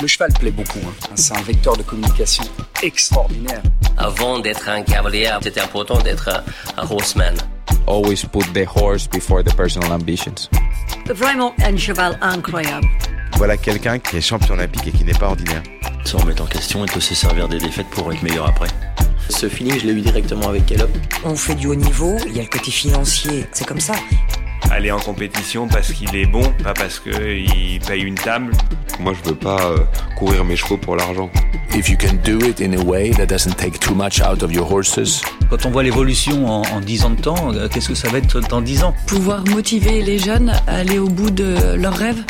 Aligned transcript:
Le 0.00 0.06
cheval 0.06 0.32
plaît 0.32 0.50
beaucoup. 0.50 0.78
Hein. 0.78 0.94
C'est 1.14 1.36
un 1.36 1.42
vecteur 1.42 1.76
de 1.76 1.82
communication 1.82 2.44
extraordinaire. 2.82 3.60
Avant 3.98 4.38
d'être 4.38 4.66
un 4.70 4.82
cavalier, 4.82 5.30
c'était 5.42 5.60
important 5.60 5.98
d'être 5.98 6.42
un, 6.78 6.90
horseman. 6.90 7.36
Always 7.86 8.24
put 8.32 8.46
the 8.54 8.66
horse 8.66 9.06
before 9.06 9.44
the 9.44 9.54
personal 9.54 9.92
ambitions. 9.92 10.48
Vraiment 11.06 11.54
un 11.62 11.76
cheval 11.76 12.18
incroyable. 12.22 12.86
Voilà 13.36 13.58
quelqu'un 13.58 13.98
qui 13.98 14.16
est 14.16 14.20
champion 14.22 14.54
olympique 14.54 14.86
et 14.86 14.92
qui 14.92 15.04
n'est 15.04 15.12
pas 15.12 15.28
ordinaire. 15.28 15.62
Sans 16.06 16.16
remettre 16.16 16.44
en 16.44 16.46
question, 16.46 16.82
il 16.82 16.90
peut 16.90 17.00
se 17.00 17.14
servir 17.14 17.48
des 17.48 17.58
défaites 17.58 17.90
pour 17.90 18.10
être 18.10 18.22
meilleur 18.22 18.48
après. 18.48 18.68
Ce 19.28 19.50
feeling, 19.50 19.78
je 19.78 19.86
l'ai 19.86 19.92
eu 19.92 20.00
directement 20.00 20.48
avec 20.48 20.64
Caleb. 20.64 20.90
On 21.24 21.36
fait 21.36 21.54
du 21.54 21.66
haut 21.66 21.74
niveau, 21.74 22.16
il 22.26 22.36
y 22.36 22.40
a 22.40 22.42
le 22.42 22.48
côté 22.48 22.70
financier, 22.70 23.46
c'est 23.52 23.66
comme 23.66 23.80
ça. 23.80 23.94
Aller 24.70 24.90
en 24.92 25.00
compétition 25.00 25.68
parce 25.68 25.92
qu'il 25.92 26.14
est 26.16 26.26
bon, 26.26 26.42
pas 26.62 26.74
parce 26.74 27.00
qu'il 27.00 27.80
paye 27.86 28.02
une 28.02 28.14
table. 28.14 28.52
Moi, 29.00 29.14
je 29.14 29.30
veux 29.30 29.34
pas 29.34 29.58
euh, 29.62 29.78
courir 30.18 30.44
mes 30.44 30.56
chevaux 30.56 30.76
pour 30.76 30.94
l'argent. 30.94 31.30
If 31.74 31.88
you 31.88 31.96
can 31.96 32.16
do 32.22 32.38
it 32.46 32.60
in 32.60 32.74
a 32.74 32.84
way 32.84 33.10
that 33.12 33.26
doesn't 33.26 33.54
take 33.56 33.78
too 33.78 33.94
much 33.94 34.20
out 34.20 34.42
of 34.42 34.52
your 34.52 34.70
horses. 34.70 35.22
Quand 35.48 35.64
on 35.64 35.70
voit 35.70 35.82
l'évolution 35.82 36.46
en, 36.46 36.62
en 36.62 36.80
10 36.80 37.04
ans 37.06 37.10
de 37.10 37.20
temps, 37.20 37.54
euh, 37.54 37.68
qu'est-ce 37.68 37.88
que 37.88 37.94
ça 37.94 38.10
va 38.10 38.18
être 38.18 38.40
dans 38.48 38.60
10 38.60 38.84
ans? 38.84 38.94
Pouvoir 39.06 39.42
motiver 39.46 40.02
les 40.02 40.18
jeunes 40.18 40.50
à 40.66 40.76
aller 40.76 40.98
au 40.98 41.08
bout 41.08 41.30
de 41.30 41.76
leurs 41.76 41.96
rêves? 41.96 42.22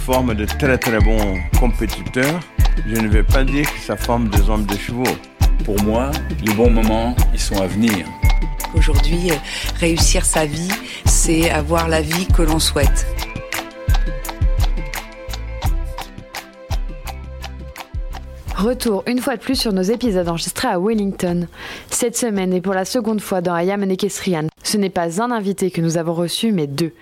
Forme 0.00 0.34
de 0.34 0.44
très 0.44 0.76
très 0.76 0.98
bons 0.98 1.38
compétiteurs. 1.58 2.40
Je 2.86 3.00
ne 3.00 3.08
vais 3.08 3.22
pas 3.22 3.44
dire 3.44 3.72
que 3.72 3.80
ça 3.80 3.96
forme 3.96 4.28
des 4.28 4.50
hommes 4.50 4.66
de 4.66 4.76
chevaux. 4.76 5.16
Pour 5.64 5.82
moi, 5.82 6.10
les 6.44 6.52
bons 6.52 6.70
moments, 6.70 7.16
ils 7.32 7.40
sont 7.40 7.58
à 7.62 7.66
venir. 7.66 8.06
Aujourd'hui, 8.74 9.30
euh, 9.30 9.34
réussir 9.80 10.26
sa 10.26 10.44
vie, 10.44 10.68
c'est 11.06 11.50
avoir 11.50 11.88
la 11.88 12.02
vie 12.02 12.26
que 12.26 12.42
l'on 12.42 12.58
souhaite. 12.58 13.06
Retour 18.62 19.02
une 19.08 19.18
fois 19.18 19.34
de 19.34 19.40
plus 19.40 19.56
sur 19.56 19.72
nos 19.72 19.82
épisodes 19.82 20.28
enregistrés 20.28 20.68
à 20.68 20.78
Wellington. 20.78 21.48
Cette 21.90 22.16
semaine 22.16 22.52
et 22.52 22.60
pour 22.60 22.74
la 22.74 22.84
seconde 22.84 23.20
fois 23.20 23.40
dans 23.40 23.54
Ayam 23.54 23.82
Ekestrian. 23.82 24.46
Ce 24.62 24.76
n'est 24.76 24.88
pas 24.88 25.20
un 25.20 25.32
invité 25.32 25.72
que 25.72 25.80
nous 25.80 25.98
avons 25.98 26.14
reçu, 26.14 26.52
mais 26.52 26.68
deux. 26.68 26.92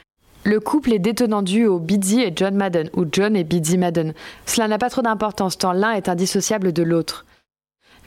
Le 0.45 0.59
couple 0.59 0.95
est 0.95 0.99
détonnant 0.99 1.43
duo 1.43 1.79
Biddy 1.79 2.23
et 2.23 2.33
John 2.35 2.55
Madden, 2.55 2.89
ou 2.95 3.05
John 3.13 3.37
et 3.37 3.45
Biddy 3.45 3.77
Madden. 3.77 4.15
Cela 4.47 4.69
n'a 4.69 4.79
pas 4.79 4.89
trop 4.89 5.03
d'importance 5.03 5.59
tant 5.59 5.75
l'un 5.75 5.93
est 5.93 6.09
indissociable 6.09 6.73
de 6.73 6.83
l'autre. 6.83 7.27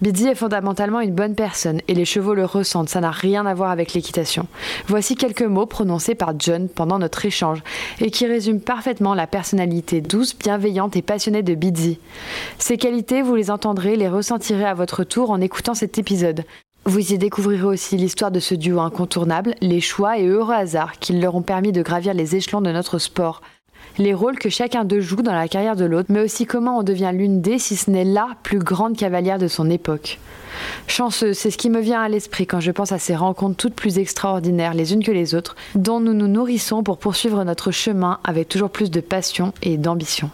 Biddy 0.02 0.28
est 0.28 0.36
fondamentalement 0.36 1.00
une 1.00 1.14
bonne 1.14 1.36
personne 1.36 1.80
et 1.88 1.94
les 1.94 2.04
chevaux 2.06 2.34
le 2.34 2.46
ressentent, 2.46 2.90
ça 2.90 3.00
n'a 3.00 3.12
rien 3.12 3.46
à 3.46 3.54
voir 3.54 3.72
avec 3.72 3.94
l'équitation. 3.94 4.48
Voici 4.88 5.16
quelques 5.16 5.44
mots 5.44 5.66
prononcés 5.66 6.16
par 6.16 6.34
John 6.38 6.68
pendant 6.68 7.00
notre 7.00 7.26
échange 7.26 7.64
et 8.02 8.12
qui 8.12 8.26
résument 8.26 8.60
parfaitement 8.60 9.14
la 9.14 9.28
personnalité 9.28 10.02
douce, 10.02 10.38
bienveillante 10.38 10.96
et 10.96 11.02
passionnée 11.02 11.44
de 11.44 11.56
Biddy. 11.56 12.00
Ces 12.58 12.78
qualités, 12.78 13.22
vous 13.22 13.36
les 13.36 13.52
entendrez, 13.52 13.96
les 13.96 14.10
ressentirez 14.10 14.66
à 14.66 14.74
votre 14.74 15.04
tour 15.04 15.30
en 15.30 15.40
écoutant 15.40 15.74
cet 15.76 15.98
épisode. 15.98 16.44
Vous 16.86 17.14
y 17.14 17.18
découvrirez 17.18 17.64
aussi 17.64 17.96
l'histoire 17.96 18.32
de 18.32 18.42
ce 18.42 18.56
duo 18.56 18.82
incontournable, 18.82 19.56
les 19.62 19.80
choix 19.80 20.18
et 20.18 20.26
heureux 20.26 20.54
hasards 20.54 21.00
qui 21.00 21.14
leur 21.14 21.34
ont 21.36 21.42
permis 21.42 21.72
de 21.72 21.82
gravir 21.82 22.14
les 22.14 22.36
échelons 22.36 22.60
de 22.60 22.72
notre 22.72 22.98
sport 22.98 23.42
les 23.98 24.14
rôles 24.14 24.40
que 24.40 24.50
chacun 24.50 24.86
d'eux 24.86 25.02
joue 25.02 25.22
dans 25.22 25.34
la 25.34 25.48
carrière 25.48 25.76
de 25.76 25.86
l'autre, 25.86 26.12
mais 26.12 26.22
aussi 26.22 26.46
comment 26.46 26.80
on 26.80 26.84
devient 26.84 27.12
l'une 27.14 27.42
des, 27.42 27.60
si 27.60 27.76
ce 27.76 27.90
n'est 27.90 28.04
la 28.04 28.30
plus 28.44 28.60
grande 28.60 28.98
cavalière 28.98 29.38
de 29.38 29.48
son 29.48 29.70
époque. 29.70 30.20
Chanceuse, 30.88 31.38
c'est 31.38 31.52
ce 31.52 31.58
qui 31.58 31.70
me 31.70 31.80
vient 31.80 32.02
à 32.02 32.10
l'esprit 32.10 32.46
quand 32.46 32.60
je 32.60 32.72
pense 32.72 32.92
à 32.92 33.00
ces 33.00 33.16
rencontres 33.16 33.58
toutes 33.58 33.76
plus 33.76 33.98
extraordinaires 33.98 34.74
les 34.74 34.94
unes 34.94 35.04
que 35.04 35.12
les 35.12 35.36
autres, 35.36 35.56
dont 35.76 36.00
nous 36.00 36.14
nous 36.14 36.28
nourrissons 36.28 36.84
pour 36.84 36.98
poursuivre 36.98 37.44
notre 37.44 37.72
chemin 37.72 38.20
avec 38.24 38.50
toujours 38.50 38.70
plus 38.70 38.92
de 38.92 39.02
passion 39.02 39.54
et 39.62 39.78
d'ambition. 39.78 40.30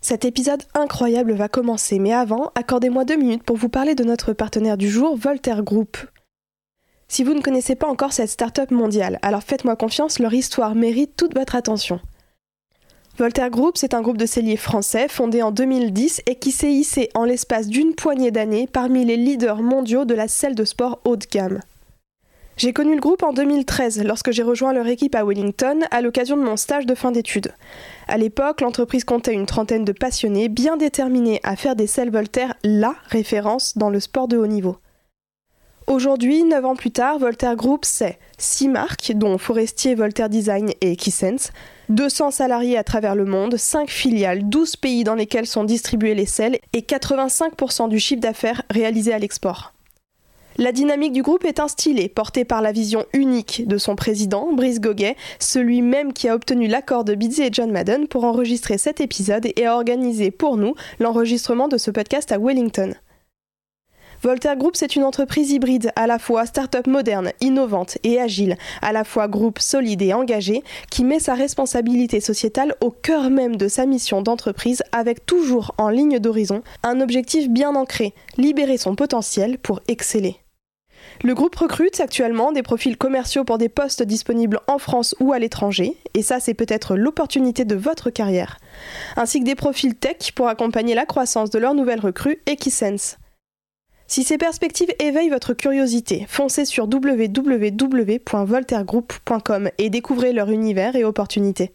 Cet 0.00 0.24
épisode 0.24 0.62
incroyable 0.74 1.32
va 1.32 1.48
commencer, 1.48 1.98
mais 1.98 2.12
avant, 2.12 2.52
accordez-moi 2.54 3.04
deux 3.04 3.16
minutes 3.16 3.42
pour 3.42 3.56
vous 3.56 3.68
parler 3.68 3.94
de 3.94 4.04
notre 4.04 4.32
partenaire 4.32 4.76
du 4.76 4.88
jour, 4.88 5.16
Voltaire 5.16 5.62
Group. 5.62 5.96
Si 7.08 7.22
vous 7.22 7.34
ne 7.34 7.40
connaissez 7.40 7.76
pas 7.76 7.86
encore 7.86 8.12
cette 8.12 8.30
start-up 8.30 8.70
mondiale, 8.70 9.18
alors 9.22 9.42
faites-moi 9.42 9.76
confiance, 9.76 10.18
leur 10.18 10.34
histoire 10.34 10.74
mérite 10.74 11.16
toute 11.16 11.34
votre 11.34 11.54
attention. 11.54 12.00
Voltaire 13.18 13.48
Group, 13.48 13.78
c'est 13.78 13.94
un 13.94 14.02
groupe 14.02 14.18
de 14.18 14.26
celliers 14.26 14.58
français 14.58 15.08
fondé 15.08 15.40
en 15.40 15.50
2010 15.50 16.22
et 16.26 16.34
qui 16.34 16.50
s'est 16.50 16.72
hissé 16.72 17.08
en 17.14 17.24
l'espace 17.24 17.68
d'une 17.68 17.94
poignée 17.94 18.30
d'années 18.30 18.68
parmi 18.70 19.06
les 19.06 19.16
leaders 19.16 19.62
mondiaux 19.62 20.04
de 20.04 20.14
la 20.14 20.28
selle 20.28 20.54
de 20.54 20.64
sport 20.64 21.00
haut 21.04 21.16
de 21.16 21.24
gamme. 21.24 21.60
J'ai 22.58 22.72
connu 22.72 22.94
le 22.94 23.00
groupe 23.00 23.22
en 23.22 23.32
2013 23.32 24.02
lorsque 24.04 24.32
j'ai 24.32 24.42
rejoint 24.42 24.72
leur 24.72 24.86
équipe 24.86 25.14
à 25.14 25.24
Wellington 25.24 25.80
à 25.90 26.00
l'occasion 26.00 26.36
de 26.36 26.42
mon 26.42 26.56
stage 26.56 26.86
de 26.86 26.94
fin 26.94 27.12
d'études. 27.12 27.52
À 28.08 28.18
l'époque, 28.18 28.62
l'entreprise 28.62 29.04
comptait 29.04 29.34
une 29.34 29.46
trentaine 29.46 29.84
de 29.84 29.92
passionnés 29.92 30.48
bien 30.48 30.76
déterminés 30.76 31.40
à 31.42 31.56
faire 31.56 31.76
des 31.76 31.86
selles 31.86 32.10
Voltaire 32.10 32.54
la 32.64 32.94
référence 33.08 33.78
dans 33.78 33.90
le 33.90 34.00
sport 34.00 34.28
de 34.28 34.36
haut 34.36 34.46
niveau. 34.46 34.76
Aujourd'hui, 35.86 36.42
9 36.42 36.64
ans 36.64 36.74
plus 36.74 36.90
tard, 36.90 37.20
Voltaire 37.20 37.54
Group, 37.54 37.84
c'est 37.84 38.18
6 38.38 38.68
marques, 38.68 39.12
dont 39.14 39.38
Forestier, 39.38 39.94
Voltaire 39.94 40.28
Design 40.28 40.72
et 40.80 40.96
Keysense, 40.96 41.52
200 41.90 42.32
salariés 42.32 42.76
à 42.76 42.82
travers 42.82 43.14
le 43.14 43.24
monde, 43.24 43.56
5 43.56 43.88
filiales, 43.88 44.48
12 44.48 44.76
pays 44.76 45.04
dans 45.04 45.14
lesquels 45.14 45.46
sont 45.46 45.62
distribués 45.62 46.16
les 46.16 46.26
selles 46.26 46.58
et 46.72 46.80
85% 46.80 47.88
du 47.88 48.00
chiffre 48.00 48.20
d'affaires 48.20 48.62
réalisé 48.68 49.12
à 49.12 49.20
l'export. 49.20 49.74
La 50.56 50.72
dynamique 50.72 51.12
du 51.12 51.22
groupe 51.22 51.44
est 51.44 51.60
instillée, 51.60 52.08
portée 52.08 52.44
par 52.44 52.62
la 52.62 52.72
vision 52.72 53.04
unique 53.12 53.68
de 53.68 53.78
son 53.78 53.94
président, 53.94 54.52
Brice 54.52 54.80
Goguet, 54.80 55.14
celui 55.38 55.82
même 55.82 56.12
qui 56.12 56.28
a 56.28 56.34
obtenu 56.34 56.66
l'accord 56.66 57.04
de 57.04 57.14
Bidzi 57.14 57.42
et 57.42 57.50
John 57.52 57.70
Madden 57.70 58.08
pour 58.08 58.24
enregistrer 58.24 58.76
cet 58.76 59.00
épisode 59.00 59.46
et 59.54 59.66
a 59.66 59.76
organisé 59.76 60.32
pour 60.32 60.56
nous 60.56 60.74
l'enregistrement 60.98 61.68
de 61.68 61.78
ce 61.78 61.92
podcast 61.92 62.32
à 62.32 62.38
Wellington. 62.38 62.94
Voltaire 64.26 64.56
Group, 64.56 64.74
c'est 64.74 64.96
une 64.96 65.04
entreprise 65.04 65.52
hybride, 65.52 65.92
à 65.94 66.08
la 66.08 66.18
fois 66.18 66.46
start-up 66.46 66.88
moderne, 66.88 67.30
innovante 67.40 67.96
et 68.02 68.20
agile, 68.20 68.56
à 68.82 68.90
la 68.90 69.04
fois 69.04 69.28
groupe 69.28 69.60
solide 69.60 70.02
et 70.02 70.14
engagé, 70.14 70.64
qui 70.90 71.04
met 71.04 71.20
sa 71.20 71.34
responsabilité 71.34 72.18
sociétale 72.18 72.74
au 72.80 72.90
cœur 72.90 73.30
même 73.30 73.54
de 73.54 73.68
sa 73.68 73.86
mission 73.86 74.22
d'entreprise, 74.22 74.82
avec 74.90 75.26
toujours 75.26 75.76
en 75.78 75.90
ligne 75.90 76.18
d'horizon 76.18 76.62
un 76.82 77.00
objectif 77.00 77.48
bien 77.48 77.76
ancré, 77.76 78.14
libérer 78.36 78.78
son 78.78 78.96
potentiel 78.96 79.58
pour 79.58 79.80
exceller. 79.86 80.34
Le 81.22 81.36
groupe 81.36 81.54
recrute 81.54 82.00
actuellement 82.00 82.50
des 82.50 82.64
profils 82.64 82.96
commerciaux 82.96 83.44
pour 83.44 83.58
des 83.58 83.68
postes 83.68 84.02
disponibles 84.02 84.58
en 84.66 84.78
France 84.78 85.14
ou 85.20 85.34
à 85.34 85.38
l'étranger, 85.38 85.96
et 86.14 86.22
ça 86.22 86.40
c'est 86.40 86.54
peut-être 86.54 86.96
l'opportunité 86.96 87.64
de 87.64 87.76
votre 87.76 88.10
carrière, 88.10 88.58
ainsi 89.16 89.38
que 89.38 89.44
des 89.44 89.54
profils 89.54 89.94
tech 89.94 90.32
pour 90.34 90.48
accompagner 90.48 90.96
la 90.96 91.06
croissance 91.06 91.50
de 91.50 91.60
leurs 91.60 91.74
nouvelles 91.74 92.00
recrues 92.00 92.42
Equisense. 92.46 93.18
Si 94.08 94.22
ces 94.22 94.38
perspectives 94.38 94.92
éveillent 95.00 95.30
votre 95.30 95.52
curiosité, 95.52 96.26
foncez 96.28 96.64
sur 96.64 96.84
www.voltairegroup.com 96.84 99.70
et 99.78 99.90
découvrez 99.90 100.32
leur 100.32 100.50
univers 100.50 100.94
et 100.94 101.02
opportunités. 101.02 101.72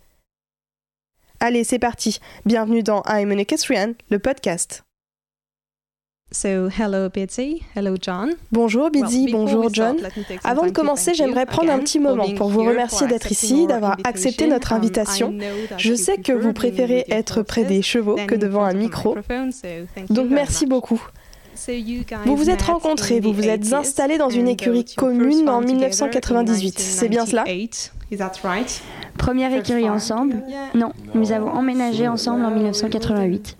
Allez, 1.42 1.66
c'est 1.66 1.80
parti. 1.80 2.20
Bienvenue 2.46 2.84
dans 2.84 3.04
I'm 3.08 3.32
an 3.32 3.38
Equestrian, 3.38 3.96
le 4.10 4.20
podcast. 4.20 4.86
So, 6.34 6.70
hello 6.70 7.10
Bitsy, 7.10 7.62
hello 7.76 7.98
John. 8.00 8.30
Bonjour 8.54 8.90
Bitsy, 8.90 9.30
bonjour 9.30 9.68
John. 9.74 9.98
Avant 10.46 10.66
de 10.66 10.72
commencer, 10.72 11.14
j'aimerais 11.14 11.46
prendre 11.46 11.74
un 11.74 11.80
petit 11.80 12.00
moment 12.00 12.34
pour 12.36 12.48
vous 12.48 12.64
remercier 12.64 13.06
d'être 13.08 13.30
ici, 13.30 13.68
d'avoir 13.68 13.98
accepté 14.06 14.48
notre 14.48 14.72
um, 14.72 14.78
invitation. 14.78 15.38
Je 15.78 15.94
sais 15.94 16.20
que 16.20 16.32
vous 16.32 16.54
préférez 16.54 17.04
être 17.10 17.42
près 17.42 17.66
des 17.66 17.82
chevaux 17.82 18.16
que 18.28 18.36
devant 18.36 18.64
un 18.64 18.74
micro. 18.74 19.18
Donc 20.10 20.30
merci 20.30 20.66
beaucoup. 20.66 21.02
Vous 22.26 22.36
vous 22.36 22.50
êtes 22.50 22.62
rencontrés, 22.62 23.20
vous 23.20 23.34
vous 23.34 23.48
êtes 23.48 23.74
installés 23.74 24.18
dans 24.18 24.30
une 24.30 24.48
écurie 24.48 24.86
commune 24.86 25.50
en 25.50 25.62
1998, 25.62 26.80
c'est 26.80 27.10
bien 27.10 27.26
cela 27.26 27.46
Première 29.18 29.54
écurie 29.54 29.90
ensemble 29.90 30.44
Non, 30.74 30.92
nous 31.14 31.32
avons 31.32 31.52
emménagé 31.52 32.08
ensemble 32.08 32.46
en 32.46 32.52
1988. 32.52 33.58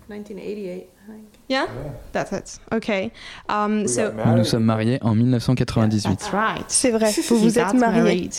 Yeah, 1.48 1.66
that's 2.12 2.32
it. 2.32 2.60
Okay. 2.72 3.10
Um, 3.48 3.86
so 3.86 4.12
nous 4.24 4.36
nous 4.38 4.44
sommes 4.44 4.64
mariés 4.64 4.98
en 5.02 5.14
1998. 5.14 6.30
C'est 6.68 6.90
vrai, 6.90 7.12
vous 7.28 7.36
vous 7.36 7.58
êtes 7.58 7.74
mariés. 7.74 8.30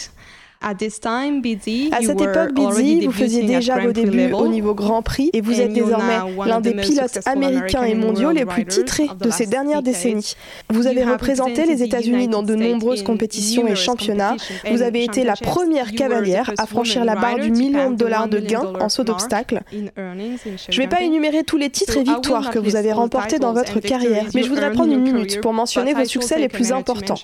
À 0.64 2.02
cette 2.02 2.22
époque, 2.22 2.54
Bidzi, 2.54 3.06
vous 3.06 3.12
faisiez 3.12 3.44
déjà 3.44 3.80
vos 3.80 3.92
débuts 3.92 4.32
au 4.34 4.48
niveau 4.48 4.74
Grand 4.74 5.02
Prix 5.02 5.30
et 5.34 5.42
vous 5.42 5.60
êtes 5.60 5.74
désormais 5.74 6.20
l'un 6.46 6.62
des 6.62 6.74
pilotes 6.74 7.20
américains 7.26 7.84
et 7.84 7.96
mondiaux 7.96 8.32
les 8.32 8.46
plus 8.46 8.66
titrés 8.66 9.10
de 9.20 9.30
ces 9.30 9.46
dernières 9.46 9.84
décennies. 9.84 10.36
Vous 10.70 10.88
avez 10.88 11.04
représenté 11.04 11.66
les 11.66 11.84
États-Unis 11.84 12.28
dans 12.28 12.44
de 12.44 12.56
nombreuses 12.56 13.04
compétitions 13.04 13.68
et 13.68 13.76
championnats. 13.76 14.36
Vous 14.72 14.82
avez 14.82 15.04
été 15.04 15.24
la 15.24 15.36
première 15.36 15.92
cavalière 15.92 16.52
à 16.58 16.66
franchir 16.66 17.04
la 17.06 17.16
barre 17.16 17.40
du 17.40 17.52
million 17.52 17.92
de 17.92 17.96
dollars 17.96 18.28
de 18.28 18.40
gains 18.40 18.74
en 18.80 18.90
saut 18.90 19.04
d'obstacle. 19.04 19.62
Je 19.74 19.82
ne 19.82 20.78
vais 20.78 20.88
pas 20.88 21.02
énumérer 21.02 21.44
tous 21.44 21.58
les 21.58 21.70
titres 21.70 21.98
et 21.98 22.04
victoires 22.04 22.50
que 22.52 22.60
vous 22.60 22.76
avez 22.76 22.94
remportés 22.94 23.40
dans 23.40 23.54
votre 23.54 23.80
carrière, 23.80 24.26
mais 24.34 24.44
je 24.44 24.50
voudrais 24.50 24.72
prendre 24.72 24.94
une 24.94 25.02
minute 25.02 25.42
pour 25.42 25.54
mentionner 25.54 25.94
vos 25.94 26.06
succès 26.06 26.40
les 26.40 26.50
plus 26.50 26.72
importants. 26.72 27.16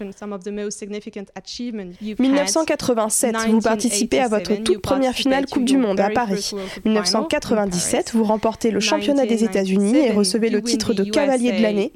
1987, 2.20 3.29
1987, 3.30 3.52
vous 3.52 3.62
participez 3.62 4.20
à 4.20 4.28
votre 4.28 4.56
toute 4.56 4.82
première 4.82 5.14
finale 5.14 5.46
Coupe 5.46 5.66
du 5.66 5.78
Monde 5.78 6.00
à 6.00 6.10
Paris. 6.10 6.52
1997, 6.86 8.12
vous 8.14 8.24
remportez 8.24 8.72
le 8.72 8.80
championnat 8.80 9.26
des 9.26 9.44
États-Unis 9.44 9.98
et 9.98 10.12
recevez 10.12 10.50
le 10.50 10.62
titre 10.62 10.94
de 10.94 11.04
cavalier 11.04 11.52
de 11.54 11.62
l'année. 11.62 11.92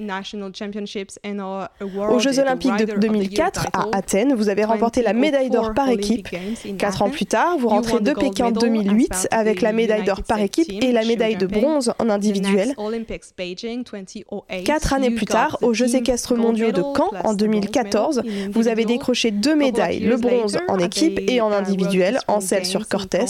Aux 2.09 2.19
Jeux 2.19 2.39
Olympiques 2.39 2.77
de 2.77 2.99
2004 2.99 3.67
à 3.73 3.87
Athènes, 3.93 4.33
vous 4.33 4.49
avez 4.49 4.63
remporté 4.63 5.01
la 5.01 5.13
médaille 5.13 5.49
d'or 5.49 5.73
par 5.73 5.89
équipe. 5.89 6.29
Quatre 6.77 7.01
ans 7.01 7.09
plus 7.09 7.25
tard, 7.25 7.57
vous 7.57 7.69
rentrez 7.69 7.99
de 7.99 8.13
Pékin 8.13 8.51
2008 8.51 9.27
avec 9.31 9.61
la 9.61 9.73
médaille 9.73 10.03
d'or 10.03 10.23
par 10.23 10.39
équipe 10.39 10.71
et 10.83 10.91
la 10.91 11.05
médaille 11.05 11.35
de 11.35 11.47
bronze 11.47 11.93
en 11.99 12.09
individuel. 12.09 12.73
Quatre 14.65 14.93
années 14.93 15.11
plus 15.11 15.25
tard, 15.25 15.57
aux 15.61 15.73
Jeux 15.73 15.95
équestres 15.95 16.35
mondiaux 16.35 16.71
de 16.71 16.81
Caen 16.81 17.11
en 17.23 17.33
2014, 17.33 18.23
vous 18.51 18.67
avez 18.67 18.85
décroché 18.85 19.31
deux 19.31 19.55
médailles, 19.55 19.99
le 19.99 20.17
bronze 20.17 20.59
en 20.67 20.77
équipe 20.79 21.19
et 21.27 21.41
en 21.41 21.51
individuel, 21.51 22.19
en 22.27 22.39
selle 22.41 22.65
sur 22.65 22.87
Cortés. 22.87 23.25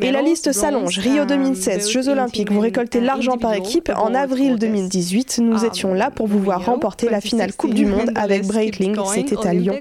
Et 0.00 0.10
la 0.12 0.22
liste 0.22 0.52
s'allonge. 0.52 0.98
Rio 0.98 1.26
2016, 1.26 1.90
Jeux 1.90 2.08
Olympiques, 2.08 2.50
vous 2.50 2.60
récoltez 2.60 3.00
l'argent 3.02 3.36
par 3.36 3.52
équipe. 3.52 3.90
En 3.94 4.14
avril 4.14 4.58
2018, 4.58 5.40
nous 5.42 5.64
étions 5.66 5.92
là 5.92 6.10
pour 6.10 6.26
vous 6.26 6.38
voir 6.38 6.64
remporter 6.64 7.10
la 7.10 7.20
finale 7.20 7.52
Coupe 7.54 7.74
du 7.74 7.84
Monde 7.84 8.12
avec 8.14 8.46
Breitling. 8.46 8.96
C'était 9.12 9.46
à 9.46 9.52
Lyon. 9.52 9.74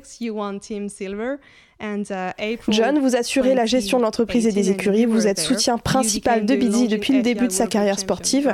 John, 2.70 3.00
vous 3.00 3.16
assurez 3.16 3.56
la 3.56 3.66
gestion 3.66 3.98
de 3.98 4.04
l'entreprise 4.04 4.46
et 4.46 4.52
des 4.52 4.72
écuries. 4.72 5.06
Vous 5.06 5.26
êtes 5.28 5.40
soutien 5.40 5.78
principal 5.78 6.46
de 6.46 6.56
Biddy 6.56 6.88
depuis 6.90 7.14
le 7.14 7.22
début 7.22 7.48
de 7.48 7.52
sa 7.54 7.68
carrière 7.68 8.00
sportive. 8.00 8.54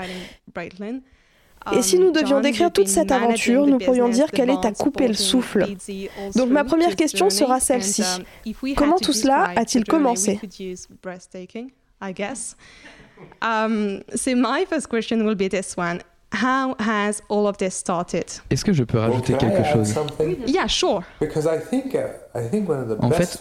Et 1.71 1.81
si 1.81 1.99
nous 1.99 2.11
devions 2.11 2.39
décrire 2.41 2.71
toute 2.71 2.87
cette 2.87 3.11
aventure, 3.11 3.67
nous 3.67 3.77
pourrions 3.79 4.09
dire 4.09 4.31
qu'elle 4.31 4.49
est 4.49 4.65
à 4.65 4.71
couper 4.71 5.07
le 5.07 5.13
souffle. 5.13 5.67
Donc 6.35 6.49
ma 6.49 6.63
première 6.63 6.95
question 6.95 7.29
sera 7.29 7.59
celle-ci. 7.59 8.03
Comment 8.75 8.97
tout 8.97 9.13
cela 9.13 9.51
a-t-il 9.55 9.83
commencé 9.85 10.39
Est-ce 18.49 18.65
que 18.65 18.73
je 18.73 18.83
peux 18.83 18.99
rajouter 18.99 19.33
quelque 19.33 19.63
chose? 19.65 19.95
Yeah, 20.47 20.67
sure. 20.67 21.01
En 22.99 23.09
fait, 23.11 23.39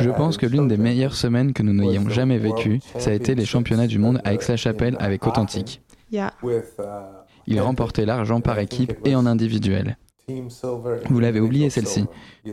je 0.00 0.10
pense 0.10 0.36
que 0.36 0.46
l'une 0.46 0.68
des 0.68 0.76
meilleures 0.76 1.14
semaines 1.14 1.52
que 1.52 1.62
nous 1.62 1.72
n'ayons 1.72 2.08
jamais 2.08 2.38
vécues, 2.38 2.80
ça 2.98 3.10
a 3.10 3.12
été 3.12 3.34
les 3.34 3.46
championnats 3.46 3.86
du 3.86 3.98
monde 3.98 4.20
à 4.24 4.34
Aix-la-Chapelle 4.34 4.96
avec 4.98 5.26
Authentique. 5.26 5.80
Yeah. 6.10 6.32
Il 7.46 7.60
remportait 7.60 8.06
l'argent 8.06 8.40
par 8.40 8.58
équipe 8.58 8.94
et 9.04 9.14
en 9.14 9.26
individuel. 9.26 9.96
Vous 11.08 11.20
l'avez 11.20 11.38
oublié 11.38 11.70
celle-ci. 11.70 12.04
Je 12.44 12.50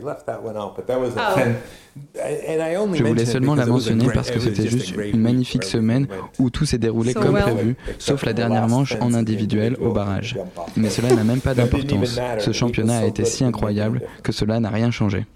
voulais 3.02 3.24
seulement 3.24 3.56
la 3.56 3.66
mentionner 3.66 4.06
parce 4.14 4.30
que 4.30 4.38
c'était 4.38 4.68
juste 4.68 4.94
une 4.96 5.20
magnifique 5.20 5.64
semaine 5.64 6.06
où 6.38 6.50
tout 6.50 6.66
s'est 6.66 6.78
déroulé 6.78 7.14
comme 7.14 7.34
prévu, 7.36 7.76
sauf 7.98 8.24
la 8.24 8.32
dernière 8.32 8.68
manche 8.68 8.96
en 9.00 9.12
individuel 9.12 9.76
au 9.80 9.90
barrage. 9.90 10.38
Mais 10.76 10.88
cela 10.88 11.12
n'a 11.14 11.24
même 11.24 11.40
pas 11.40 11.54
d'importance. 11.54 12.20
Ce 12.38 12.52
championnat 12.52 12.98
a 12.98 13.06
été 13.06 13.24
si 13.24 13.42
incroyable 13.42 14.02
que 14.22 14.30
cela 14.30 14.60
n'a 14.60 14.70
rien 14.70 14.92
changé. 14.92 15.26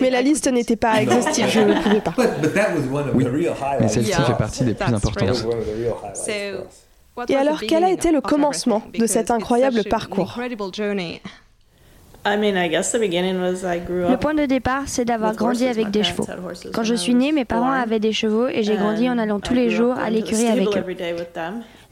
Mais 0.00 0.08
la 0.08 0.22
liste 0.22 0.50
n'était 0.50 0.76
pas 0.76 1.02
exhaustive, 1.02 1.48
je 1.50 1.60
ne 1.60 1.82
pouvais 1.82 2.00
pas. 2.00 2.14
Oui, 3.14 3.26
mais 3.78 3.88
celle-ci 3.88 4.12
fait 4.22 4.38
partie 4.38 4.64
des 4.64 4.72
plus 4.72 4.94
importantes. 4.94 5.46
Et 7.28 7.36
alors, 7.36 7.60
quel 7.60 7.84
a 7.84 7.90
été 7.90 8.12
le 8.12 8.20
commencement 8.20 8.82
de 8.98 9.06
cet 9.06 9.30
incroyable 9.30 9.82
parcours 9.84 10.38
le 12.26 14.16
point 14.16 14.34
de 14.34 14.44
départ, 14.44 14.82
c'est 14.86 15.06
d'avoir 15.06 15.34
grandi 15.34 15.66
avec 15.66 15.90
des 15.90 16.02
chevaux. 16.02 16.26
Quand 16.74 16.82
je 16.82 16.94
suis 16.94 17.14
née, 17.14 17.32
mes 17.32 17.46
parents 17.46 17.70
avaient 17.72 18.00
des 18.00 18.12
chevaux 18.12 18.48
et 18.48 18.62
j'ai 18.62 18.76
grandi 18.76 19.08
en 19.08 19.18
allant 19.18 19.40
tous 19.40 19.54
les 19.54 19.70
jours 19.70 19.98
à 19.98 20.10
l'écurie 20.10 20.46
avec 20.46 20.68
eux. 20.68 20.84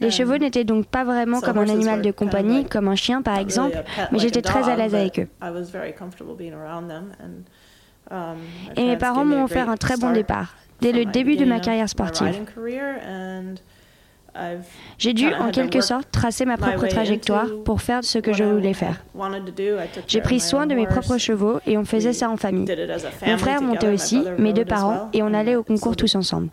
Les 0.01 0.11
chevaux 0.11 0.37
n'étaient 0.37 0.65
donc 0.65 0.87
pas 0.87 1.05
vraiment 1.05 1.41
comme 1.41 1.59
un 1.59 1.69
animal 1.69 2.03
de 2.03 2.11
compagnie, 2.11 2.65
comme 2.65 2.89
un 2.89 2.97
chien 2.97 3.23
par 3.23 3.39
exemple, 3.39 3.83
mais 4.13 4.19
j'étais 4.19 4.43
très 4.43 4.69
à 4.69 4.77
l'aise 4.77 4.95
avec 4.95 5.21
eux. 5.21 5.29
Et 8.77 8.85
mes 8.85 8.97
parents 8.97 9.25
m'ont 9.25 9.45
offert 9.45 9.69
un 9.71 9.77
très 9.77 9.97
bon 9.97 10.13
départ, 10.13 10.55
dès 10.81 10.93
le 10.93 11.05
début 11.05 11.37
de 11.37 11.45
ma 11.45 11.61
carrière 11.61 11.89
sportive. 11.89 12.39
J'ai 14.99 15.13
dû, 15.13 15.33
en 15.35 15.51
quelque 15.51 15.81
sorte, 15.81 16.11
tracer 16.11 16.45
ma 16.45 16.57
propre 16.57 16.87
trajectoire 16.87 17.47
pour 17.65 17.83
faire 17.83 18.05
ce 18.05 18.19
que 18.19 18.33
je 18.33 18.45
voulais 18.45 18.75
faire. 18.75 19.03
J'ai 20.07 20.21
pris 20.21 20.41
soin 20.41 20.67
de 20.67 20.75
mes 20.75 20.87
propres 20.87 21.19
chevaux 21.19 21.61
et 21.67 21.77
on 21.77 21.85
faisait 21.85 22.13
ça 22.13 22.31
en 22.31 22.37
famille. 22.37 22.67
Mon 23.27 23.39
frère 23.39 23.63
montait 23.63 23.93
aussi, 23.93 24.23
mes 24.39 24.53
deux 24.53 24.65
parents, 24.65 25.09
et 25.13 25.23
on 25.23 25.35
allait 25.35 25.57
au 25.57 25.63
concours 25.63 25.97
tous 25.97 26.15
ensemble. 26.15 26.49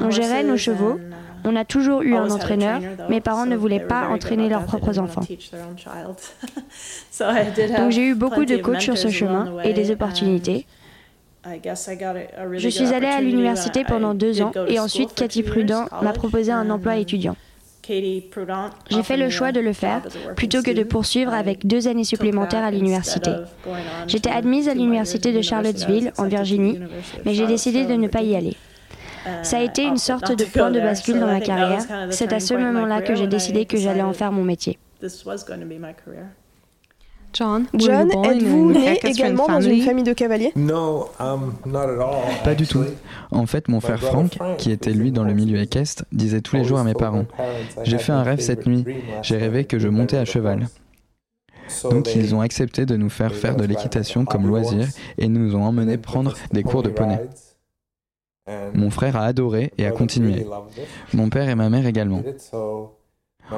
On 0.00 0.10
gérait 0.10 0.44
nos 0.44 0.56
chevaux. 0.56 0.98
On 1.44 1.56
a 1.56 1.64
toujours 1.64 2.02
eu 2.02 2.16
un 2.16 2.30
entraîneur. 2.30 2.80
Mes 3.10 3.20
parents 3.20 3.46
ne 3.46 3.56
voulaient 3.56 3.80
pas 3.80 4.08
entraîner 4.08 4.48
leurs 4.48 4.64
propres 4.64 4.98
enfants. 4.98 5.20
Donc 7.76 7.90
j'ai 7.90 8.02
eu 8.02 8.14
beaucoup 8.14 8.46
de 8.46 8.56
coachs 8.56 8.80
sur 8.80 8.96
ce 8.96 9.08
chemin 9.08 9.60
et 9.62 9.72
des 9.72 9.90
opportunités. 9.90 10.66
Je 12.52 12.68
suis 12.68 12.92
allée 12.92 13.06
à 13.06 13.20
l'université 13.20 13.84
pendant 13.84 14.14
deux 14.14 14.42
ans 14.42 14.52
et 14.68 14.78
ensuite 14.78 15.14
Cathy 15.14 15.42
Prudent 15.42 15.86
m'a 16.02 16.12
proposé 16.12 16.52
un 16.52 16.68
emploi 16.70 16.96
étudiant. 16.96 17.36
J'ai 18.90 19.02
fait 19.04 19.16
le 19.16 19.30
choix 19.30 19.52
de 19.52 19.60
le 19.60 19.72
faire 19.72 20.02
plutôt 20.34 20.62
que 20.62 20.72
de 20.72 20.82
poursuivre 20.82 21.32
avec 21.32 21.66
deux 21.66 21.86
années 21.86 22.04
supplémentaires 22.04 22.64
à 22.64 22.70
l'université. 22.70 23.30
J'étais 24.08 24.30
admise 24.30 24.68
à 24.68 24.74
l'université 24.74 25.32
de 25.32 25.40
Charlottesville, 25.40 26.12
en 26.18 26.24
Virginie, 26.26 26.80
mais 27.24 27.34
j'ai 27.34 27.46
décidé 27.46 27.84
de 27.84 27.94
ne 27.94 28.08
pas 28.08 28.22
y 28.22 28.34
aller. 28.34 28.56
Ça 29.42 29.58
a 29.58 29.62
été 29.62 29.82
une 29.82 29.98
sorte 29.98 30.36
de 30.36 30.44
point 30.44 30.70
de 30.70 30.80
bascule 30.80 31.20
dans 31.20 31.26
ma 31.26 31.40
carrière. 31.40 31.82
C'est 32.10 32.32
à 32.32 32.40
ce 32.40 32.54
moment-là 32.54 33.02
que 33.02 33.14
j'ai 33.14 33.26
décidé 33.26 33.66
que 33.66 33.76
j'allais 33.76 34.02
en 34.02 34.12
faire 34.12 34.32
mon 34.32 34.44
métier. 34.44 34.78
John, 37.36 37.66
êtes-vous 37.74 38.72
né 38.72 38.98
également 39.04 39.46
dans 39.46 39.60
une 39.60 39.82
famille 39.82 40.04
de 40.04 40.12
cavaliers? 40.12 40.52
Pas 42.44 42.54
du 42.54 42.66
tout. 42.66 42.84
En 43.30 43.46
fait, 43.46 43.68
mon 43.68 43.80
frère 43.80 44.00
Frank, 44.00 44.38
qui 44.58 44.70
était 44.70 44.92
lui 44.92 45.12
dans 45.12 45.24
le 45.24 45.34
milieu 45.34 45.58
équestre, 45.58 46.04
disait 46.12 46.40
tous 46.40 46.56
les 46.56 46.64
jours 46.64 46.78
à 46.78 46.84
mes 46.84 46.94
parents 46.94 47.26
J'ai 47.82 47.98
fait 47.98 48.12
un 48.12 48.22
rêve 48.22 48.40
cette 48.40 48.66
nuit, 48.66 48.84
j'ai 49.22 49.36
rêvé 49.36 49.64
que 49.64 49.78
je 49.78 49.88
montais 49.88 50.16
à 50.16 50.24
cheval. 50.24 50.68
Donc 51.90 52.14
ils 52.14 52.34
ont 52.34 52.40
accepté 52.40 52.86
de 52.86 52.96
nous 52.96 53.10
faire 53.10 53.34
faire 53.34 53.56
de 53.56 53.64
l'équitation 53.64 54.24
comme 54.24 54.46
loisir 54.46 54.86
et 55.18 55.28
nous 55.28 55.56
ont 55.56 55.64
emmenés 55.64 55.98
prendre 55.98 56.34
des 56.52 56.62
cours 56.62 56.82
de 56.82 56.90
poney. 56.90 57.20
Mon 58.74 58.90
frère 58.90 59.16
a 59.16 59.24
adoré 59.24 59.72
et 59.76 59.86
a 59.86 59.90
continué. 59.90 60.46
Mon 61.12 61.28
père 61.28 61.48
et 61.48 61.54
ma 61.54 61.68
mère 61.68 61.86
également. 61.86 62.22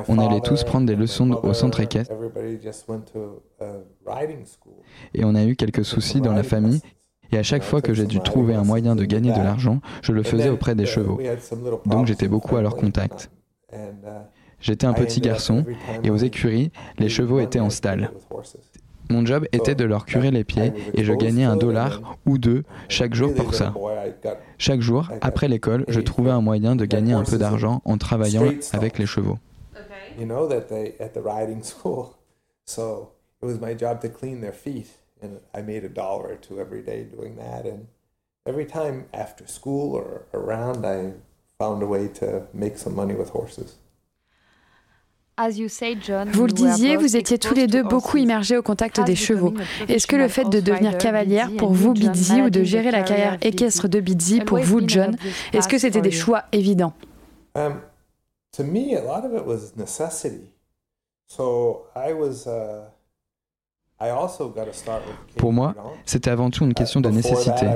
On 0.09 0.19
allait 0.19 0.41
tous 0.41 0.65
prendre 0.65 0.87
des 0.87 0.97
leçons 0.97 1.31
au 1.43 1.53
centre 1.53 1.81
équestre. 1.81 2.15
Et 5.15 5.25
on 5.25 5.35
a 5.35 5.45
eu 5.45 5.57
quelques 5.57 5.85
soucis 5.85 6.21
dans 6.21 6.33
la 6.33 6.43
famille. 6.43 6.81
Et 7.31 7.39
à 7.39 7.43
chaque 7.43 7.63
fois 7.63 7.83
que 7.83 7.93
j'ai 7.93 8.07
dû 8.07 8.21
trouver 8.21 8.55
un 8.55 8.65
moyen 8.65 8.97
de 8.97 9.05
gagner 9.05 9.33
de 9.33 9.39
l'argent, 9.39 9.81
je 10.03 10.13
le 10.13 10.23
faisais 10.23 10.49
auprès 10.49 10.75
des 10.75 10.87
chevaux. 10.87 11.21
Donc 11.87 12.07
j'étais 12.07 12.29
beaucoup 12.29 12.57
à 12.57 12.63
leur 12.63 12.77
contact. 12.77 13.31
J'étais 14.61 14.87
un 14.87 14.95
petit 14.95 15.21
garçon 15.21 15.65
et 16.03 16.11
aux 16.11 16.17
écuries, 16.17 16.73
les 16.99 17.09
chevaux 17.09 17.39
étaient 17.39 17.61
en 17.61 17.71
stalle. 17.71 18.11
Mon 19.11 19.25
job 19.25 19.47
était 19.53 19.75
de 19.75 19.85
leur 19.85 20.05
curer 20.05 20.31
les 20.31 20.45
pieds 20.45 20.73
et 20.95 21.05
je 21.05 21.13
gagnais 21.15 21.45
un 21.45 21.57
dollar 21.57 22.19
ou 22.27 22.37
deux 22.37 22.65
chaque 22.89 23.15
jour 23.15 23.35
pour 23.35 23.55
ça. 23.55 23.73
Chaque 24.59 24.81
jour, 24.81 25.09
après 25.21 25.49
l'école, 25.49 25.85
je 25.89 26.01
trouvais 26.01 26.31
un 26.31 26.43
moyen 26.43 26.77
de 26.77 26.85
gagner 26.85 27.15
un 27.15 27.25
peu 27.25 27.39
d'argent 27.39 27.81
en 27.85 27.97
travaillant 27.97 28.53
avec 28.73 28.99
les 28.99 29.07
chevaux. 29.07 29.39
You 30.19 30.27
know 30.27 30.47
that 30.49 30.69
they 30.69 30.95
at 30.99 31.15
the 31.15 31.23
riding 31.23 31.63
school. 31.73 32.19
So 32.65 33.13
it 33.41 33.47
was 33.47 33.61
my 33.61 33.75
job 33.75 34.01
to 34.03 34.09
clean 34.09 34.41
their 34.41 34.53
feet, 34.53 34.89
and 35.23 35.41
I 35.55 35.63
made 35.63 35.85
a 35.85 35.89
dollar 35.89 36.29
or 36.29 36.37
two 36.37 36.61
every 36.61 36.83
day 36.83 37.05
doing 37.05 37.37
that. 37.37 37.65
And 37.65 37.89
every 38.47 38.67
time 38.67 39.07
after 39.15 39.47
school 39.47 39.95
or 39.95 40.27
around, 40.35 40.85
I 40.85 41.13
found 41.59 41.83
a 41.83 41.87
way 41.87 42.09
to 42.21 42.47
make 42.53 42.79
some 42.79 42.95
money 42.95 43.15
with 43.15 43.31
horses. 43.31 43.79
Vous 46.33 46.47
le 46.47 46.53
disiez, 46.53 46.97
vous 46.97 47.17
étiez 47.17 47.39
tous 47.39 47.55
les 47.55 47.69
deux 47.69 47.85
beaucoup 47.85 48.17
immergés 48.17 48.57
au 48.57 48.63
contact 48.63 49.01
des 49.05 49.15
chevaux. 49.15 49.55
Est-ce 49.89 50.09
que 50.09 50.17
le 50.17 50.27
fait 50.27 50.49
de 50.49 50.59
devenir 50.59 50.99
cavalière 50.99 51.51
pour 51.57 51.73
vous, 51.73 51.93
Bidzi, 51.93 52.43
ou 52.43 52.51
de 52.51 52.65
gérer 52.65 52.91
la 52.91 53.03
carrière 53.03 53.39
équestre 53.41 53.87
de 53.87 54.01
Bidzi 54.01 54.41
pour 54.41 54.59
vous, 54.59 54.81
John, 54.85 55.17
est-ce 55.53 55.69
que 55.69 55.79
c'était 55.79 56.01
des 56.01 56.11
choix 56.11 56.45
évidents? 56.51 56.93
Um, 57.55 57.81
to 58.59 58.65
me, 58.65 58.95
a 58.97 59.03
lot 59.03 59.25
of 59.25 59.33
it 59.35 59.47
was 59.47 59.77
necessity. 59.77 60.53
So 61.27 61.87
I 61.95 62.13
was. 62.13 62.47
Uh, 62.47 62.91
pour 65.37 65.53
moi, 65.53 65.75
c'était 66.05 66.31
avant 66.31 66.51
tout 66.51 66.65
une 66.65 66.73
question 66.73 67.01
de 67.01 67.09
nécessité. 67.09 67.67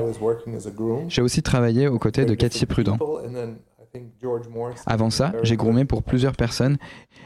J'ai 1.09 1.21
aussi 1.21 1.43
travaillé 1.43 1.89
aux 1.89 1.99
côtés 1.99 2.23
de 2.23 2.33
Cathy 2.33 2.65
Prudent. 2.65 2.97
Avant 4.85 5.09
ça, 5.09 5.33
j'ai 5.43 5.57
groomé 5.57 5.83
pour 5.83 6.01
plusieurs 6.01 6.37
personnes 6.37 6.77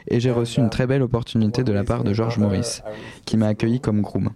et 0.07 0.19
j'ai 0.19 0.31
reçu 0.31 0.61
une 0.61 0.71
très 0.71 0.87
belle 0.87 1.03
opportunité 1.03 1.63
de 1.63 1.71
la 1.71 1.83
part 1.83 2.03
de 2.03 2.11
George 2.11 2.39
Morris, 2.39 2.81
qui 3.23 3.37
m'a 3.37 3.49
accueilli 3.49 3.79
comme 3.79 4.01
groom. 4.01 4.31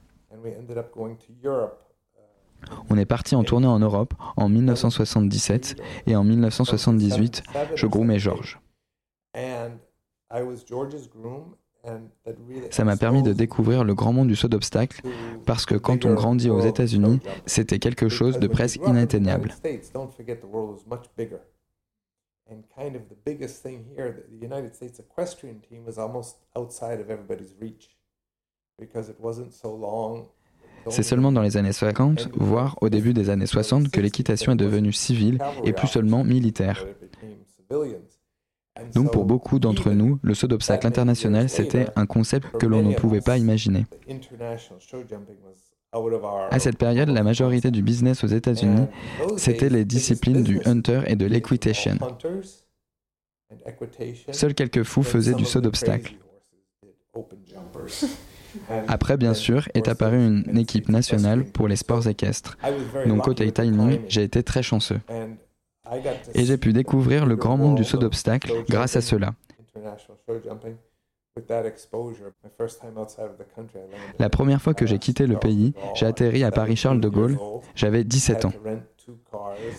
On 2.92 2.98
est 3.00 3.06
parti 3.06 3.36
en 3.36 3.44
tournée 3.44 3.66
en 3.66 3.80
Europe 3.80 4.14
en 4.38 4.48
1977 4.48 5.76
et 6.06 6.16
en 6.16 6.24
1978, 6.24 7.42
je 7.74 7.88
groomais 7.88 8.20
George. 8.20 8.62
Ça 12.70 12.84
m'a 12.84 12.98
permis 12.98 13.24
de 13.24 13.34
découvrir 13.34 13.84
le 13.84 13.96
grand 13.96 14.14
monde 14.14 14.28
du 14.28 14.36
saut 14.36 14.48
d'obstacle 14.48 15.02
parce 15.46 15.66
que 15.66 15.76
quand 15.76 16.06
on 16.06 16.14
grandit 16.14 16.50
aux 16.50 16.62
États-Unis, 16.62 17.20
c'était 17.46 17.80
quelque 17.80 18.08
chose 18.10 18.40
de 18.40 18.48
presque 18.48 18.82
inatteignable. 18.86 19.56
C'est 30.90 31.04
seulement 31.04 31.32
dans 31.32 31.42
les 31.42 31.58
années 31.58 31.74
50, 31.74 32.30
voire 32.34 32.78
au 32.82 32.90
début 32.90 33.14
des 33.14 33.30
années 33.30 33.46
60, 33.46 33.92
que 33.92 34.02
l'équitation 34.02 34.54
est 34.54 34.56
devenue 34.56 34.94
civile 34.94 35.38
et 35.64 35.74
plus 35.74 35.88
seulement 35.88 36.24
militaire. 36.24 36.86
Donc 38.94 39.12
pour 39.12 39.26
beaucoup 39.26 39.60
d'entre 39.60 39.92
nous, 39.92 40.20
le 40.22 40.34
saut 40.34 40.48
d'obstacle 40.48 40.88
international, 40.88 41.50
c'était 41.50 41.88
un 41.96 42.06
concept 42.06 42.58
que 42.58 42.66
l'on 42.66 42.82
ne 42.82 42.94
pouvait 42.94 43.22
pas 43.22 43.38
imaginer. 43.38 43.86
À 46.52 46.60
cette 46.60 46.78
période, 46.78 47.10
la 47.10 47.24
majorité 47.24 47.70
du 47.70 47.82
business 47.82 48.24
aux 48.24 48.28
États-Unis, 48.28 48.88
c'était 49.38 49.70
les 49.70 49.84
disciplines 49.84 50.44
du 50.44 50.62
hunter 50.66 51.02
et 51.08 51.16
de 51.16 51.26
l'equitation. 51.26 51.98
Seuls 54.32 54.54
quelques 54.54 54.84
fous 54.84 55.04
faisaient 55.04 55.34
du 55.34 55.46
saut 55.46 55.62
d'obstacle. 55.62 56.16
Après, 58.88 59.18
bien 59.18 59.34
sûr, 59.34 59.68
est 59.74 59.88
apparue 59.88 60.26
une 60.26 60.58
équipe 60.58 60.90
nationale 60.90 61.46
pour 61.46 61.68
les 61.68 61.76
sports 61.76 62.08
équestres. 62.08 62.58
Donc 63.06 63.24
côté 63.24 63.52
timing, 63.52 64.00
j'ai 64.08 64.24
été 64.24 64.44
très 64.44 64.64
chanceux. 64.64 65.00
Et 66.34 66.46
j'ai 66.46 66.58
pu 66.58 66.74
découvrir 66.74 67.26
le 67.26 67.36
grand 67.36 67.58
monde 67.58 67.76
du 67.76 67.84
saut 67.84 67.98
d'obstacle 67.98 68.52
grâce 68.70 68.96
à 68.96 69.02
cela. 69.02 69.34
La 74.20 74.30
première 74.30 74.62
fois 74.62 74.74
que 74.74 74.86
j'ai 74.86 75.00
quitté 75.00 75.28
le 75.28 75.38
pays, 75.38 75.74
j'ai 75.96 76.06
atterri 76.06 76.44
à 76.44 76.52
Paris-Charles 76.52 77.00
de 77.00 77.10
Gaulle. 77.10 77.38
J'avais 77.76 78.04
17 78.04 78.46
ans. 78.46 78.54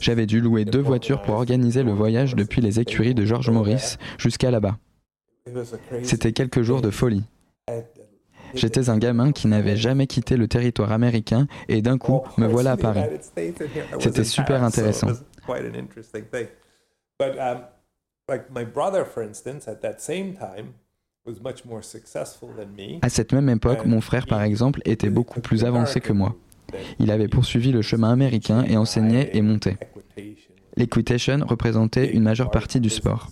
J'avais 0.00 0.26
dû 0.26 0.40
louer 0.40 0.64
deux 0.64 0.81
voitures 0.81 1.23
pour 1.23 1.35
organiser 1.35 1.83
le 1.83 1.92
voyage 1.92 2.35
depuis 2.35 2.61
les 2.61 2.81
écuries 2.81 3.14
de 3.14 3.25
George 3.25 3.50
Morris 3.50 3.97
jusqu'à 4.19 4.50
là-bas. 4.50 4.76
C'était 6.02 6.33
quelques 6.33 6.62
jours 6.62 6.81
de 6.81 6.90
folie. 6.90 7.25
J'étais 8.54 8.90
un 8.90 8.99
gamin 8.99 9.33
qui 9.33 9.49
n'avait 9.49 9.76
jamais 9.76 10.07
quitté 10.07 10.37
le 10.37 10.47
territoire 10.47 10.92
américain 10.92 11.47
et 11.69 11.81
d'un 11.81 11.99
coup, 11.99 12.21
me 12.37 12.47
voilà 12.47 12.73
à 12.73 12.76
Paris. 12.76 13.02
C'était 13.99 14.25
super 14.25 14.62
intéressant. 14.62 15.09
À 23.03 23.09
cette 23.09 23.33
même 23.33 23.49
époque, 23.49 23.85
mon 23.85 24.01
frère, 24.01 24.27
par 24.27 24.43
exemple, 24.43 24.81
était 24.85 25.11
beaucoup 25.11 25.41
plus 25.41 25.65
avancé 25.65 26.01
que 26.01 26.13
moi. 26.13 26.35
Il 26.99 27.11
avait 27.11 27.29
poursuivi 27.29 27.71
le 27.71 27.83
chemin 27.83 28.11
américain 28.11 28.65
et 28.65 28.77
enseignait 28.77 29.31
et 29.35 29.43
montait. 29.43 29.77
L'equitation 30.77 31.45
représentait 31.47 32.13
une 32.13 32.23
majeure 32.23 32.51
partie 32.51 32.81
du 32.81 32.91
sport. 32.91 33.29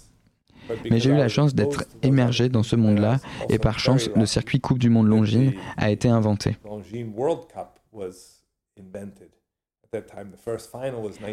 Mais 0.90 1.00
j'ai 1.00 1.10
eu 1.10 1.16
la 1.16 1.28
chance 1.28 1.54
d'être 1.54 1.84
émergé 2.02 2.48
dans 2.48 2.62
ce 2.62 2.76
monde-là 2.76 3.18
et 3.48 3.58
par 3.58 3.78
chance, 3.78 4.08
le 4.14 4.26
circuit 4.26 4.60
Coupe 4.60 4.78
du 4.78 4.90
Monde 4.90 5.08
Longines 5.08 5.54
a 5.76 5.90
été 5.90 6.08
inventé. 6.08 6.56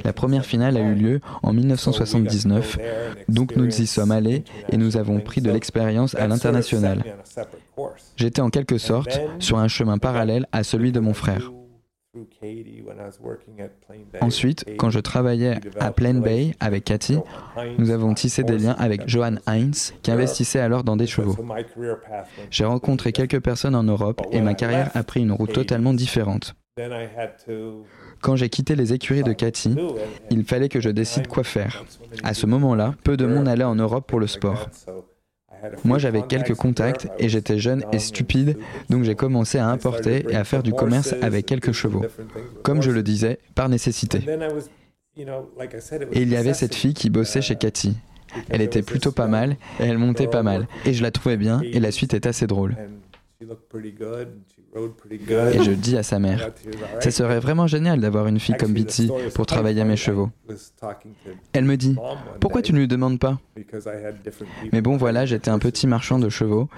La 0.04 0.14
première 0.14 0.44
finale 0.44 0.78
a 0.78 0.80
eu 0.80 0.96
lieu 0.96 1.20
en 1.44 1.54
1979, 1.54 2.80
donc 3.30 3.56
nous 3.56 3.68
y 3.68 3.86
sommes 3.86 4.12
allés 4.12 4.44
et 4.72 4.78
nous 4.78 4.98
avons 4.98 5.20
pris 5.20 5.42
de 5.42 5.52
l'expérience 5.52 6.16
à 6.16 6.26
l'international. 6.26 7.04
J'étais 8.16 8.42
en 8.42 8.50
quelque 8.50 8.80
sorte 8.80 9.22
sur 9.38 9.60
un 9.60 9.68
chemin 9.68 10.00
parallèle 10.00 10.48
à 10.52 10.64
celui 10.64 10.92
de 10.92 11.00
mon 11.00 11.14
frère. 11.14 11.52
Ensuite, 14.22 14.66
quand 14.78 14.90
je 14.90 15.00
travaillais 15.00 15.60
à 15.80 15.92
Plain 15.92 16.16
Bay 16.16 16.56
avec 16.60 16.86
Cathy, 16.86 17.20
nous 17.78 17.92
avons 17.92 18.16
tissé 18.16 18.44
des 18.44 18.58
liens 18.58 18.76
avec 18.80 19.08
Johan 19.08 19.36
Heinz, 19.46 19.94
qui 20.02 20.10
investissait 20.10 20.60
alors 20.60 20.84
dans 20.84 20.98
des 20.98 21.06
chevaux. 21.06 21.38
J'ai 22.50 22.66
rencontré 22.66 23.12
quelques 23.12 23.40
personnes 23.40 23.76
en 23.76 23.84
Europe 23.84 24.26
et 24.32 24.42
ma 24.42 24.56
carrière 24.56 24.90
a 24.96 25.04
pris 25.04 25.22
une 25.22 25.32
route 25.32 25.54
totalement 25.54 25.94
différente. 25.94 26.56
Quand 28.22 28.36
j'ai 28.36 28.50
quitté 28.50 28.76
les 28.76 28.94
écuries 28.94 29.24
de 29.24 29.34
Cathy, 29.34 29.76
il 30.30 30.44
fallait 30.44 30.70
que 30.70 30.80
je 30.80 30.90
décide 30.90 31.28
quoi 31.28 31.44
faire. 31.44 31.86
À 32.24 32.34
ce 32.34 32.46
moment-là, 32.46 32.96
peu 33.04 33.18
de 33.18 33.26
monde 33.26 33.48
allait 33.48 33.64
en 33.64 33.76
Europe 33.76 34.08
pour 34.08 34.20
le 34.20 34.28
sport. 34.28 34.70
Moi, 35.84 35.98
j'avais 35.98 36.22
quelques 36.22 36.54
contacts 36.54 37.08
et 37.18 37.30
j'étais 37.30 37.58
jeune 37.58 37.84
et 37.92 38.00
stupide, 38.00 38.58
donc 38.90 39.04
j'ai 39.04 39.16
commencé 39.16 39.58
à 39.58 39.68
importer 39.68 40.26
et 40.30 40.36
à 40.36 40.44
faire 40.44 40.64
du 40.64 40.74
commerce 40.74 41.16
avec 41.22 41.46
quelques 41.46 41.72
chevaux. 41.72 42.06
Comme 42.64 42.82
je 42.82 42.92
le 42.92 43.04
disais, 43.04 43.40
par 43.56 43.70
nécessité. 43.70 44.20
Et 45.16 46.22
il 46.22 46.30
y 46.30 46.36
avait 46.36 46.54
cette 46.54 46.76
fille 46.76 46.94
qui 46.94 47.10
bossait 47.10 47.42
chez 47.42 47.56
Cathy. 47.56 47.98
Elle 48.50 48.62
était 48.62 48.84
plutôt 48.84 49.12
pas 49.12 49.28
mal 49.28 49.58
et 49.80 49.86
elle 49.86 49.98
montait 49.98 50.28
pas 50.28 50.44
mal. 50.44 50.68
Et 50.86 50.94
je 50.94 51.02
la 51.02 51.12
trouvais 51.12 51.38
bien 51.38 51.62
et 51.62 51.80
la 51.80 51.92
suite 51.92 52.14
est 52.14 52.28
assez 52.28 52.46
drôle. 52.46 52.76
Et 55.10 55.64
je 55.64 55.72
dis 55.72 55.98
à 55.98 56.04
sa 56.04 56.20
mère, 56.20 56.52
ce 57.00 57.12
serait 57.12 57.40
vraiment 57.40 57.68
génial 57.68 58.00
d'avoir 58.00 58.28
une 58.28 58.40
fille 58.40 58.56
comme 58.58 58.74
Bitsy 58.74 59.12
pour 59.34 59.46
travailler 59.46 59.82
à 59.82 59.86
mes 59.86 59.96
chevaux. 59.96 60.30
Elle 61.54 61.66
me 61.66 61.76
dit, 61.78 61.96
pourquoi 62.40 62.62
tu 62.62 62.74
ne 62.74 62.80
lui 62.80 62.88
demandes 62.88 63.20
pas? 63.20 63.40
Mais 64.72 64.82
bon 64.82 64.98
voilà, 64.98 65.26
j'étais 65.26 65.50
un 65.50 65.60
petit 65.60 65.88
marchand 65.88 66.20
de 66.20 66.30
chevaux, 66.30 66.70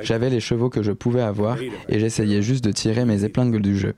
j'avais 0.00 0.30
les 0.30 0.40
chevaux 0.40 0.70
que 0.70 0.82
je 0.82 0.92
pouvais 0.92 1.22
avoir 1.22 1.58
et 1.88 1.98
j'essayais 1.98 2.42
juste 2.42 2.64
de 2.64 2.72
tirer 2.72 3.04
mes 3.04 3.24
épingles 3.24 3.62
du 3.62 3.76
jeu. 3.76 3.94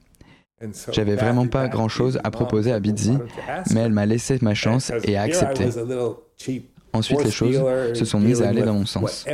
J'avais 0.93 1.17
vraiment 1.17 1.47
pas 1.47 1.69
grand 1.69 1.89
chose 1.89 2.21
à 2.23 2.31
proposer 2.31 2.73
à 2.73 2.81
Bitsy, 2.81 3.17
mais 3.73 3.81
elle 3.81 3.93
m'a 3.93 4.07
laissé 4.07 4.39
ma 4.43 4.55
chance 4.55 4.93
et 5.05 5.17
a 5.17 5.23
accepté. 5.23 5.69
Ensuite, 6.93 7.25
les 7.25 7.31
choses 7.31 7.63
se 7.95 8.05
sont 8.05 8.21
mises 8.21 8.43
à 8.43 8.49
aller 8.49 8.63
dans 8.63 8.75
mon 8.75 8.87
sens. 8.87 9.25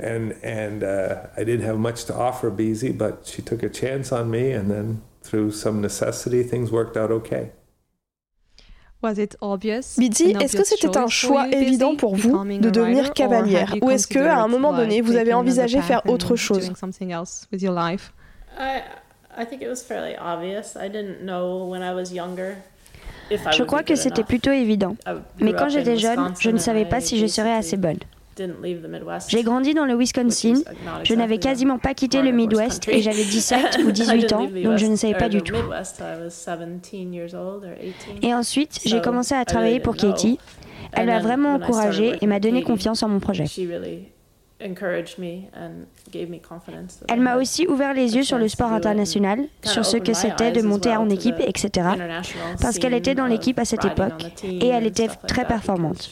And 0.00 0.34
and 0.42 0.82
uh, 0.82 1.26
I 1.36 1.44
didn't 1.44 1.64
have 1.64 1.78
much 1.78 2.04
to 2.06 2.14
offer 2.14 2.50
Beezy, 2.50 2.92
but 2.92 3.26
she 3.26 3.42
took 3.42 3.62
a 3.62 3.68
chance 3.68 4.12
on 4.12 4.30
me, 4.30 4.52
and 4.52 4.70
then 4.70 5.02
through 5.22 5.52
some 5.52 5.80
necessity, 5.80 6.42
things 6.42 6.70
worked 6.70 6.96
out 6.96 7.10
okay. 7.10 7.52
Bidzi, 9.02 10.34
est-ce 10.40 10.56
que 10.56 10.64
c'était 10.64 10.96
un 10.96 11.06
choix 11.06 11.48
évident 11.48 11.96
pour 11.96 12.16
vous 12.16 12.44
de 12.44 12.70
devenir 12.70 13.12
cavalière? 13.12 13.74
ou 13.80 13.90
est-ce 13.90 14.06
que 14.06 14.18
à 14.18 14.38
un 14.38 14.48
moment 14.48 14.72
donné 14.72 15.00
vous 15.00 15.16
avez 15.16 15.32
envisagé 15.32 15.80
faire 15.80 16.02
autre 16.06 16.34
chose? 16.34 16.72
Je 23.52 23.62
crois 23.62 23.82
que 23.82 23.94
c'était 23.94 24.24
plutôt 24.24 24.52
évident. 24.52 24.96
Mais 25.40 25.52
quand 25.52 25.68
j'étais 25.68 25.98
jeune, 25.98 26.32
je 26.40 26.50
ne 26.50 26.58
savais 26.58 26.86
pas 26.86 27.00
si 27.00 27.18
je 27.18 27.26
serais 27.26 27.52
assez 27.52 27.76
bonne. 27.76 27.98
J'ai 29.28 29.42
grandi 29.42 29.74
dans 29.74 29.84
le 29.84 29.94
Wisconsin. 29.94 30.62
Je 31.04 31.14
n'avais 31.14 31.38
quasiment 31.38 31.78
pas 31.78 31.94
quitté 31.94 32.22
le 32.22 32.32
Midwest 32.32 32.88
et 32.88 33.02
j'avais 33.02 33.24
17 33.24 33.80
ou 33.86 33.90
18 33.90 34.32
ans, 34.32 34.46
donc 34.46 34.78
je 34.78 34.86
ne 34.86 34.96
savais 34.96 35.14
pas 35.14 35.28
du 35.28 35.42
tout. 35.42 35.54
Et 38.22 38.34
ensuite, 38.34 38.80
j'ai 38.84 39.00
commencé 39.00 39.34
à 39.34 39.44
travailler 39.44 39.80
pour 39.80 39.96
Katie. 39.96 40.38
Elle 40.92 41.06
m'a 41.06 41.20
vraiment 41.20 41.54
encouragée 41.54 42.16
et 42.20 42.26
m'a 42.26 42.40
donné 42.40 42.62
confiance 42.62 43.02
en 43.02 43.08
mon 43.08 43.20
projet. 43.20 43.44
Elle 47.08 47.20
m'a 47.20 47.36
aussi 47.36 47.66
ouvert 47.66 47.92
les 47.92 48.16
yeux 48.16 48.22
sur 48.22 48.38
le 48.38 48.48
sport 48.48 48.72
international, 48.72 49.44
sur 49.62 49.84
ce 49.84 49.98
que 49.98 50.14
c'était 50.14 50.50
de 50.50 50.62
monter 50.62 50.96
en 50.96 51.10
équipe, 51.10 51.36
etc. 51.40 51.88
Parce 52.60 52.78
qu'elle 52.78 52.94
était 52.94 53.14
dans 53.14 53.26
l'équipe 53.26 53.58
à 53.58 53.64
cette 53.64 53.84
époque 53.84 54.24
et 54.42 54.68
elle 54.68 54.86
était 54.86 55.08
très 55.08 55.44
performante. 55.44 56.10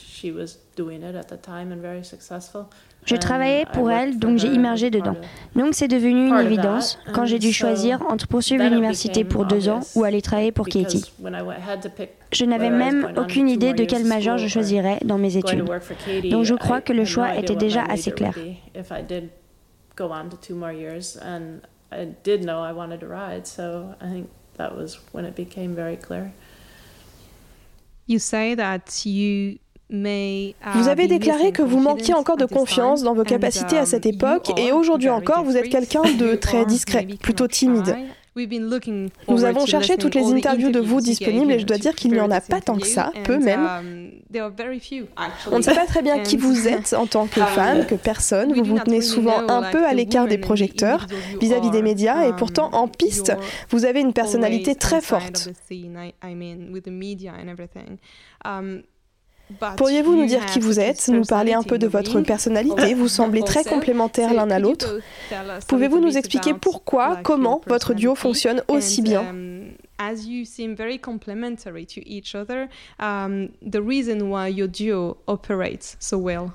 Je 3.04 3.16
travaillais 3.16 3.66
pour 3.73 3.90
elle, 3.90 4.18
donc 4.18 4.38
j'ai 4.38 4.49
immergé 4.49 4.90
dedans. 4.90 5.16
Donc 5.54 5.75
c'est 5.75 5.88
devenu 5.88 6.28
une 6.28 6.38
évidence 6.38 6.99
quand 7.12 7.26
j'ai 7.26 7.38
dû 7.38 7.52
choisir 7.52 8.00
entre 8.08 8.26
poursuivre 8.26 8.64
l'université 8.64 9.25
pour 9.25 9.44
deux 9.44 9.68
ans 9.68 9.80
ou 9.94 10.04
aller 10.04 10.23
travailler 10.23 10.52
pour 10.52 10.66
Katie. 10.66 11.12
Je 12.32 12.44
n'avais 12.44 12.70
même 12.70 13.12
aucune 13.16 13.49
idée 13.49 13.73
de 13.73 13.84
quel 13.84 14.04
major 14.04 14.38
je 14.38 14.49
choisirais 14.49 14.99
dans 15.04 15.18
mes 15.18 15.37
études. 15.37 15.64
Donc 16.30 16.44
je 16.44 16.54
crois 16.54 16.80
que 16.80 16.92
le 16.92 17.04
choix 17.04 17.37
était 17.37 17.56
déjà 17.56 17.82
assez 17.84 18.11
clair. 18.11 18.34
You 28.06 28.18
say 28.18 28.54
that 28.56 29.06
you 29.06 29.58
vous 30.74 30.88
avez 30.88 31.06
déclaré 31.06 31.52
que 31.52 31.62
vous 31.62 31.80
manquiez 31.80 32.14
encore 32.14 32.36
de 32.36 32.46
confiance 32.46 33.02
dans 33.02 33.14
vos 33.14 33.24
capacités 33.24 33.78
à 33.78 33.86
cette 33.86 34.06
époque 34.06 34.52
et 34.58 34.72
aujourd'hui 34.72 35.10
encore 35.10 35.44
vous 35.44 35.56
êtes 35.56 35.68
quelqu'un 35.68 36.02
de 36.02 36.34
très 36.40 36.64
discret, 36.66 37.06
plutôt 37.20 37.48
timide. 37.48 37.96
Nous 39.28 39.44
avons 39.44 39.64
cherché 39.64 39.96
toutes 39.96 40.16
les 40.16 40.32
interviews 40.32 40.70
de 40.70 40.80
vous 40.80 41.00
disponibles 41.00 41.52
et 41.52 41.60
je 41.60 41.66
dois 41.66 41.78
dire 41.78 41.94
qu'il 41.94 42.12
n'y 42.12 42.20
en 42.20 42.32
a 42.32 42.40
pas 42.40 42.60
tant 42.60 42.76
que 42.76 42.86
ça, 42.86 43.12
peu 43.22 43.38
même. 43.38 43.68
On 45.52 45.58
ne 45.58 45.62
sait 45.62 45.74
pas 45.74 45.86
très 45.86 46.02
bien 46.02 46.18
qui 46.18 46.36
vous 46.36 46.66
êtes 46.66 46.94
en 46.94 47.06
tant 47.06 47.26
que 47.26 47.40
femme, 47.54 47.86
que 47.86 47.94
personne. 47.94 48.52
Vous 48.52 48.64
vous 48.64 48.78
tenez 48.80 49.02
souvent 49.02 49.48
un 49.48 49.70
peu 49.70 49.86
à 49.86 49.94
l'écart 49.94 50.26
des 50.26 50.38
projecteurs 50.38 51.06
vis-à-vis 51.40 51.70
des 51.70 51.82
médias 51.82 52.26
et 52.26 52.32
pourtant 52.32 52.70
en 52.72 52.88
piste, 52.88 53.32
vous 53.70 53.84
avez 53.84 54.00
une 54.00 54.12
personnalité 54.12 54.74
très 54.74 55.00
forte. 55.00 55.50
Pourriez-vous 59.76 60.16
nous 60.16 60.26
dire 60.26 60.44
qui 60.46 60.61
vous 60.61 60.80
êtes, 60.80 61.08
nous 61.08 61.25
parler 61.25 61.52
un 61.52 61.62
peu 61.62 61.78
de 61.78 61.87
votre 61.87 62.20
personnalité 62.20 62.94
Vous 62.94 63.08
semblez 63.08 63.42
très 63.42 63.64
complémentaires 63.64 64.34
l'un 64.34 64.50
à 64.50 64.58
l'autre. 64.58 64.99
Pouvez-vous 65.68 66.00
nous 66.00 66.16
expliquer 66.16 66.54
pourquoi, 66.54 67.18
comment 67.23 67.61
votre 67.66 67.94
duo 67.94 68.14
fonctionne 68.14 68.62
aussi 68.68 69.02
bien 69.02 69.25
as 69.99 70.26
you 70.26 70.44
seem 70.44 70.75
very 70.75 70.99
complementary 70.99 71.87
to 71.87 72.00
each 72.06 72.34
other, 72.34 72.68
um, 72.99 73.52
the 73.62 73.80
reason 73.80 74.28
why 74.28 74.49
your 74.49 74.66
duo 74.66 75.16
operates 75.28 75.96
so 76.00 76.18
well. 76.18 76.54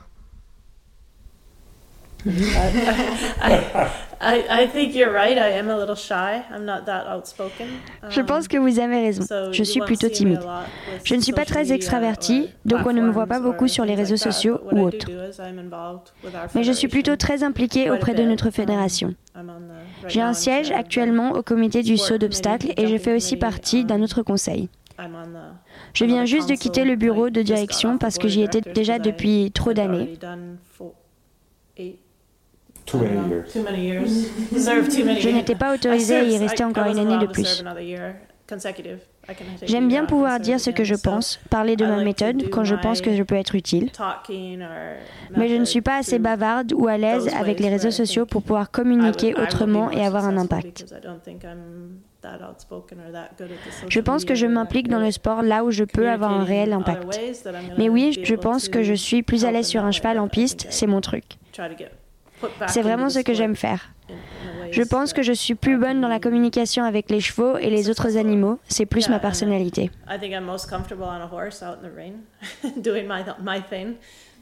Je 8.10 8.22
pense 8.22 8.48
que 8.48 8.58
vous 8.58 8.80
avez 8.80 9.02
raison. 9.02 9.24
Je 9.52 9.64
suis 9.64 9.80
plutôt 9.82 10.10
timide. 10.10 10.42
Je 11.04 11.16
ne 11.16 11.22
suis 11.22 11.32
pas 11.32 11.46
très 11.46 11.72
extravertie, 11.72 12.50
donc 12.66 12.86
on 12.86 12.94
ne 12.94 13.02
me 13.02 13.12
voit 13.12 13.28
pas 13.28 13.40
beaucoup 13.40 13.68
sur 13.68 13.86
les 13.86 13.96
réseaux 13.96 14.18
sociaux 14.18 14.60
ou 14.72 14.82
autres. 14.82 15.08
Mais 16.56 16.64
je 16.64 16.72
suis 16.72 16.88
plutôt 16.88 17.16
très 17.16 17.44
impliquée 17.44 17.90
auprès 17.90 18.14
de 18.14 18.24
notre 18.24 18.50
fédération. 18.50 19.16
J'ai 20.08 20.22
un 20.22 20.34
siège 20.34 20.72
actuellement 20.72 21.32
au 21.32 21.44
comité 21.44 21.84
du 21.84 21.98
saut 21.98 22.18
d'obstacles 22.18 22.74
et 22.78 22.88
je 22.88 22.98
fais 22.98 23.16
aussi 23.16 23.38
partie 23.38 23.86
d'un 23.86 24.02
autre 24.02 24.24
conseil. 24.24 24.70
Je 25.94 26.04
viens 26.04 26.26
juste 26.26 26.50
de 26.50 26.56
quitter 26.56 26.84
le 26.84 26.98
bureau 26.98 27.30
de 27.30 27.42
direction 27.42 27.98
parce 27.98 28.18
que 28.18 28.28
j'y 28.28 28.42
étais 28.42 28.60
déjà 28.60 29.00
depuis 29.00 29.52
trop 29.54 29.72
d'années. 29.72 30.18
Je 35.22 35.29
n'étais 35.29 35.55
pas 35.55 35.74
autorisée 35.74 36.15
à 36.15 36.24
y 36.24 36.38
rester 36.38 36.63
encore 36.63 36.88
une 36.88 37.00
année 37.00 37.17
de 37.17 37.27
plus. 37.27 37.63
J'aime 39.63 39.88
bien 39.88 40.05
pouvoir 40.05 40.39
dire 40.39 40.60
ce 40.60 40.72
que 40.72 40.84
je 40.84 40.96
pense, 40.96 41.39
parler 41.50 41.75
de 41.75 41.86
ma 41.86 42.03
méthode 42.03 42.50
quand 42.50 42.63
je 42.63 42.75
pense 42.75 43.01
que 43.01 43.15
je 43.15 43.24
peux 43.24 43.36
être 43.36 43.55
utile. 43.55 43.91
Mais 45.38 45.48
je 45.48 45.55
ne 45.55 45.65
suis 45.65 45.81
pas 45.81 45.98
assez 45.98 46.19
bavarde 46.19 46.74
ou 46.74 46.88
à 46.88 46.98
l'aise 46.98 47.29
avec 47.36 47.60
les 47.60 47.69
réseaux 47.69 47.91
sociaux 47.91 48.25
pour 48.25 48.41
pouvoir 48.41 48.72
communiquer 48.72 49.36
autrement 49.36 49.91
et 49.91 50.03
avoir 50.03 50.25
un 50.25 50.38
impact. 50.38 50.86
Je 53.88 54.00
pense 54.00 54.25
que 54.25 54.36
je 54.36 54.46
m'implique 54.46 54.89
dans 54.89 55.00
le 55.00 55.12
sport 55.12 55.41
là 55.41 55.63
où 55.63 55.72
je 55.72 55.84
peux 55.84 56.10
avoir 56.10 56.31
un 56.31 56.43
réel 56.43 56.74
impact. 56.74 57.19
Mais 57.77 57.88
oui, 57.88 58.19
je 58.24 58.36
pense 58.36 58.67
que 58.67 58.84
je 58.84 58.93
suis 58.93 59.24
plus 59.24 59.46
à 59.46 59.51
l'aise 59.51 59.67
sur 59.67 59.86
un 59.86 59.91
cheval 59.91 60.19
en 60.19 60.27
piste, 60.27 60.67
c'est 60.69 60.88
mon 60.88 61.01
truc. 61.01 61.38
C'est 62.67 62.81
vraiment 62.81 63.10
ce 63.10 63.19
que 63.19 63.34
j'aime 63.34 63.55
faire. 63.55 63.93
Je 64.72 64.84
pense 64.84 65.13
que 65.13 65.24
je 65.24 65.34
suis 65.34 65.55
plus 65.55 65.77
bonne 65.77 66.00
dans 66.01 66.08
la 66.08 66.19
communication 66.19 66.84
avec 66.84 67.10
les 67.10 67.22
chevaux 67.22 67.58
et 67.58 67.69
les 67.69 67.89
autres 67.89 68.17
animaux. 68.17 68.60
C'est 68.67 68.86
plus 68.86 69.10
ma 69.10 69.19
personnalité. 69.19 69.91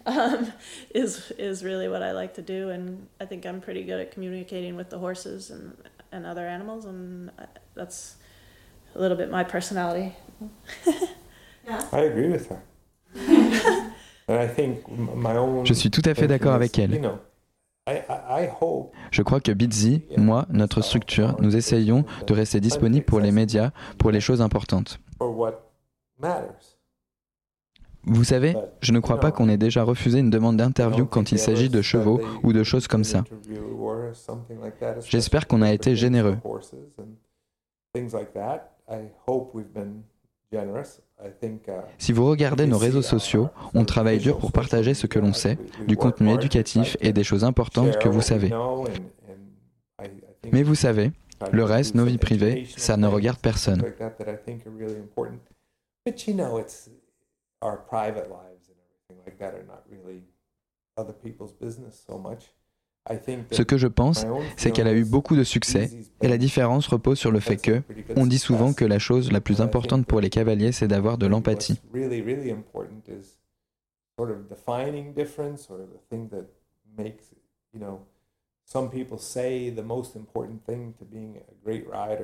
um, 0.07 0.51
is 0.95 1.31
is 1.37 1.63
really 1.63 1.87
what 1.87 2.01
I 2.01 2.11
like 2.11 2.33
to 2.35 2.41
do, 2.41 2.69
and 2.69 3.07
I 3.19 3.25
think 3.25 3.45
I'm 3.45 3.61
pretty 3.61 3.83
good 3.83 3.99
at 3.99 4.11
communicating 4.11 4.75
with 4.75 4.89
the 4.89 4.97
horses 4.97 5.51
and 5.51 5.73
and 6.11 6.25
other 6.25 6.47
animals, 6.47 6.85
and 6.85 7.29
that's 7.75 8.15
a 8.95 8.99
little 8.99 9.17
bit 9.17 9.29
my 9.29 9.43
personality. 9.43 10.15
I 11.91 11.99
agree 11.99 12.29
with 12.29 12.47
her. 12.47 12.63
and 14.27 14.39
I 14.39 14.47
think 14.47 14.87
my 14.89 15.35
own. 15.35 15.65
Je 15.65 15.73
suis 15.73 15.91
tout 15.91 16.03
à 16.05 16.15
fait 16.15 16.27
d'accord 16.27 16.53
avec 16.53 16.79
elle. 16.79 17.01
Je 19.11 19.21
crois 19.21 19.39
que 19.39 19.51
Bitzy, 19.51 20.03
moi, 20.17 20.45
notre 20.49 20.81
structure, 20.81 21.35
nous 21.39 21.55
essayons 21.55 22.05
de 22.25 22.33
rester 22.33 22.59
disponibles 22.59 23.05
pour 23.05 23.19
les 23.19 23.31
médias, 23.31 23.71
pour 23.97 24.11
les 24.11 24.19
choses 24.19 24.41
importantes. 24.41 24.99
Vous 28.03 28.23
savez, 28.23 28.55
je 28.81 28.93
ne 28.93 28.99
crois 28.99 29.19
pas 29.19 29.31
qu'on 29.31 29.49
ait 29.49 29.57
déjà 29.57 29.83
refusé 29.83 30.19
une 30.19 30.29
demande 30.29 30.57
d'interview 30.57 31.05
quand 31.05 31.31
il 31.31 31.39
s'agit 31.39 31.69
de 31.69 31.81
chevaux 31.81 32.21
ou 32.43 32.53
de 32.53 32.63
choses 32.63 32.87
comme 32.87 33.03
ça. 33.03 33.23
J'espère 35.05 35.47
qu'on 35.47 35.61
a 35.61 35.73
été 35.73 35.95
généreux. 35.95 36.37
Si 41.97 42.11
vous 42.11 42.25
regardez 42.25 42.67
nos 42.67 42.77
réseaux 42.77 43.01
sociaux, 43.01 43.49
on 43.73 43.85
travaille 43.85 44.19
dur 44.19 44.37
pour 44.37 44.51
partager 44.51 44.93
ce 44.93 45.07
que 45.07 45.19
l'on 45.19 45.33
sait, 45.33 45.57
du 45.87 45.97
contenu 45.97 46.33
éducatif 46.33 46.95
et 47.01 47.11
des 47.11 47.23
choses 47.23 47.43
importantes 47.43 47.97
que 47.97 48.09
vous 48.09 48.21
savez. 48.21 48.51
Mais 50.51 50.63
vous 50.63 50.75
savez, 50.75 51.11
le 51.51 51.63
reste, 51.63 51.95
nos 51.95 52.05
vies 52.05 52.17
privées, 52.17 52.67
ça 52.77 52.97
ne 52.97 53.07
regarde 53.07 53.39
personne. 53.39 53.83
Ce 63.51 63.61
que 63.61 63.77
je 63.77 63.87
pense, 63.87 64.25
c'est 64.55 64.71
qu'elle 64.71 64.87
a 64.87 64.93
eu 64.93 65.05
beaucoup 65.05 65.35
de 65.35 65.43
succès, 65.43 65.89
et 66.21 66.27
la 66.27 66.37
différence 66.37 66.87
repose 66.87 67.17
sur 67.17 67.31
le 67.31 67.39
fait 67.39 67.57
que, 67.57 67.81
on 68.15 68.25
dit 68.25 68.39
souvent 68.39 68.73
que 68.73 68.85
la 68.85 68.99
chose 68.99 69.31
la 69.31 69.41
plus 69.41 69.61
importante 69.61 70.05
pour 70.05 70.19
les 70.21 70.29
cavaliers, 70.29 70.71
c'est 70.71 70.87
d'avoir 70.87 71.17
de 71.17 71.27
l'empathie. 71.27 71.79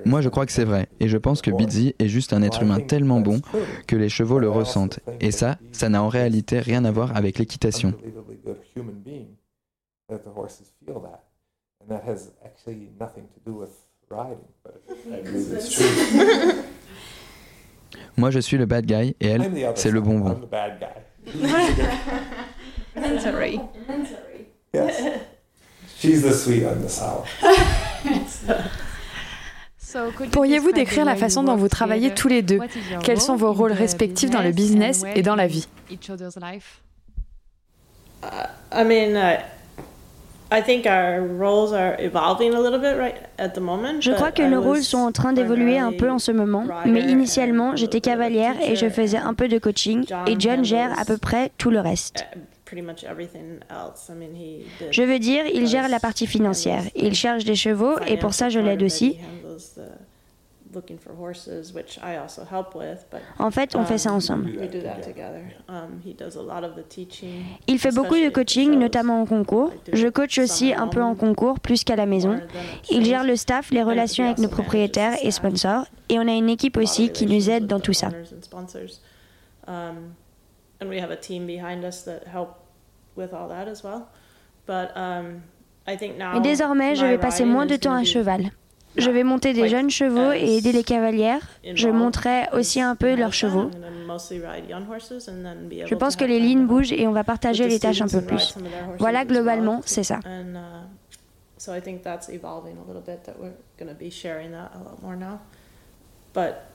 Moi, 0.05 0.21
je 0.21 0.29
crois 0.29 0.45
que 0.45 0.51
c'est 0.51 0.65
vrai, 0.65 0.89
et 0.99 1.07
je 1.07 1.17
pense 1.17 1.41
que 1.41 1.51
Bizzy 1.51 1.95
est 1.99 2.07
juste 2.09 2.33
un 2.33 2.41
être 2.41 2.63
humain 2.63 2.79
tellement 2.79 3.21
bon 3.21 3.41
que 3.87 3.95
les 3.95 4.09
chevaux 4.09 4.39
le 4.39 4.49
ressentent, 4.49 4.99
et 5.21 5.31
ça, 5.31 5.57
ça 5.71 5.87
n'a 5.87 6.03
en 6.03 6.09
réalité 6.09 6.59
rien 6.59 6.83
à 6.83 6.91
voir 6.91 7.15
avec 7.15 7.39
l'équitation. 7.39 7.93
That 10.13 10.23
the 10.23 10.29
horses 10.29 10.71
feel 10.85 10.99
that. 11.01 11.23
And 11.81 11.89
that 11.89 12.03
has 12.03 12.31
actually 12.45 12.89
nothing 12.99 13.27
to 13.33 13.39
do 13.45 13.53
with 13.53 13.71
riding, 14.09 14.47
but 14.63 14.81
it's 14.87 15.69
true. 15.75 16.63
Moi, 18.17 18.31
je 18.31 18.39
suis 18.39 18.57
le 18.57 18.65
bad 18.65 18.85
guy 18.85 19.15
et 19.19 19.27
elle, 19.27 19.73
c'est 19.75 19.91
le 19.91 20.01
bonbon. 20.01 20.39
Sorry. 23.19 23.59
Yes. 24.75 25.03
She's 25.99 26.23
the 26.23 26.33
sweet 26.33 26.65
on 26.65 26.81
the 26.81 26.89
sour. 26.89 27.27
Pourriez-vous 30.31 30.71
décrire 30.71 31.05
la 31.05 31.15
façon 31.15 31.43
dont 31.43 31.55
vous 31.55 31.67
travaillez 31.67 32.11
tous 32.15 32.27
les 32.27 32.41
deux? 32.41 32.59
Quels 33.03 33.21
sont 33.21 33.35
vos 33.35 33.53
rôles 33.53 33.71
respectifs 33.71 34.31
dans 34.31 34.41
le 34.41 34.51
business 34.51 35.03
et 35.13 35.21
dans 35.21 35.35
la 35.35 35.45
vie? 35.45 35.67
uh, 38.23 38.47
I 38.71 38.83
mean, 38.83 39.15
uh, 39.15 39.43
je 44.01 44.11
crois 44.11 44.31
que 44.31 44.43
nos 44.43 44.61
rôles 44.61 44.83
sont 44.83 44.99
en 44.99 45.11
train 45.11 45.33
d'évoluer 45.33 45.77
un 45.77 45.91
peu 45.91 46.09
en 46.09 46.19
ce 46.19 46.31
moment, 46.31 46.65
mais 46.85 47.01
initialement 47.01 47.75
j'étais 47.75 48.01
cavalière 48.01 48.55
et 48.61 48.75
je 48.75 48.89
faisais 48.89 49.17
un 49.17 49.33
peu 49.33 49.47
de 49.47 49.57
coaching 49.57 50.05
et 50.27 50.35
John 50.37 50.63
gère 50.63 50.97
à 50.99 51.05
peu 51.05 51.17
près 51.17 51.51
tout 51.57 51.69
le 51.71 51.79
reste. 51.79 52.25
Je 54.91 55.03
veux 55.03 55.19
dire, 55.19 55.43
il 55.53 55.67
gère 55.67 55.87
la 55.89 55.99
partie 55.99 56.27
financière, 56.27 56.83
il 56.95 57.13
cherche 57.13 57.45
des 57.45 57.55
chevaux 57.55 57.95
et 58.07 58.17
pour 58.17 58.33
ça 58.33 58.49
je 58.49 58.59
l'aide 58.59 58.83
aussi. 58.83 59.17
En 63.39 63.51
fait, 63.51 63.75
on 63.75 63.85
fait 63.85 63.97
ça 63.97 64.11
ensemble. 64.11 64.51
Il 67.67 67.79
fait 67.79 67.91
beaucoup 67.91 68.15
de 68.15 68.29
coaching, 68.29 68.77
notamment 68.77 69.21
en 69.21 69.25
concours. 69.25 69.71
Je 69.91 70.07
coach 70.07 70.37
aussi 70.39 70.73
un 70.73 70.87
peu 70.87 71.01
en 71.01 71.15
concours, 71.15 71.59
plus 71.59 71.83
qu'à 71.83 71.95
la 71.95 72.05
maison. 72.05 72.39
Il 72.89 73.05
gère 73.05 73.23
le 73.23 73.35
staff, 73.35 73.71
les 73.71 73.83
relations 73.83 74.25
avec 74.25 74.39
nos 74.39 74.49
propriétaires 74.49 75.15
et 75.21 75.31
sponsors. 75.31 75.85
Et 76.09 76.19
on 76.19 76.27
a 76.27 76.33
une 76.33 76.49
équipe 76.49 76.77
aussi 76.77 77.11
qui 77.11 77.25
nous 77.25 77.49
aide 77.49 77.67
dans 77.67 77.79
tout 77.79 77.93
ça. 77.93 78.09
Et 86.35 86.39
désormais, 86.41 86.95
je 86.95 87.05
vais 87.05 87.17
passer 87.17 87.45
moins 87.45 87.65
de 87.65 87.75
temps 87.75 87.93
à 87.93 88.03
cheval. 88.03 88.51
Je 88.95 89.09
vais 89.09 89.23
monter 89.23 89.53
des 89.53 89.69
jeunes 89.69 89.89
chevaux 89.89 90.31
et 90.31 90.57
aider 90.57 90.71
les 90.71 90.83
cavalières. 90.83 91.41
Je 91.73 91.89
monterai 91.89 92.47
aussi 92.53 92.81
un 92.81 92.95
peu 92.95 93.15
leurs 93.15 93.33
chevaux. 93.33 93.69
Je 95.85 95.95
pense 95.95 96.15
que 96.15 96.25
les 96.25 96.39
lignes 96.39 96.67
bougent 96.67 96.93
et 96.93 97.07
on 97.07 97.11
va 97.11 97.23
partager 97.23 97.67
les 97.67 97.79
tâches 97.79 98.01
un 98.01 98.07
peu 98.07 98.21
plus. 98.21 98.55
Voilà, 98.99 99.25
globalement, 99.25 99.81
c'est 99.85 100.03
ça. 100.03 100.19
So 101.57 101.73
I 101.73 101.79
think 101.79 102.03
that's 102.03 102.27
evolving 102.27 102.77
a 102.77 102.83
little 102.85 103.01
bit 103.01 103.23
that 103.23 103.39
we're 103.39 103.53
going 103.77 103.87
to 103.87 103.95
be 103.97 104.09
sharing 104.11 104.51
that 104.51 104.73
a 104.75 104.79
lot 104.83 105.01
more 105.01 105.15
now. 105.15 105.39
But 106.33 106.65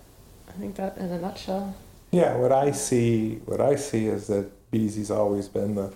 I 0.49 0.59
think 0.59 0.77
that 0.77 0.97
in 0.97 1.13
a 1.13 1.19
nutshell. 1.19 1.75
Yeah, 2.11 2.39
what 2.39 2.53
I 2.53 2.73
see, 2.73 3.43
what 3.45 3.61
I 3.61 3.77
see 3.77 4.07
is 4.07 4.29
that 4.29 4.47
Beezy's 4.71 5.11
always 5.11 5.47
been 5.47 5.75
the 5.75 5.93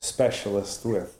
specialist 0.00 0.84
with 0.84 1.18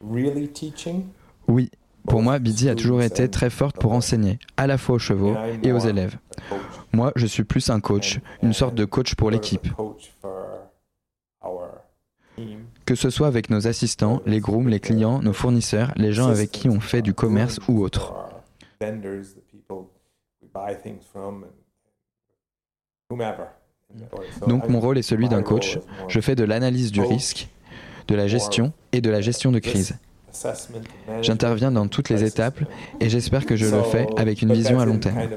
really 0.00 0.46
teaching. 0.46 1.12
Oui, 1.48 1.70
pour 2.08 2.22
moi, 2.22 2.38
Biddy 2.38 2.68
a 2.68 2.74
toujours 2.74 3.02
été 3.02 3.28
très 3.28 3.50
forte 3.50 3.78
pour 3.78 3.92
enseigner, 3.92 4.38
à 4.56 4.66
la 4.66 4.78
fois 4.78 4.96
aux 4.96 5.00
chevaux 5.00 5.34
et 5.62 5.72
aux 5.72 5.78
élèves. 5.78 6.16
Moi, 6.92 7.12
je 7.16 7.26
suis 7.26 7.44
plus 7.44 7.70
un 7.70 7.80
coach, 7.80 8.20
une 8.42 8.52
sorte 8.52 8.74
de 8.74 8.84
coach 8.84 9.14
pour 9.14 9.30
l'équipe. 9.30 9.66
Que 12.84 12.94
ce 12.94 13.10
soit 13.10 13.26
avec 13.26 13.48
nos 13.48 13.66
assistants, 13.66 14.20
les 14.26 14.40
grooms, 14.40 14.68
les 14.68 14.80
clients, 14.80 15.22
nos 15.22 15.32
fournisseurs, 15.32 15.92
les 15.96 16.12
gens 16.12 16.28
avec 16.28 16.50
qui 16.50 16.68
on 16.68 16.80
fait 16.80 17.02
du 17.02 17.14
commerce 17.14 17.58
ou 17.68 17.82
autre. 17.82 18.14
Donc 24.46 24.68
mon 24.68 24.80
rôle 24.80 24.98
est 24.98 25.02
celui 25.02 25.28
d'un 25.28 25.42
coach. 25.42 25.78
Je 26.08 26.20
fais 26.20 26.34
de 26.34 26.44
l'analyse 26.44 26.92
du 26.92 27.00
risque, 27.00 27.48
de 28.08 28.14
la 28.14 28.26
gestion 28.26 28.72
et 28.92 29.00
de 29.00 29.10
la 29.10 29.20
gestion 29.20 29.52
de 29.52 29.58
crise. 29.58 29.98
J'interviens 31.20 31.70
dans 31.70 31.88
toutes 31.88 32.08
les 32.08 32.24
étapes 32.24 32.60
et 33.00 33.08
j'espère 33.08 33.46
que 33.46 33.56
je 33.56 33.66
le 33.66 33.82
fais 33.82 34.06
avec 34.16 34.42
une 34.42 34.52
vision 34.52 34.80
à 34.80 34.86
long 34.86 34.98
terme. 34.98 35.28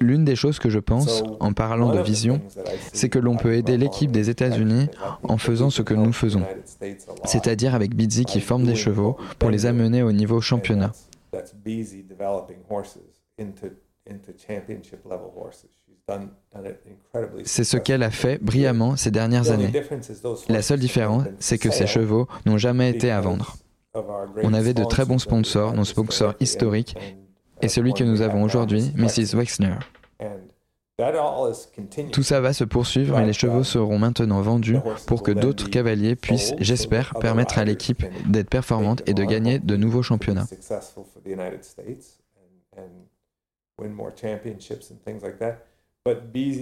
L'une 0.00 0.24
des 0.24 0.36
choses 0.36 0.58
que 0.58 0.70
je 0.70 0.78
pense 0.78 1.22
en 1.40 1.52
parlant 1.52 1.94
de 1.94 2.00
vision, 2.00 2.40
c'est 2.92 3.08
que 3.08 3.18
l'on 3.18 3.36
peut 3.36 3.54
aider 3.54 3.76
l'équipe 3.76 4.10
des 4.10 4.30
États-Unis 4.30 4.88
en 5.22 5.36
faisant 5.36 5.70
ce 5.70 5.82
que 5.82 5.94
nous 5.94 6.12
faisons, 6.12 6.42
c'est-à-dire 7.24 7.74
avec 7.74 7.94
Bizzy 7.94 8.24
qui 8.24 8.40
forme 8.40 8.64
des 8.64 8.74
chevaux 8.74 9.16
pour 9.38 9.50
les 9.50 9.66
amener 9.66 10.02
au 10.02 10.12
niveau 10.12 10.40
championnat. 10.40 10.92
C'est 17.44 17.64
ce 17.64 17.76
qu'elle 17.76 18.02
a 18.02 18.10
fait 18.10 18.42
brillamment 18.42 18.96
ces 18.96 19.10
dernières 19.10 19.50
années. 19.50 19.72
La 20.48 20.62
seule 20.62 20.80
différence, 20.80 21.24
c'est 21.38 21.58
que 21.58 21.70
ces 21.70 21.86
chevaux 21.86 22.28
n'ont 22.46 22.58
jamais 22.58 22.90
été 22.90 23.10
à 23.10 23.20
vendre. 23.20 23.56
On 24.42 24.54
avait 24.54 24.74
de 24.74 24.84
très 24.84 25.04
bons 25.04 25.18
sponsors, 25.18 25.74
nos 25.74 25.84
sponsors 25.84 26.34
historiques, 26.40 26.96
et 27.60 27.68
celui 27.68 27.94
que 27.94 28.04
nous 28.04 28.22
avons 28.22 28.42
aujourd'hui, 28.42 28.92
Mrs. 28.96 29.36
Wexner. 29.36 29.76
Tout 32.12 32.22
ça 32.22 32.40
va 32.40 32.52
se 32.52 32.64
poursuivre 32.64 33.18
et 33.18 33.26
les 33.26 33.32
chevaux 33.32 33.64
seront 33.64 33.98
maintenant 33.98 34.40
vendus 34.40 34.78
pour 35.06 35.22
que 35.22 35.32
d'autres 35.32 35.68
cavaliers 35.70 36.16
puissent, 36.16 36.54
j'espère, 36.58 37.14
permettre 37.14 37.58
à 37.58 37.64
l'équipe 37.64 38.04
d'être 38.28 38.50
performante 38.50 39.02
et 39.06 39.14
de 39.14 39.24
gagner 39.24 39.58
de 39.58 39.76
nouveaux 39.76 40.02
championnats. 40.02 40.46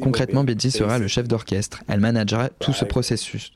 Concrètement, 0.03 0.44
Betty 0.44 0.70
sera 0.70 0.98
le 0.98 1.09
chef 1.09 1.26
d'orchestre. 1.26 1.83
Elle 1.88 2.00
managera 2.00 2.50
tout 2.50 2.72
ce 2.72 2.85
processus. 2.85 3.53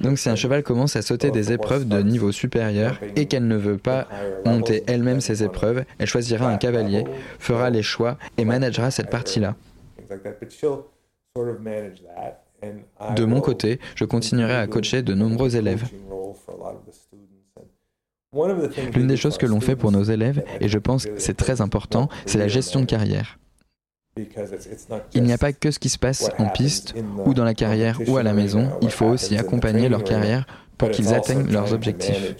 Donc 0.00 0.18
si 0.18 0.28
un 0.28 0.36
cheval 0.36 0.62
commence 0.62 0.96
à 0.96 1.02
sauter 1.02 1.30
des 1.30 1.52
épreuves 1.52 1.86
de 1.86 2.00
niveau 2.02 2.32
supérieur 2.32 2.98
et 3.16 3.26
qu'elle 3.26 3.46
ne 3.46 3.56
veut 3.56 3.78
pas 3.78 4.08
monter 4.44 4.84
elle-même 4.86 5.20
ces 5.20 5.42
épreuves, 5.42 5.84
elle 5.98 6.06
choisira 6.06 6.48
un 6.48 6.56
cavalier, 6.56 7.04
fera 7.38 7.70
les 7.70 7.82
choix 7.82 8.18
et 8.36 8.44
managera 8.44 8.90
cette 8.90 9.10
partie-là. 9.10 9.56
De 13.16 13.24
mon 13.24 13.40
côté, 13.40 13.78
je 13.94 14.04
continuerai 14.04 14.56
à 14.56 14.66
coacher 14.66 15.02
de 15.02 15.14
nombreux 15.14 15.56
élèves. 15.56 15.84
L'une 18.94 19.06
des 19.06 19.16
choses 19.16 19.38
que 19.38 19.46
l'on 19.46 19.60
fait 19.60 19.74
pour 19.76 19.90
nos 19.90 20.02
élèves, 20.02 20.44
et 20.60 20.68
je 20.68 20.78
pense 20.78 21.06
que 21.06 21.18
c'est 21.18 21.36
très 21.36 21.62
important, 21.62 22.08
c'est 22.26 22.38
la 22.38 22.48
gestion 22.48 22.80
de 22.80 22.84
carrière. 22.84 23.38
Il 25.14 25.22
n'y 25.22 25.32
a 25.32 25.38
pas 25.38 25.52
que 25.52 25.70
ce 25.70 25.78
qui 25.78 25.88
se 25.88 25.98
passe 25.98 26.30
en 26.38 26.48
piste 26.48 26.94
ou 27.24 27.32
dans 27.32 27.44
la 27.44 27.54
carrière 27.54 28.00
ou 28.06 28.16
à 28.16 28.22
la 28.22 28.34
maison, 28.34 28.70
il 28.82 28.90
faut 28.90 29.06
aussi 29.06 29.36
accompagner 29.38 29.88
leur 29.88 30.04
carrière 30.04 30.46
pour 30.76 30.90
qu'ils 30.90 31.14
atteignent 31.14 31.50
leurs 31.50 31.72
objectifs. 31.72 32.34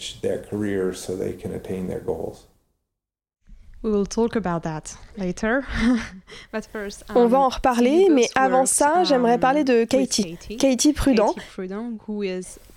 On 7.15 7.27
va 7.27 7.39
en 7.39 7.49
reparler, 7.49 8.09
mais 8.11 8.29
avant 8.35 8.67
ça, 8.67 9.05
j'aimerais 9.05 9.39
parler 9.39 9.63
de 9.63 9.85
Katie. 9.85 10.37
Katie. 10.59 10.93
Prudent, 10.93 11.35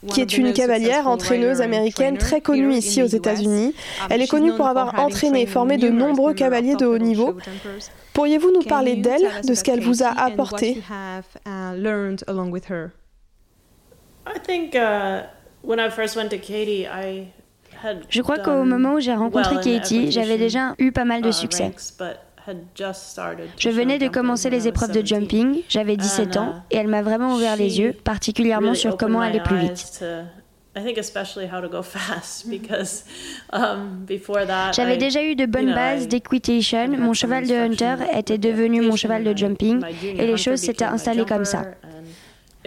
qui 0.10 0.22
est 0.22 0.38
une 0.38 0.54
cavalière 0.54 1.08
entraîneuse 1.08 1.60
américaine 1.62 2.18
très 2.18 2.42
connue 2.42 2.74
ici 2.74 3.02
aux 3.02 3.08
États-Unis. 3.08 3.74
Elle 4.12 4.22
est 4.22 4.28
connue 4.28 4.54
pour 4.56 4.68
avoir 4.68 5.00
entraîné 5.00 5.42
et 5.42 5.46
formé 5.48 5.78
de 5.78 5.90
nombreux 5.90 6.34
cavaliers 6.36 6.76
de 6.76 6.86
haut 6.86 7.00
niveau. 7.00 7.36
Pourriez-vous 8.14 8.52
nous 8.52 8.64
parler 8.64 8.96
d'elle, 8.96 9.28
de 9.48 9.54
ce 9.56 9.64
qu'elle 9.64 9.82
vous 9.82 10.04
a 10.04 10.10
apporté? 10.10 10.84
Je 18.10 18.22
crois 18.22 18.39
qu'au 18.39 18.63
moment 18.63 18.94
où 18.94 19.00
j'ai 19.00 19.13
rencontré 19.13 19.56
Katie, 19.62 20.12
j'avais 20.12 20.38
déjà 20.38 20.76
eu 20.78 20.91
pas 20.91 21.06
mal 21.06 21.22
de 21.22 21.30
uh, 21.30 21.34
succès. 21.34 21.72
Je 23.58 23.70
venais 23.70 24.00
de 24.00 24.08
commencer 24.08 24.50
les 24.50 24.67
épreuves 24.67 24.91
de 24.91 25.06
jumping, 25.06 25.62
j'avais 25.70 25.96
17 25.96 26.38
ans, 26.38 26.56
uh, 26.56 26.76
et 26.76 26.78
elle 26.78 26.88
m'a 26.88 27.02
vraiment 27.02 27.36
ouvert 27.36 27.56
les 27.56 27.80
yeux, 27.80 27.94
particulièrement 27.94 28.74
sur 28.74 28.98
comment 28.98 29.22
aller 29.22 29.39
plus 29.39 29.58
vite. 29.58 30.04
J'avais 30.74 30.94
déjà 34.98 35.22
eu 35.22 35.36
de 35.36 35.46
bonnes 35.46 35.74
bases 35.74 36.08
d'equitation, 36.08 36.88
mon 36.98 37.13
cheval 37.13 37.46
de 37.46 37.54
hunter 37.54 37.96
était 38.17 38.38
devenu 38.38 38.80
mon 38.82 38.96
cheval 38.96 39.26
de 39.26 39.38
jumping, 39.38 39.84
et 40.02 40.26
les 40.26 40.38
choses 40.38 40.60
s'étaient 40.60 40.86
installées 40.86 41.26
comme 41.26 41.44
ça. 41.44 41.65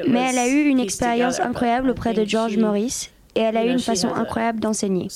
Mais 0.06 0.20
elle 0.30 0.38
a 0.38 0.48
eu 0.48 0.64
une 0.64 0.80
expérience 0.80 1.40
incroyable 1.40 1.88
auprès 1.90 2.12
de 2.12 2.26
George 2.26 2.58
Morris, 2.58 3.10
et 3.34 3.40
elle 3.40 3.56
a 3.56 3.64
eu 3.64 3.70
une 3.70 3.78
façon 3.78 4.08
incroyable 4.14 4.60
d'enseigner. 4.60 5.08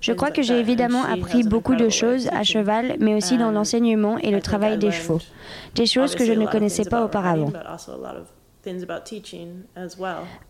Je 0.00 0.12
crois 0.12 0.30
que 0.30 0.42
j'ai 0.42 0.58
évidemment 0.58 1.04
appris 1.04 1.42
beaucoup 1.42 1.74
de 1.74 1.88
choses 1.88 2.28
à 2.32 2.42
cheval, 2.44 2.96
mais 2.98 3.14
aussi 3.14 3.36
dans 3.36 3.50
l'enseignement 3.50 4.18
et 4.18 4.30
le 4.30 4.40
travail 4.40 4.78
des 4.78 4.90
chevaux, 4.90 5.20
des 5.74 5.86
choses 5.86 6.14
que 6.14 6.24
je 6.24 6.32
ne 6.32 6.46
connaissais 6.46 6.84
pas 6.84 7.04
auparavant. 7.04 7.52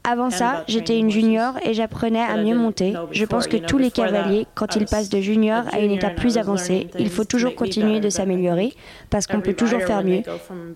Avant 0.05 0.31
ça, 0.31 0.65
j'étais 0.67 0.99
une 0.99 1.11
junior 1.11 1.55
et 1.63 1.75
j'apprenais 1.75 2.23
à 2.23 2.37
mieux 2.37 2.57
monter. 2.57 2.95
Je 3.13 3.25
pense 3.25 3.47
que 3.47 3.57
tous 3.57 3.79
les 3.79 3.91
cavaliers, 3.91 4.47
quand 4.55 4.77
ils 4.77 4.87
passent 4.87 5.11
de 5.11 5.21
junior 5.21 5.65
à 5.73 5.81
une 5.81 5.91
étape 5.91 6.17
plus 6.17 6.39
avancée, 6.39 6.89
il 6.99 7.11
faut 7.11 7.25
toujours 7.25 7.55
continuer 7.55 8.01
de 8.01 8.11
s'améliorer 8.11 8.75
parce 9.11 9.27
qu'on 9.27 9.41
peut 9.41 9.55
toujours 9.55 9.83
faire 9.83 10.05
mieux, 10.05 10.23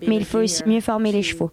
mais 0.07 0.15
il 0.15 0.25
faut 0.25 0.39
aussi 0.39 0.63
mieux 0.65 0.81
former 0.81 1.11
les 1.11 1.23
chevaux. 1.23 1.51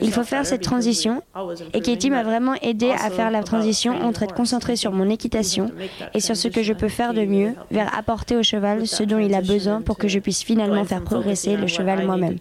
Il 0.00 0.12
faut 0.12 0.24
faire 0.24 0.44
cette 0.44 0.62
transition 0.62 1.22
et 1.72 1.80
Katie 1.80 2.10
m'a 2.10 2.24
vraiment 2.24 2.54
aidé 2.62 2.90
à 2.90 3.10
faire 3.10 3.30
la 3.30 3.42
transition 3.42 3.94
entre 4.02 4.24
être 4.24 4.34
concentré 4.34 4.74
sur 4.76 4.92
mon 4.92 5.08
équitation 5.08 5.70
et 6.14 6.20
sur 6.20 6.36
ce 6.36 6.48
que 6.48 6.62
je 6.62 6.72
peux 6.72 6.88
faire 6.88 7.14
de 7.14 7.24
mieux 7.24 7.54
vers 7.70 7.96
apporter 7.96 8.36
au 8.36 8.42
cheval 8.42 8.86
ce 8.86 9.02
dont 9.04 9.18
il 9.18 9.34
a 9.34 9.40
besoin 9.40 9.80
pour 9.80 9.98
que 9.98 10.08
je 10.08 10.18
puisse 10.18 10.42
finalement 10.42 10.84
faire 10.84 11.02
progresser 11.02 11.56
le 11.56 11.66
cheval 11.66 12.04
moi-même. 12.06 12.38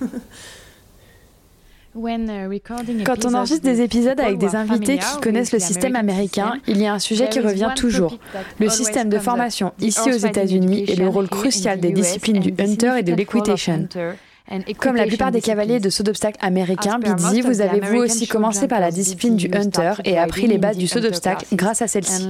Uh, 1.96 2.58
Quand 3.04 3.24
on 3.24 3.34
enregistre 3.34 3.62
des 3.62 3.80
épisodes 3.80 4.18
avec 4.18 4.38
des 4.38 4.56
invités 4.56 4.98
qui 4.98 5.20
connaissent 5.22 5.52
le 5.52 5.60
système 5.60 5.94
américain, 5.94 6.54
il 6.66 6.80
y 6.80 6.86
a 6.86 6.94
un 6.94 6.98
sujet 6.98 7.28
qui 7.28 7.38
revient 7.38 7.72
toujours. 7.76 8.18
Le 8.58 8.68
système 8.68 9.08
de 9.08 9.18
formation 9.18 9.72
ici 9.80 10.10
aux 10.10 10.18
États-Unis 10.18 10.84
et 10.88 10.96
le 10.96 11.08
rôle 11.08 11.28
crucial 11.28 11.78
des 11.80 11.92
disciplines 11.92 12.40
du 12.40 12.54
hunter 12.58 12.94
et 12.98 13.02
de 13.02 13.14
l'equitation. 13.14 13.88
Comme 14.78 14.96
la 14.96 15.06
plupart 15.06 15.30
des 15.30 15.40
cavaliers 15.40 15.80
de 15.80 15.88
saut 15.88 16.02
d'obstacle 16.02 16.38
américains, 16.40 16.98
Bidzi, 16.98 17.40
vous 17.40 17.60
avez 17.62 17.80
vous 17.80 17.96
aussi 17.96 18.26
commencé 18.26 18.68
par 18.68 18.78
la 18.80 18.90
discipline 18.90 19.36
du 19.36 19.50
hunter 19.52 19.94
et 20.04 20.18
appris 20.18 20.46
les 20.46 20.58
bases 20.58 20.76
du 20.76 20.86
saut 20.86 21.00
d'obstacle 21.00 21.46
grâce 21.52 21.80
à 21.82 21.88
celle-ci. 21.88 22.28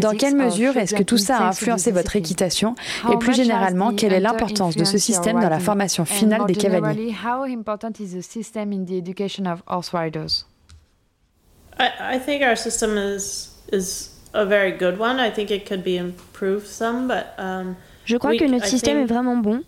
Dans 0.00 0.12
quelle 0.12 0.36
mesure 0.36 0.76
est-ce 0.76 0.94
que 0.94 1.02
tout 1.02 1.18
ça 1.18 1.38
a 1.38 1.48
influencé 1.48 1.92
votre 1.92 2.16
équitation? 2.16 2.74
Et 3.12 3.16
plus 3.18 3.34
généralement, 3.34 3.92
quelle 3.94 4.12
est 4.12 4.20
l'importance 4.20 4.76
de 4.76 4.84
ce 4.84 4.98
système 4.98 5.40
dans 5.40 5.50
la 5.50 5.60
formation 5.60 6.04
finale 6.04 6.46
des 6.46 6.54
cavaliers? 6.54 7.14
I, 11.78 12.16
I 12.16 12.18
think 12.18 12.42
our 12.42 12.56
system 12.56 12.98
is 12.98 13.48
is 13.72 14.10
a 14.34 14.44
very 14.44 14.72
good 14.72 14.98
one. 14.98 15.18
I 15.18 15.30
think 15.30 15.50
it 15.50 15.66
could 15.66 15.82
be 15.82 15.96
improved 15.96 16.66
some, 16.66 17.08
but 17.08 17.34
um, 17.38 17.76
je 18.10 18.16
crois 18.16 18.36
que 18.36 18.44
notre 18.44 18.66
système 18.66 18.98
est 18.98 19.04
vraiment 19.04 19.36
bon. 19.36 19.62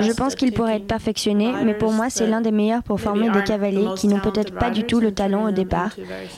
Je 0.00 0.12
pense 0.12 0.34
qu'il 0.34 0.52
pourrait 0.52 0.76
être 0.76 0.86
perfectionné, 0.86 1.52
mais 1.64 1.74
pour 1.74 1.92
moi, 1.92 2.08
c'est 2.08 2.26
l'un 2.26 2.40
des 2.40 2.50
meilleurs 2.50 2.82
pour 2.82 3.00
former 3.00 3.30
des 3.30 3.44
cavaliers 3.44 3.88
qui 3.96 4.08
n'ont 4.08 4.20
peut-être 4.20 4.54
pas 4.54 4.70
du 4.70 4.84
tout 4.84 5.00
le 5.00 5.12
talent 5.12 5.48
au 5.48 5.50
départ 5.50 5.94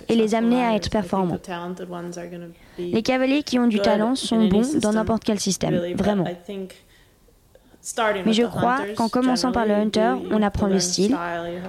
et 0.08 0.16
les 0.16 0.34
amener 0.34 0.62
à 0.62 0.74
être 0.74 0.90
performants. 0.90 1.38
Les 2.78 3.02
cavaliers 3.02 3.42
qui 3.42 3.58
ont 3.58 3.68
du 3.68 3.80
talent 3.80 4.14
sont 4.14 4.48
bons 4.48 4.78
dans 4.80 4.92
n'importe 4.92 5.24
quel 5.24 5.38
système, 5.38 5.94
vraiment. 5.94 6.24
Mais 8.26 8.32
je 8.32 8.42
crois 8.42 8.80
qu'en 8.96 9.08
commençant 9.08 9.52
par 9.52 9.66
le 9.66 9.72
hunter, 9.72 10.14
on 10.30 10.42
apprend 10.42 10.66
le 10.66 10.80
style, 10.80 11.16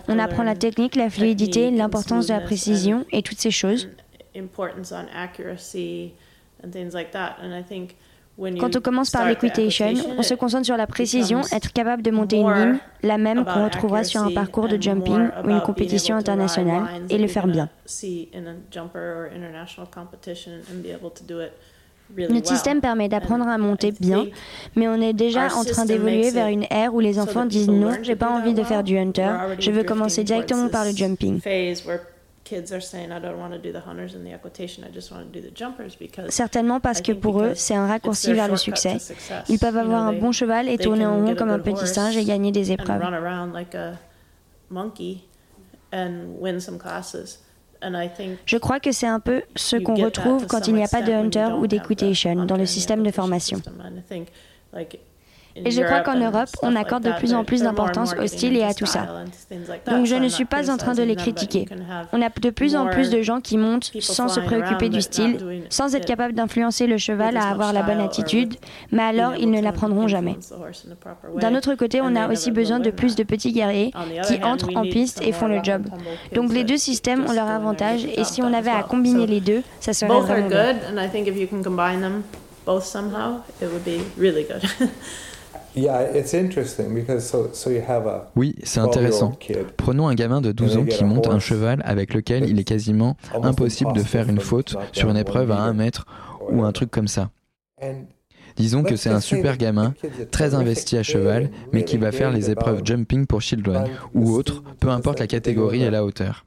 on 0.08 0.20
apprend 0.20 0.44
la 0.44 0.56
technique, 0.56 0.96
la 0.96 1.10
fluidité, 1.10 1.72
l'importance 1.72 2.28
de 2.28 2.34
la 2.34 2.42
précision 2.42 3.06
et 3.12 3.22
toutes 3.22 3.40
ces 3.40 3.52
choses. 3.52 3.90
Quand 8.60 8.76
on 8.76 8.82
commence 8.82 9.12
par 9.12 9.28
l'equitation, 9.28 9.94
on 10.18 10.24
se 10.24 10.34
concentre 10.34 10.66
sur 10.66 10.78
la 10.78 10.88
précision, 10.88 11.42
être 11.52 11.72
capable 11.74 12.02
de 12.02 12.12
monter 12.12 12.38
une 12.38 12.54
ligne, 12.54 12.78
la 13.04 13.18
même 13.18 13.46
qu'on 13.46 13.66
retrouvera 13.66 14.04
sur 14.04 14.22
un 14.22 14.32
parcours 14.32 14.68
de 14.68 14.82
jumping 14.82 15.30
ou 15.46 15.50
une 15.50 15.62
compétition 15.62 16.16
internationale, 16.16 16.84
et 17.10 17.18
le 17.18 17.28
faire 17.28 17.48
bien. 17.48 17.70
Notre 22.18 22.48
système 22.48 22.82
permet 22.82 23.08
d'apprendre 23.08 23.48
à 23.48 23.58
monter 23.58 23.94
bien, 23.98 24.26
mais 24.76 24.88
on 24.88 24.96
est 24.96 25.14
déjà 25.14 25.48
en 25.56 25.64
train 25.64 25.86
d'évoluer 25.86 26.32
vers 26.32 26.48
une 26.48 26.66
ère 26.70 26.94
où 26.94 27.00
les 27.00 27.20
enfants 27.20 27.46
disent 27.46 27.70
non, 27.70 27.92
j'ai 28.02 28.16
pas 28.16 28.30
envie 28.30 28.54
de 28.54 28.64
faire 28.64 28.84
du 28.84 28.98
hunter, 28.98 29.32
je 29.60 29.72
veux 29.72 29.84
commencer 29.84 30.24
directement 30.24 30.68
par 30.68 30.86
le 30.86 30.92
jumping. 30.92 31.40
Certainement 36.30 36.80
parce 36.80 37.02
que 37.02 37.12
pour 37.12 37.42
eux, 37.42 37.54
c'est 37.56 37.76
un 37.76 37.88
raccourci 37.88 38.34
vers 38.34 38.48
le 38.48 38.58
succès. 38.58 38.98
Ils 39.50 39.60
peuvent 39.60 39.78
avoir 39.78 40.08
un 40.08 40.14
bon 40.14 40.32
cheval 40.32 40.70
et 40.70 40.78
tourner 40.78 41.06
en 41.06 41.26
rond 41.26 41.36
comme 41.36 41.50
un 41.50 41.60
petit 41.60 41.88
singe 41.88 42.18
et 42.18 42.26
gagner 42.26 42.52
des 42.52 42.72
épreuves. 42.72 43.02
Je 48.46 48.58
crois 48.58 48.80
que 48.80 48.92
c'est 48.92 49.08
un 49.08 49.20
peu 49.20 49.42
ce 49.56 49.76
qu'on 49.78 49.96
retrouve 49.96 50.46
quand 50.48 50.68
il 50.68 50.76
n'y 50.76 50.84
a 50.84 50.88
pas 50.88 51.02
de 51.02 51.12
hunter 51.12 51.50
ou 51.58 51.68
d'équitation 51.68 52.46
dans 52.46 52.58
le 52.58 52.66
système 52.66 53.04
de 53.04 53.12
formation. 53.12 53.62
Et 55.56 55.72
je 55.72 55.82
crois 55.82 56.02
qu'en 56.02 56.18
Europe, 56.18 56.50
on 56.62 56.76
accorde 56.76 57.04
de 57.04 57.12
plus 57.12 57.34
en 57.34 57.44
plus 57.44 57.62
d'importance 57.62 58.14
au 58.22 58.28
style 58.28 58.56
et 58.56 58.64
à 58.64 58.74
tout 58.74 58.86
ça. 58.86 59.24
Donc 59.88 60.06
je 60.06 60.16
ne 60.16 60.28
suis 60.28 60.46
pas 60.46 60.70
en 60.70 60.78
train 60.78 60.94
de 60.94 61.04
les 61.04 61.16
critiquer. 61.16 61.68
On 62.14 62.22
a 62.22 62.30
de 62.30 62.50
plus 62.50 62.76
en 62.76 62.88
plus 62.88 63.10
de 63.10 63.22
gens 63.22 63.42
qui 63.42 63.58
montent 63.58 63.92
sans 64.00 64.28
se 64.28 64.40
préoccuper 64.40 64.90
du 64.90 65.02
style, 65.02 65.64
sans 65.70 65.96
être 65.96 66.06
capables 66.06 66.34
d'influencer 66.34 66.88
le 66.88 66.98
cheval 66.98 67.38
à 67.38 67.50
avoir 67.50 67.74
la 67.74 67.84
bonne 67.84 68.00
attitude, 68.00 68.56
mais 68.92 69.04
alors 69.04 69.36
ils 69.36 69.50
ne 69.50 69.62
l'apprendront 69.62 70.08
jamais. 70.08 70.38
D'un 71.38 71.56
autre 71.56 71.76
côté, 71.76 72.02
on 72.02 72.16
a 72.16 72.30
aussi 72.30 72.52
besoin 72.52 72.80
de 72.80 72.92
plus 72.92 73.16
de 73.16 73.24
petits 73.24 73.52
guerriers 73.52 73.92
qui 74.28 74.44
entrent 74.44 74.70
en 74.76 74.84
piste 74.84 75.22
et 75.22 75.32
font 75.32 75.48
le 75.48 75.60
job. 75.64 75.84
Donc 76.34 76.54
les 76.54 76.64
deux 76.64 76.78
systèmes 76.78 77.26
ont 77.28 77.34
leur 77.34 77.48
avantage 77.48 78.06
et 78.06 78.24
si 78.24 78.42
on 78.42 78.54
avait 78.54 78.72
à 78.72 78.84
combiner 78.84 79.28
les 79.28 79.42
deux, 79.42 79.62
ça 79.80 79.94
serait 79.94 80.08
vraiment 80.22 80.48
bien. 80.48 80.74
Oui, 88.36 88.56
c'est 88.64 88.80
intéressant. 88.80 89.38
Prenons 89.78 90.08
un 90.08 90.16
gamin 90.16 90.42
de 90.42 90.52
12 90.52 90.78
ans 90.78 90.86
qui 90.86 91.04
monte 91.04 91.28
un 91.28 91.40
cheval 91.40 91.82
avec 91.86 92.14
lequel 92.14 92.50
il 92.50 92.60
est 92.60 92.64
quasiment 92.64 93.16
impossible 93.42 93.94
de 93.94 94.02
faire 94.04 94.28
une 94.30 94.40
faute 94.40 94.76
sur 94.92 95.10
une 95.10 95.18
épreuve 95.18 95.52
à 95.52 95.60
1 95.60 95.74
mètre 95.74 96.06
ou 96.50 96.64
un 96.64 96.72
truc 96.72 96.92
comme 96.92 97.08
ça. 97.08 97.30
Disons 98.58 98.84
que 98.84 98.98
c'est 98.98 99.10
un 99.10 99.22
super 99.22 99.56
gamin, 99.56 99.94
très 100.30 100.56
investi 100.56 100.98
à 100.98 101.04
cheval, 101.04 101.50
mais 101.72 101.86
qui 101.86 101.98
va 101.98 102.12
faire 102.12 102.32
les 102.32 102.50
épreuves 102.52 102.82
jumping 102.84 103.26
pour 103.26 103.42
children 103.42 103.88
ou 104.14 104.34
autre, 104.34 104.62
peu 104.80 104.90
importe 104.90 105.20
la 105.20 105.28
catégorie 105.28 105.84
et 105.84 105.90
la 105.90 106.04
hauteur. 106.04 106.46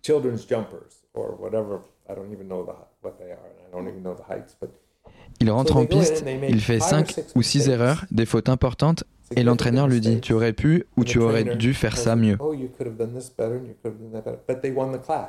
Il 5.41 5.51
rentre 5.51 5.77
en 5.77 5.87
piste, 5.87 6.25
il 6.49 6.61
fait 6.61 6.81
5 6.81 7.15
ou 7.35 7.43
6 7.43 7.69
erreurs, 7.69 8.05
des 8.11 8.27
fautes 8.27 8.49
importantes, 8.49 9.05
et 9.37 9.43
l'entraîneur 9.43 9.89
lui 9.89 10.01
dit, 10.01 10.21
tu 10.21 10.33
aurais 10.33 10.53
pu 10.53 10.85
ou 10.97 11.05
tu 11.05 11.19
aurais 11.19 11.57
dû 11.57 11.75
faire 11.75 11.97
ça 11.97 12.15
mieux. 12.17 12.39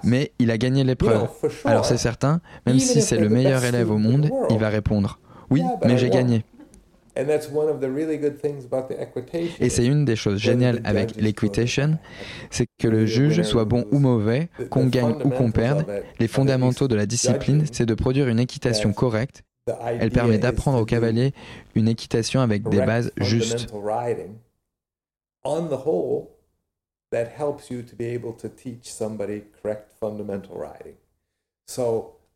Mais 0.04 0.32
il 0.40 0.52
a 0.52 0.58
gagné 0.58 0.84
l'épreuve. 0.84 1.28
Alors 1.64 1.86
c'est 1.86 1.98
certain, 1.98 2.42
même 2.66 2.80
si 2.80 3.02
c'est 3.02 3.18
le 3.18 3.30
meilleur 3.30 3.64
élève 3.64 3.90
au 3.92 3.98
monde, 3.98 4.30
il 4.50 4.58
va 4.58 4.70
répondre, 4.70 5.20
oui, 5.50 5.64
mais 5.86 5.98
j'ai 5.98 6.10
gagné. 6.10 6.44
Et 9.60 9.70
c'est 9.70 9.86
une 9.86 10.04
des 10.04 10.18
choses 10.18 10.40
géniales 10.40 10.82
avec 10.84 11.16
l'equitation, 11.16 11.98
c'est 12.50 12.68
que 12.78 12.90
le 12.90 13.06
juge 13.06 13.42
soit 13.44 13.64
bon 13.64 13.86
ou 13.92 14.00
mauvais, 14.00 14.50
qu'on 14.70 14.88
gagne 14.88 15.16
ou 15.24 15.30
qu'on 15.30 15.52
perde, 15.52 15.86
les 16.20 16.28
fondamentaux 16.28 16.90
de 16.90 16.96
la 16.96 17.06
discipline, 17.06 17.64
c'est 17.72 17.86
de 17.86 17.94
produire 17.94 18.28
une 18.28 18.40
équitation 18.40 18.92
correcte 18.92 19.44
elle 19.68 20.12
permet 20.12 20.38
d'apprendre 20.38 20.80
aux 20.80 20.86
cavaliers 20.86 21.34
une 21.74 21.88
équitation 21.88 22.42
avec 22.42 22.68
des 22.70 22.86
bases 22.86 23.12
justes. 23.18 23.68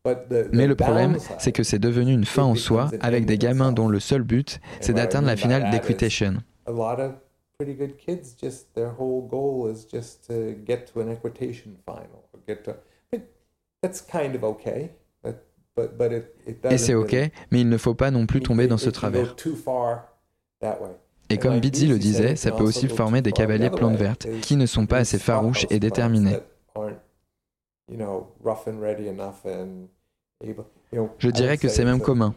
Mais 0.06 0.68
le 0.68 0.76
problème, 0.76 1.18
c'est 1.38 1.52
que 1.52 1.64
c'est 1.64 1.80
devenu 1.80 2.14
une 2.14 2.26
fin 2.26 2.44
en 2.44 2.56
soi 2.56 2.90
avec 3.02 3.26
des 3.26 3.38
gamins 3.38 3.72
dont 3.72 3.88
le 3.88 4.00
seul 4.00 4.24
but, 4.24 4.60
c'est 4.80 4.94
d'atteindre 4.94 5.28
la 5.28 5.36
finale 5.36 5.70
d'equitation. 5.72 6.38
That's 13.82 14.02
kind 14.02 14.36
of 14.36 14.44
okay. 14.44 14.92
Et 16.70 16.78
c'est 16.78 16.94
ok, 16.94 17.16
mais 17.52 17.62
il 17.62 17.70
ne 17.70 17.78
faut 17.78 17.94
pas 17.94 18.12
non 18.12 18.26
plus 18.26 18.42
tomber 18.42 18.68
dans 18.68 18.78
ce 18.78 18.90
travers. 18.90 19.36
Et 21.30 21.38
comme 21.38 21.60
Bizzy 21.60 21.88
le 21.88 22.00
disait, 22.00 22.36
ça 22.36 22.52
peut 22.52 22.64
aussi 22.64 22.88
former 22.88 23.22
des 23.22 23.32
cavaliers 23.32 23.70
plantes 23.70 23.96
vertes, 23.96 24.28
qui 24.42 24.56
ne 24.56 24.66
sont 24.66 24.86
pas 24.86 24.98
assez 24.98 25.20
farouches 25.20 25.68
et 25.70 25.80
déterminés. 25.80 26.38
Je 31.20 31.30
dirais 31.30 31.58
que 31.58 31.68
c'est 31.68 31.86
même 31.86 32.02
commun. 32.02 32.34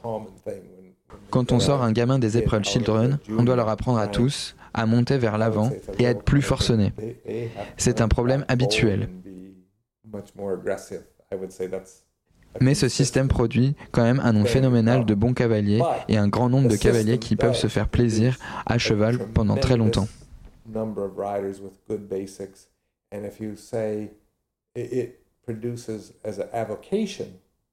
Quand 1.31 1.53
on 1.53 1.61
sort 1.61 1.83
un 1.83 1.93
gamin 1.93 2.19
des 2.19 2.37
épreuves 2.39 2.65
Children, 2.65 3.19
on 3.31 3.43
doit 3.43 3.57
leur 3.57 3.69
apprendre 3.69 3.99
à 3.99 4.07
tous 4.07 4.55
à 4.75 4.87
monter 4.87 5.19
vers 5.19 5.39
l'avant 5.39 5.71
et 5.99 6.07
à 6.07 6.11
être 6.11 6.23
plus 6.23 6.43
forcenés. 6.43 6.93
C'est 7.77 8.01
un 8.01 8.09
problème 8.09 8.45
habituel. 8.49 9.09
Mais 12.61 12.75
ce 12.75 12.89
système 12.89 13.29
produit 13.29 13.75
quand 13.91 14.03
même 14.03 14.21
un 14.21 14.33
nombre 14.33 14.49
phénoménal 14.49 15.05
de 15.05 15.15
bons 15.15 15.35
cavaliers 15.35 15.83
et 16.09 16.17
un 16.17 16.29
grand 16.29 16.49
nombre 16.49 16.69
de 16.69 16.77
cavaliers 16.77 17.19
qui 17.19 17.37
peuvent 17.37 17.57
se 17.57 17.69
faire 17.69 17.89
plaisir 17.89 18.39
à 18.67 18.79
cheval 18.79 19.19
pendant 19.19 19.57
très 19.57 19.77
longtemps. 19.77 20.09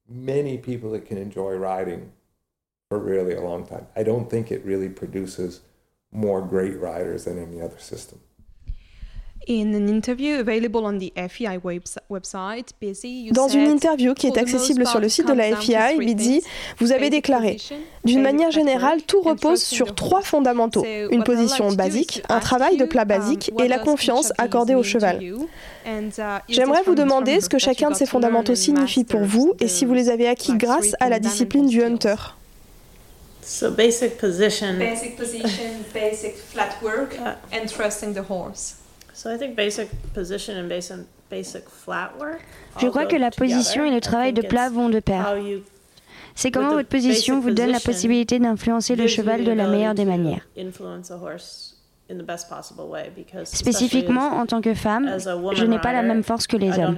many 0.09 0.57
people 0.57 0.91
that 0.91 1.05
can 1.05 1.17
enjoy 1.17 1.53
riding 1.53 2.11
for 2.89 2.99
really 2.99 3.33
a 3.33 3.41
long 3.41 3.65
time. 3.65 3.85
I 3.95 4.03
don't 4.03 4.29
think 4.29 4.51
it 4.51 4.65
really 4.65 4.89
produces 4.89 5.61
more 6.11 6.41
great 6.41 6.77
riders 6.79 7.25
than 7.25 7.37
any 7.37 7.61
other 7.61 7.77
system. 7.77 8.19
Dans 13.31 13.47
une 13.47 13.67
interview 13.67 14.13
qui 14.13 14.27
est 14.27 14.37
accessible 14.37 14.85
sur 14.85 14.99
le 14.99 15.09
site 15.09 15.27
de 15.27 15.33
la 15.33 15.55
FII, 15.55 15.97
Bidzi, 15.97 16.41
vous 16.77 16.91
avez 16.91 17.09
déclaré 17.09 17.57
D'une 18.03 18.21
manière 18.21 18.51
générale, 18.51 19.01
tout 19.03 19.21
repose 19.21 19.63
sur 19.63 19.95
trois 19.95 20.21
fondamentaux 20.21 20.85
une 21.11 21.23
position 21.23 21.71
basique, 21.71 22.21
un 22.29 22.39
travail 22.39 22.77
de 22.77 22.85
plat 22.85 23.03
um, 23.03 23.07
basique 23.07 23.51
et 23.59 23.67
la 23.67 23.79
confiance 23.79 24.33
accordée 24.37 24.75
au 24.75 24.83
cheval. 24.83 25.21
Uh, 25.21 25.39
J'aimerais 26.47 26.83
vous 26.85 26.95
demander 26.95 27.41
ce 27.41 27.49
que 27.49 27.57
chacun 27.57 27.89
de 27.89 27.95
ces 27.95 28.05
fondamentaux 28.05 28.55
signifie 28.55 29.03
pour 29.03 29.21
vous 29.21 29.53
et 29.59 29.67
si 29.67 29.85
vous 29.85 29.93
les 29.93 30.09
avez 30.09 30.27
acquis 30.27 30.55
grâce 30.55 30.93
à 30.99 31.09
la 31.09 31.19
discipline 31.19 31.67
du 31.67 31.81
hunter. 31.83 32.15
So 33.41 33.71
basic 33.71 34.17
position. 34.17 34.77
Basic 34.77 35.15
position, 35.17 35.81
basic 35.91 36.35
flat 36.35 36.69
work, 36.83 37.15
uh, 37.15 37.35
and 37.51 37.67
trusting 37.67 38.13
the 38.13 38.29
horse. 38.29 38.75
Je 42.79 42.87
crois 42.87 43.05
que 43.05 43.15
la 43.15 43.31
position 43.31 43.83
et 43.83 43.91
le 43.91 43.99
travail 44.01 44.33
de 44.33 44.41
plat 44.41 44.69
vont 44.69 44.89
de 44.89 44.99
pair. 44.99 45.35
C'est 46.35 46.51
comment 46.51 46.73
votre 46.73 46.87
position 46.87 47.39
vous 47.39 47.51
donne 47.51 47.71
la 47.71 47.79
possibilité 47.79 48.39
d'influencer 48.39 48.95
le 48.95 49.07
cheval 49.07 49.43
de 49.43 49.51
la 49.51 49.67
meilleure 49.67 49.95
des 49.95 50.05
manières. 50.05 50.47
Spécifiquement, 53.43 54.37
en 54.39 54.45
tant 54.45 54.61
que 54.61 54.73
femme, 54.73 55.17
je 55.53 55.65
n'ai 55.65 55.79
pas 55.79 55.93
la 55.93 56.01
même 56.01 56.23
force 56.23 56.47
que 56.47 56.57
les 56.57 56.71
hommes. 56.79 56.97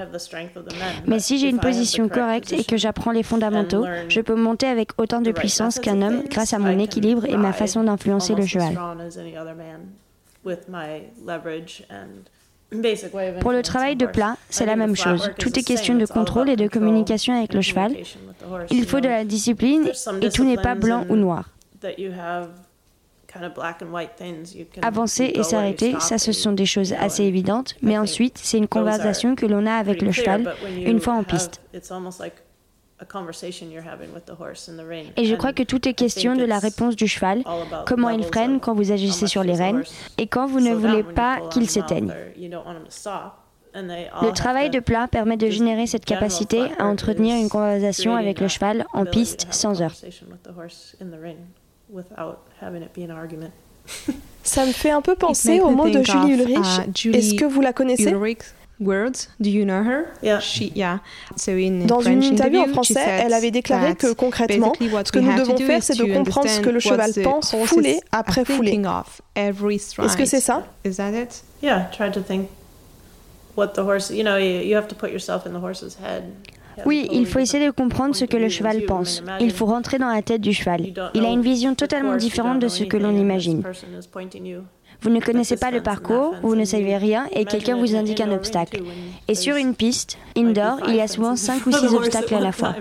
Mais 1.08 1.20
si 1.20 1.38
j'ai 1.38 1.50
une 1.50 1.60
position 1.60 2.08
correcte 2.08 2.54
et 2.54 2.64
que 2.64 2.78
j'apprends 2.78 3.12
les 3.12 3.24
fondamentaux, 3.24 3.86
je 4.08 4.22
peux 4.22 4.36
monter 4.36 4.68
avec 4.68 4.92
autant 4.98 5.22
de 5.22 5.32
puissance 5.32 5.80
qu'un 5.80 6.02
homme 6.02 6.24
grâce 6.30 6.54
à 6.54 6.60
mon 6.60 6.78
équilibre 6.80 7.26
et 7.26 7.36
ma 7.36 7.52
façon 7.52 7.84
d'influencer 7.84 8.36
le 8.36 8.46
cheval. 8.46 8.78
Pour 13.42 13.52
le 13.52 13.62
travail 13.62 13.96
de 13.98 14.06
plat, 14.06 14.38
c'est 14.50 14.66
la 14.66 14.76
même 14.76 14.96
chose. 14.96 15.30
Tout 15.38 15.60
est 15.60 15.64
question 15.64 15.96
de 15.96 16.06
contrôle 16.06 16.50
et 16.50 16.56
de 16.56 16.68
communication 16.68 17.38
avec 17.38 17.54
le 17.54 17.62
cheval. 17.62 17.96
Il 18.70 18.86
faut 18.86 19.02
de 19.02 19.10
la 19.10 19.26
discipline 19.26 19.92
et 20.22 20.30
tout 20.30 20.46
n'est 20.46 20.58
pas 20.58 20.76
blanc 20.76 21.06
ou 21.10 21.16
noir. 21.16 21.50
Avancer 24.82 25.32
et 25.36 25.44
s'arrêter, 25.44 25.96
ça 26.00 26.18
ce 26.18 26.32
sont 26.32 26.52
des 26.52 26.66
choses 26.66 26.94
assez 26.94 27.24
évidentes, 27.24 27.76
mais 27.82 27.98
ensuite 27.98 28.38
c'est 28.38 28.58
une 28.58 28.68
conversation 28.68 29.36
que 29.36 29.46
l'on 29.46 29.66
a 29.66 29.74
avec 29.74 30.02
le 30.02 30.12
cheval 30.12 30.54
une 30.78 31.00
fois 31.00 31.14
en 31.14 31.24
piste. 31.24 31.62
Et 35.18 35.26
je 35.26 35.36
crois 35.36 35.54
que 35.54 35.64
tout 35.64 35.88
est 35.88 35.94
question 35.94 36.36
de 36.36 36.44
la 36.44 36.60
réponse 36.60 36.96
du 36.96 37.08
cheval, 37.08 37.44
comment 37.86 38.10
il 38.10 38.24
freine 38.24 38.60
quand 38.60 38.74
vous 38.74 38.92
agissez 38.92 39.28
sur 39.28 39.44
les 39.44 39.56
rênes 39.56 39.84
et 40.18 40.28
quand 40.28 40.48
vous 40.48 40.60
ne 40.60 40.74
voulez 40.74 41.04
pas 41.04 41.40
qu'il 41.52 41.70
s'éteigne. 41.70 42.14
Le 43.74 44.32
travail 44.32 44.70
de 44.70 44.80
plat 44.80 45.08
permet 45.08 45.38
de 45.38 45.50
générer 45.50 45.88
cette 45.88 46.06
capacité 46.06 46.64
à 46.78 46.86
entretenir 46.86 47.38
une 47.38 47.50
conversation 47.50 48.16
avec 48.16 48.40
le 48.40 48.48
cheval 48.48 48.86
en 48.94 49.06
piste 49.06 49.48
sans 49.52 49.82
heurts. 49.82 49.96
Ça 54.44 54.66
me 54.66 54.72
fait 54.72 54.92
un 54.92 55.02
peu 55.02 55.16
penser 55.16 55.60
au 55.60 55.72
mot 55.72 55.90
de 55.90 56.04
Julie 56.04 56.34
Ulrich. 56.34 57.06
Uh, 57.06 57.10
Est-ce 57.16 57.36
que 57.36 57.46
vous 57.46 57.62
la 57.62 57.74
connaissez? 57.74 58.14
Words, 58.82 59.30
do 59.40 59.50
you 59.52 59.64
know 59.64 59.84
her? 59.84 60.08
Yeah. 60.24 60.40
She, 60.40 60.72
yeah. 60.76 61.02
So 61.36 61.52
in 61.52 61.86
Dans 61.86 62.02
French 62.02 62.26
une 62.26 62.34
interview 62.34 62.62
en 62.62 62.68
français, 62.68 63.00
elle 63.00 63.34
avait 63.34 63.52
déclaré 63.52 63.96
que 63.96 64.12
concrètement, 64.14 64.74
ce 64.74 65.12
que 65.12 65.20
nous 65.20 65.38
devons 65.38 65.56
faire, 65.58 65.84
c'est 65.84 65.96
de 65.96 66.12
comprendre 66.12 66.50
ce 66.50 66.62
que 66.62 66.70
le 66.72 66.80
cheval 66.80 67.12
pense, 67.24 67.56
foulée 67.66 68.00
après 68.12 68.44
foulée. 68.44 68.82
Est-ce 69.36 70.18
que 70.18 70.26
c'est 70.26 70.42
ça? 70.42 70.66
Is 70.84 70.96
that 70.96 71.12
it? 71.12 71.44
Yeah, 71.62 71.90
try 71.92 72.10
to 72.12 72.22
think 72.22 72.50
what 73.56 73.74
the 73.74 73.80
horse, 73.80 74.10
you 74.10 74.24
know, 74.24 74.38
you 74.38 74.76
have 74.76 74.88
to 74.88 74.96
put 74.96 75.12
yourself 75.12 75.46
in 75.46 75.52
the 75.52 75.62
horse's 75.62 75.98
head. 76.04 76.24
Oui, 76.86 77.08
il 77.12 77.28
faut 77.28 77.40
essayer 77.40 77.66
de 77.66 77.72
comprendre 77.72 78.16
ce 78.16 78.26
que 78.26 78.38
le 78.38 78.50
cheval 78.50 78.86
pense. 78.86 79.22
Il 79.40 79.52
faut 79.52 79.66
rentrer 79.66 80.00
dans 80.00 80.08
la 80.08 80.22
tête 80.22 80.42
du 80.42 80.54
cheval. 80.54 80.88
Il 81.14 81.26
a 81.26 81.30
une 81.30 81.42
vision 81.42 81.76
totalement 81.76 82.16
différente 82.16 82.60
de 82.60 82.68
ce 82.68 82.84
que 82.84 82.98
l'on 82.98 83.16
imagine. 83.16 83.62
Vous 85.02 85.10
ne 85.10 85.20
connaissez 85.20 85.58
pas 85.58 85.72
le 85.72 85.82
parcours, 85.82 86.36
vous 86.44 86.56
ne 86.56 86.64
savez 86.64 86.96
rien 86.98 87.28
et 87.32 87.46
quelqu'un 87.46 87.76
vous 87.76 87.96
indique 87.96 88.22
un 88.22 88.32
obstacle. 88.32 88.84
Et 89.28 89.36
sur 89.36 89.56
une 89.56 89.74
piste, 89.74 90.18
indoor, 90.38 90.80
il 90.88 90.96
y 90.96 91.02
a 91.02 91.08
souvent 91.08 91.36
5 91.36 91.66
ou 91.66 91.72
6 91.72 91.96
obstacles 91.96 92.36
à 92.36 92.40
la 92.40 92.52
fois. 92.52 92.76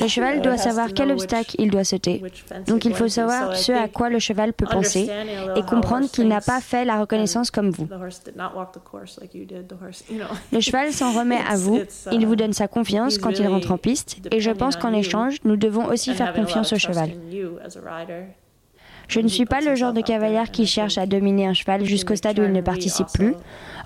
Le 0.00 0.08
cheval 0.08 0.40
doit 0.40 0.56
savoir 0.56 0.88
quel 0.94 1.10
obstacle 1.12 1.56
il 1.58 1.70
doit 1.70 1.84
sauter. 1.84 2.22
Donc 2.66 2.84
il 2.84 2.94
faut 2.94 3.08
savoir 3.08 3.54
ce 3.56 3.72
à 3.72 3.88
quoi 3.88 4.08
le 4.08 4.18
cheval 4.18 4.52
peut 4.54 4.66
penser 4.66 5.10
et 5.56 5.62
comprendre 5.62 6.10
qu'il 6.10 6.26
n'a 6.26 6.40
pas 6.40 6.60
fait 6.60 6.84
la 6.84 7.00
reconnaissance 7.00 7.50
comme 7.50 7.70
vous. 7.70 7.88
Le 10.52 10.60
cheval 10.60 10.92
s'en 10.92 11.12
remet 11.12 11.40
à 11.48 11.56
vous, 11.56 11.80
il 12.12 12.26
vous 12.26 12.36
donne 12.36 12.52
sa 12.52 12.68
confiance 12.68 13.18
quand 13.18 13.38
il 13.38 13.46
rentre 13.46 13.72
en 13.72 13.78
piste 13.78 14.18
et 14.30 14.40
je 14.40 14.50
pense 14.50 14.76
qu'en 14.76 14.92
échange, 14.92 15.36
nous 15.44 15.56
devons 15.56 15.86
aussi 15.86 16.14
faire 16.14 16.32
confiance 16.32 16.72
au 16.72 16.78
cheval. 16.78 17.10
Je 19.08 19.20
ne 19.20 19.28
suis 19.28 19.46
pas 19.46 19.60
le 19.62 19.74
genre 19.74 19.94
de 19.94 20.02
cavalière 20.02 20.50
qui 20.50 20.66
cherche 20.66 20.98
à 20.98 21.06
dominer 21.06 21.46
un 21.46 21.54
cheval 21.54 21.84
jusqu'au 21.84 22.14
stade 22.14 22.38
où 22.38 22.44
il 22.44 22.52
ne 22.52 22.60
participe 22.60 23.06
plus. 23.12 23.34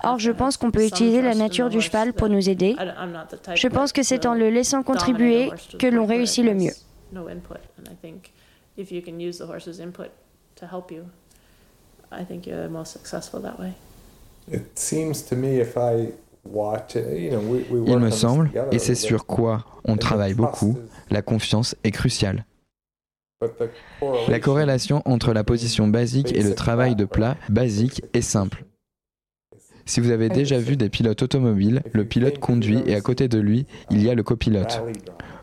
Or, 0.03 0.19
je 0.19 0.31
pense 0.31 0.57
qu'on 0.57 0.69
peut 0.69 0.85
utiliser 0.85 1.21
la 1.21 1.33
nature 1.33 1.69
du 1.69 1.79
cheval 1.79 2.13
pour 2.13 2.27
nous 2.27 2.49
aider. 2.49 2.75
Je 3.55 3.67
pense 3.69 3.93
que 3.93 4.03
c'est 4.03 4.25
en 4.25 4.33
le 4.33 4.49
laissant 4.49 4.83
contribuer 4.83 5.49
que 5.79 5.87
l'on 5.87 6.05
réussit 6.05 6.43
le 6.43 6.53
mieux. 6.53 6.73
Il 17.87 17.97
me 17.97 18.09
semble, 18.09 18.51
et 18.71 18.79
c'est 18.79 18.95
sur 18.95 19.25
quoi 19.25 19.65
on 19.85 19.95
travaille 19.95 20.33
beaucoup, 20.33 20.77
la 21.09 21.21
confiance 21.21 21.75
est 21.85 21.91
cruciale. 21.91 22.45
La 24.27 24.39
corrélation 24.39 25.01
entre 25.05 25.33
la 25.33 25.43
position 25.43 25.87
basique 25.87 26.35
et 26.35 26.43
le 26.43 26.55
travail 26.55 26.95
de 26.95 27.05
plat 27.05 27.37
basique 27.49 28.03
est 28.13 28.21
simple. 28.21 28.65
Si 29.85 29.99
vous 29.99 30.11
avez 30.11 30.29
déjà 30.29 30.59
vu 30.59 30.77
des 30.77 30.89
pilotes 30.89 31.23
automobiles, 31.23 31.81
le 31.91 32.05
pilote 32.05 32.39
conduit 32.39 32.79
et 32.85 32.95
à 32.95 33.01
côté 33.01 33.27
de 33.27 33.39
lui, 33.39 33.65
il 33.91 34.01
y 34.01 34.09
a 34.09 34.15
le 34.15 34.23
copilote. 34.23 34.81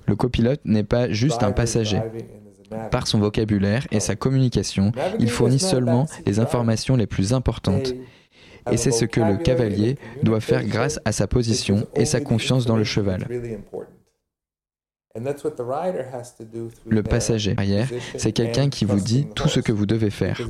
Le 0.06 0.16
copilote 0.16 0.60
n'est 0.64 0.84
pas 0.84 1.10
juste 1.10 1.42
un 1.42 1.52
passager. 1.52 2.00
Par 2.90 3.06
son 3.06 3.18
vocabulaire 3.18 3.86
et 3.90 4.00
sa 4.00 4.16
communication, 4.16 4.92
il 5.18 5.28
fournit 5.28 5.58
seulement 5.58 6.06
les 6.26 6.38
informations 6.38 6.96
les 6.96 7.06
plus 7.06 7.32
importantes. 7.32 7.94
Et 8.70 8.76
c'est 8.76 8.92
ce 8.92 9.04
que 9.04 9.20
le 9.20 9.36
cavalier 9.36 9.96
doit 10.22 10.40
faire 10.40 10.64
grâce 10.64 11.00
à 11.04 11.12
sa 11.12 11.26
position 11.26 11.86
et 11.94 12.04
sa 12.04 12.20
confiance 12.20 12.66
dans 12.66 12.76
le 12.76 12.84
cheval. 12.84 13.26
Le 15.16 17.02
passager 17.02 17.54
arrière, 17.56 17.88
c'est 18.16 18.30
quelqu'un 18.30 18.68
qui 18.68 18.84
vous 18.84 19.00
dit 19.00 19.26
tout 19.34 19.48
ce 19.48 19.58
que 19.58 19.72
vous 19.72 19.86
devez 19.86 20.10
faire. 20.10 20.40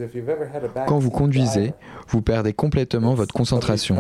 Quand 0.87 0.99
vous 0.99 1.11
conduisez, 1.11 1.73
vous 2.09 2.21
perdez 2.21 2.53
complètement 2.53 3.15
votre 3.15 3.33
concentration. 3.33 3.97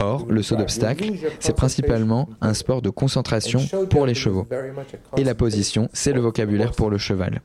Or, 0.00 0.26
le 0.28 0.42
saut 0.42 0.56
d'obstacle, 0.56 1.12
c'est 1.40 1.56
principalement 1.56 2.28
un 2.42 2.52
sport 2.52 2.82
de 2.82 2.90
concentration 2.90 3.60
pour 3.88 4.04
les 4.04 4.14
chevaux. 4.14 4.46
Et 5.16 5.24
la 5.24 5.34
position, 5.34 5.88
c'est 5.94 6.12
le 6.12 6.20
vocabulaire 6.20 6.72
pour 6.72 6.90
le 6.90 6.98
cheval. 6.98 7.40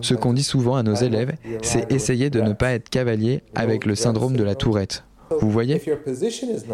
Ce 0.00 0.14
qu'on 0.14 0.32
dit 0.32 0.42
souvent 0.42 0.76
à 0.76 0.82
nos 0.82 0.94
élèves, 0.94 1.36
c'est 1.62 1.92
essayer 1.92 2.30
de 2.30 2.40
ne 2.40 2.52
pas 2.52 2.72
être 2.72 2.88
cavalier 2.88 3.44
avec 3.54 3.84
le 3.84 3.94
syndrome 3.94 4.36
de 4.36 4.42
la 4.42 4.54
tourette. 4.54 5.04
Vous 5.38 5.50
voyez 5.50 5.80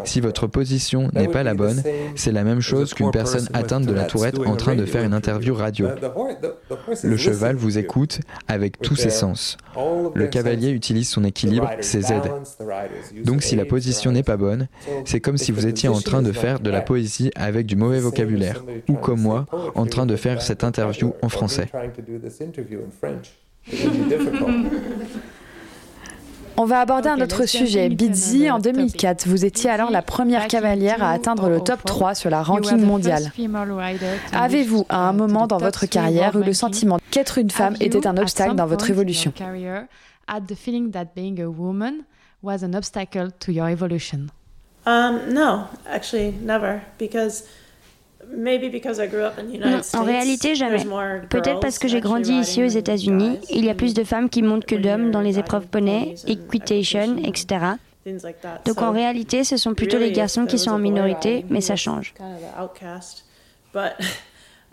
Si 0.05 0.21
votre 0.21 0.47
position 0.47 1.11
n'est 1.14 1.29
pas 1.29 1.42
la 1.42 1.55
bonne, 1.55 1.83
c'est 2.14 2.33
la 2.33 2.45
même 2.45 2.61
chose 2.61 2.95
qu'une 2.95 3.11
personne 3.11 3.49
atteinte 3.53 3.87
de 3.87 3.92
la 3.92 4.05
tourette 4.05 4.38
en 4.38 4.57
train 4.57 4.75
de 4.75 4.85
faire 4.85 5.05
une 5.05 5.14
interview 5.14 5.55
radio. 5.55 5.88
Le 7.03 7.16
cheval 7.16 7.57
vous 7.57 7.79
écoute 7.79 8.21
avec 8.49 8.81
tous 8.81 8.97
ses 8.97 9.11
sens. 9.11 9.57
Le 10.14 10.27
cavalier 10.27 10.71
utilise 10.71 11.09
son 11.09 11.25
équilibre, 11.25 11.71
ses 11.81 12.12
aides. 12.12 12.31
Donc 13.25 13.42
si 13.42 13.57
la 13.57 13.64
position 13.64 14.12
n'est 14.12 14.23
pas 14.23 14.37
bonne, 14.37 14.69
c'est 15.05 15.21
comme 15.21 15.37
si 15.37 15.53
vous 15.53 15.66
étiez 15.66 15.88
en 15.88 16.01
train 16.01 16.23
de 16.23 16.33
faire 16.33 16.61
de 16.61 16.71
la 16.71 16.81
poésie 16.81 17.31
avec 17.35 17.66
du 17.66 17.77
mauvais 17.77 18.01
vocabulaire, 18.01 18.64
ou 18.88 18.95
comme 18.95 19.21
moi, 19.21 19.47
en 19.75 19.87
train 19.87 20.07
de 20.07 20.16
faire 20.16 20.42
cette 20.42 20.64
interview 20.64 21.14
en 21.23 21.29
français. 21.29 21.69
On 26.59 26.64
va 26.64 26.81
aborder 26.81 27.09
un 27.09 27.21
autre 27.21 27.45
sujet. 27.45 27.88
Bidzi, 27.90 28.51
en 28.51 28.59
2004, 28.59 29.29
vous 29.29 29.45
étiez 29.45 29.69
alors 29.69 29.90
la 29.90 30.01
première 30.01 30.49
cavalière 30.49 31.03
à 31.03 31.11
atteindre 31.11 31.51
le 31.51 31.61
top 31.61 31.85
3 31.85 32.14
sur 32.14 32.31
la 32.31 32.42
ranking 32.42 32.81
mondiale. 32.81 33.31
Avez-vous, 34.33 34.87
à 34.88 35.09
un 35.09 35.12
moment 35.12 35.47
dans 35.47 35.59
votre 35.59 35.87
carrière, 35.87 36.37
eu 36.37 36.42
le 36.42 36.55
sentiment 36.55 36.99
qu'être 37.11 37.38
une 37.38 37.51
femme 37.51 37.77
était 37.81 38.07
un 38.07 38.16
obstacle 38.16 38.55
dans 38.55 38.66
votre 38.66 38.88
évolution? 38.90 39.33
Um, 44.87 45.33
no, 45.33 45.64
actually, 45.90 46.33
never, 46.42 46.81
because 46.97 47.45
non, 49.59 49.81
en 49.95 50.05
réalité, 50.05 50.55
jamais. 50.55 50.85
Peut-être 51.29 51.61
parce 51.61 51.79
que 51.79 51.89
j'ai 51.89 52.01
grandi 52.01 52.33
ici 52.33 52.62
aux 52.62 52.69
États-Unis, 52.69 53.39
il 53.51 53.65
y 53.65 53.71
a 53.71 53.75
plus 53.75 53.95
de 53.95 54.05
femmes 54.05 54.29
qui 54.29 54.43
montent 54.43 54.67
que 54.67 54.75
d'hommes 54.75 55.11
dans 55.11 55.21
les 55.21 55.39
épreuves 55.39 55.67
poney, 55.67 56.15
equitation, 56.27 57.17
etc. 57.25 57.59
Donc 58.65 58.83
en 58.83 58.93
réalité, 58.93 59.45
ce 59.45 59.57
sont 59.57 59.75
plutôt 59.75 59.99
les 59.99 60.12
garçons 60.12 60.47
qui 60.47 60.59
sont 60.59 60.71
en 60.71 60.79
minorité, 60.79 61.45
mais 61.51 61.61
ça 61.61 61.77
change. 61.77 62.15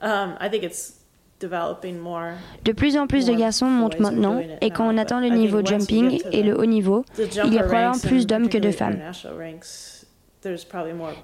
Um, 0.04 0.36
de 2.66 2.72
plus 2.74 2.98
en 2.98 3.08
plus 3.08 3.26
de 3.26 3.34
garçons 3.34 3.68
montent 3.68 4.00
maintenant, 4.00 4.42
et 4.62 4.70
quand 4.70 4.86
on 4.94 4.98
atteint 4.98 5.22
le 5.22 5.30
niveau 5.30 5.66
jumping 5.66 6.22
et 6.32 6.44
le 6.44 6.58
haut 6.58 6.66
niveau, 6.66 7.06
il 7.18 7.54
y 7.54 7.60
a 7.60 7.64
probablement 7.64 8.00
plus 8.00 8.28
d'hommes 8.28 8.50
que 8.50 8.58
de 8.58 8.72
femmes. 8.72 9.00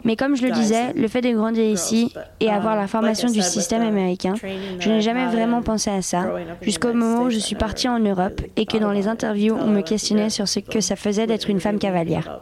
Mais 0.04 0.16
comme 0.16 0.36
je 0.36 0.46
le 0.46 0.52
disais, 0.52 0.94
le 0.94 1.08
fait 1.08 1.22
de 1.22 1.32
grandir 1.32 1.66
ici 1.66 2.14
et 2.40 2.50
avoir 2.50 2.76
la 2.76 2.84
um, 2.84 2.88
formation 2.88 3.30
du 3.30 3.42
système 3.42 3.82
américain, 3.82 4.36
je 4.80 4.90
n'ai 4.90 5.02
jamais 5.02 5.28
vraiment 5.28 5.62
pensé 5.62 5.90
à 5.90 6.02
ça, 6.02 6.32
jusqu'au 6.62 6.94
moment 6.94 7.24
où 7.24 7.30
je 7.30 7.40
suis 7.40 7.56
partie 7.56 7.88
en 7.88 8.00
Europe 8.00 8.42
et 8.56 8.66
que 8.66 8.78
dans 8.78 8.92
les 8.92 9.08
interviews, 9.08 9.56
on 9.56 9.68
me 9.68 9.82
questionnait 9.82 10.30
sur 10.30 10.48
ce 10.48 10.60
que 10.60 10.82
ça 10.82 10.96
faisait 10.96 11.28
d'être 11.28 11.50
une 11.50 11.60
femme 11.60 11.80
cavalière. 11.80 12.42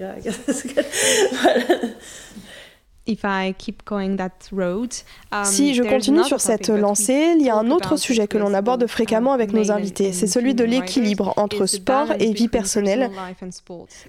si 5.44 5.74
je 5.74 5.82
continue 5.82 6.24
sur 6.24 6.40
cette 6.40 6.68
lancée, 6.68 7.34
il 7.38 7.44
y 7.44 7.50
a 7.50 7.56
un 7.56 7.70
autre 7.70 7.96
sujet 7.96 8.26
que 8.26 8.38
l'on 8.38 8.54
aborde 8.54 8.86
fréquemment 8.86 9.32
avec 9.32 9.52
nos 9.52 9.70
invités, 9.70 10.12
c'est 10.12 10.26
celui 10.26 10.54
de 10.54 10.64
l'équilibre 10.64 11.34
entre 11.36 11.66
sport 11.66 12.12
et 12.18 12.32
vie 12.32 12.48
personnelle, 12.48 13.10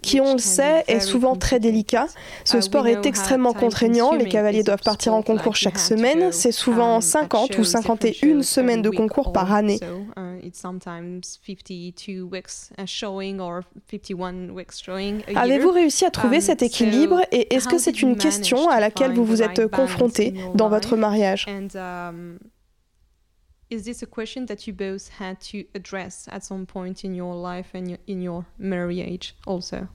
qui, 0.01 0.21
on 0.21 0.33
le 0.33 0.39
sait, 0.39 0.83
est 0.87 0.99
souvent 0.99 1.35
très 1.35 1.59
délicat. 1.59 2.07
Ce 2.43 2.57
uh, 2.57 2.61
sport 2.61 2.87
est 2.87 3.05
extrêmement 3.05 3.53
contraignant, 3.53 4.13
les 4.13 4.27
cavaliers 4.27 4.63
doivent 4.63 4.83
partir 4.83 5.13
en 5.13 5.21
concours 5.21 5.55
chaque 5.55 5.79
semaine, 5.79 6.31
c'est 6.31 6.51
souvent 6.51 7.01
50 7.01 7.55
um, 7.55 7.61
ou 7.61 7.63
51 7.63 8.41
semaines 8.43 8.81
de 8.81 8.89
concours 8.89 9.31
par 9.31 9.51
année. 9.53 9.79
Avez-vous 15.35 15.71
réussi 15.71 16.05
à 16.05 16.11
trouver 16.11 16.37
um, 16.37 16.41
cet 16.41 16.61
équilibre 16.61 17.21
et 17.31 17.53
est-ce 17.53 17.67
que 17.67 17.77
c'est 17.77 18.01
une 18.01 18.17
question 18.17 18.69
à 18.69 18.79
laquelle 18.79 18.90
vous 19.13 19.25
vous 19.25 19.41
êtes 19.41 19.67
confronté 19.67 20.33
dans 20.55 20.69
votre 20.69 20.95
mariage 20.95 21.47
um, 21.47 22.37
Is 23.69 23.83
this 23.83 24.03
a 24.03 24.05
question 24.05 24.45
that 24.47 24.67
you 24.67 24.73
both 24.73 25.09
had 25.17 25.39
to 25.51 25.63
address 25.73 26.27
at 26.29 26.43
some 26.43 26.65
point 26.65 27.05
in 27.05 27.15
your 27.15 27.33
life 27.35 27.73
and 27.73 27.97
in 28.05 28.21
your 28.21 28.45
marriage 28.57 29.33
also? 29.47 29.87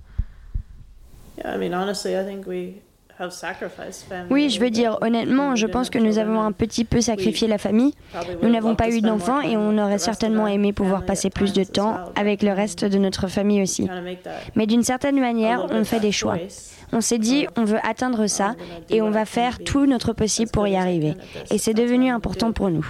Yeah, 1.37 1.53
I 1.53 1.59
mean, 1.59 1.75
honestly, 1.75 2.19
I 2.19 2.25
think 2.25 2.47
we 2.47 2.81
oui, 4.31 4.51
je 4.51 4.61
veux 4.61 4.71
dire, 4.71 4.99
honnêtement, 5.01 5.57
je 5.57 5.67
pense 5.67 5.91
que 5.91 5.99
nous 5.99 6.19
avons 6.19 6.41
un 6.41 6.53
petit 6.53 6.85
peu 6.85 7.01
sacrifié 7.01 7.49
la 7.49 7.59
famille. 7.59 7.95
Nous 8.43 8.51
n'avons 8.51 8.75
pas 8.75 8.91
eu 8.91 9.01
d'enfants 9.01 9.41
et 9.41 9.57
on 9.57 9.79
aurait 9.79 9.99
certainement 9.99 10.47
aimé 10.47 10.73
pouvoir 10.73 11.05
passer 11.05 11.31
plus 11.31 11.53
de 11.53 11.65
temps 11.65 11.97
avec 12.15 12.43
le 12.43 12.53
reste 12.53 12.85
de 12.85 12.99
notre 12.99 13.29
famille 13.29 13.63
aussi. 13.63 13.89
Mais 14.55 14.67
d'une 14.67 14.83
certaine 14.83 15.19
manière, 15.19 15.67
on 15.71 15.85
fait 15.85 16.01
des 16.01 16.13
choix. 16.13 16.37
On 16.93 17.01
s'est 17.01 17.19
dit, 17.19 17.47
on 17.57 17.65
veut 17.65 17.81
atteindre 17.83 18.27
ça 18.27 18.55
et 18.91 19.03
on 19.03 19.11
va 19.11 19.25
faire 19.25 19.59
tout 19.59 19.87
notre 19.87 20.13
possible 20.13 20.51
pour 20.51 20.67
y 20.69 20.77
arriver. 20.77 21.15
Et 21.51 21.59
c'est 21.59 21.75
devenu 21.75 22.11
important 22.11 22.53
pour 22.53 22.71
nous. 22.71 22.87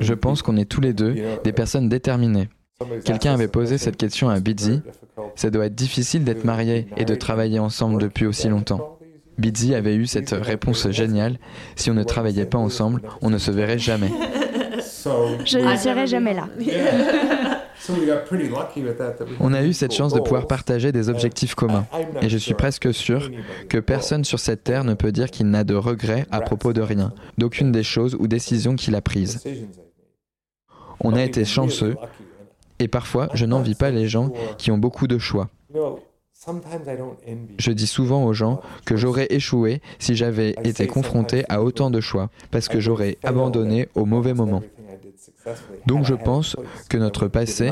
Je 0.00 0.14
pense 0.14 0.42
qu'on 0.42 0.56
est 0.56 0.70
tous 0.70 0.80
les 0.80 0.92
deux 0.92 1.14
des 1.44 1.52
personnes 1.52 1.88
déterminées. 1.88 2.48
Quelqu'un 3.04 3.34
avait 3.34 3.48
posé 3.48 3.78
cette 3.78 3.96
question 3.96 4.28
à 4.28 4.40
Bidzi. 4.40 4.82
Ça 5.36 5.50
doit 5.50 5.66
être 5.66 5.74
difficile 5.74 6.24
d'être 6.24 6.44
marié 6.44 6.88
et 6.96 7.04
de 7.04 7.14
travailler 7.14 7.58
ensemble 7.58 8.00
depuis 8.00 8.26
aussi 8.26 8.48
longtemps. 8.48 8.98
Bidzi 9.38 9.74
avait 9.74 9.94
eu 9.94 10.06
cette 10.06 10.30
réponse 10.30 10.90
géniale. 10.90 11.38
Si 11.76 11.90
on 11.90 11.94
ne 11.94 12.02
travaillait 12.02 12.46
pas 12.46 12.58
ensemble, 12.58 13.02
on 13.22 13.30
ne 13.30 13.38
se 13.38 13.50
verrait 13.50 13.78
jamais. 13.78 14.10
Je 15.44 15.58
ne 15.58 15.76
serai 15.76 16.06
jamais 16.06 16.34
là. 16.34 16.48
On 19.40 19.52
a 19.52 19.62
eu 19.62 19.72
cette 19.72 19.92
chance 19.92 20.12
de 20.14 20.20
pouvoir 20.20 20.46
partager 20.46 20.92
des 20.92 21.08
objectifs 21.08 21.54
communs. 21.54 21.86
Et 22.20 22.28
je 22.28 22.38
suis 22.38 22.54
presque 22.54 22.92
sûr 22.94 23.30
que 23.68 23.78
personne 23.78 24.24
sur 24.24 24.38
cette 24.38 24.62
terre 24.62 24.84
ne 24.84 24.94
peut 24.94 25.12
dire 25.12 25.30
qu'il 25.30 25.48
n'a 25.48 25.64
de 25.64 25.74
regrets 25.74 26.26
à 26.30 26.40
propos 26.40 26.72
de 26.72 26.80
rien, 26.80 27.12
d'aucune 27.38 27.72
des 27.72 27.82
choses 27.82 28.16
ou 28.18 28.26
décisions 28.28 28.76
qu'il 28.76 28.94
a 28.94 29.00
prises. 29.00 29.42
On 31.00 31.14
a 31.14 31.22
été 31.22 31.44
chanceux 31.44 31.96
et 32.82 32.88
parfois, 32.88 33.28
je 33.34 33.46
n'envie 33.46 33.74
pas 33.76 33.90
les 33.90 34.08
gens 34.08 34.32
qui 34.58 34.70
ont 34.70 34.78
beaucoup 34.78 35.06
de 35.06 35.18
choix. 35.18 35.48
Je 37.58 37.70
dis 37.70 37.86
souvent 37.86 38.24
aux 38.24 38.32
gens 38.32 38.60
que 38.84 38.96
j'aurais 38.96 39.28
échoué 39.30 39.80
si 40.00 40.16
j'avais 40.16 40.50
été 40.64 40.88
confronté 40.88 41.44
à 41.48 41.62
autant 41.62 41.90
de 41.90 42.00
choix, 42.00 42.30
parce 42.50 42.68
que 42.68 42.80
j'aurais 42.80 43.18
abandonné 43.22 43.88
au 43.94 44.04
mauvais 44.04 44.34
moment. 44.34 44.62
Donc 45.86 46.04
je 46.04 46.14
pense 46.14 46.56
que 46.88 46.96
notre 46.96 47.28
passé, 47.28 47.70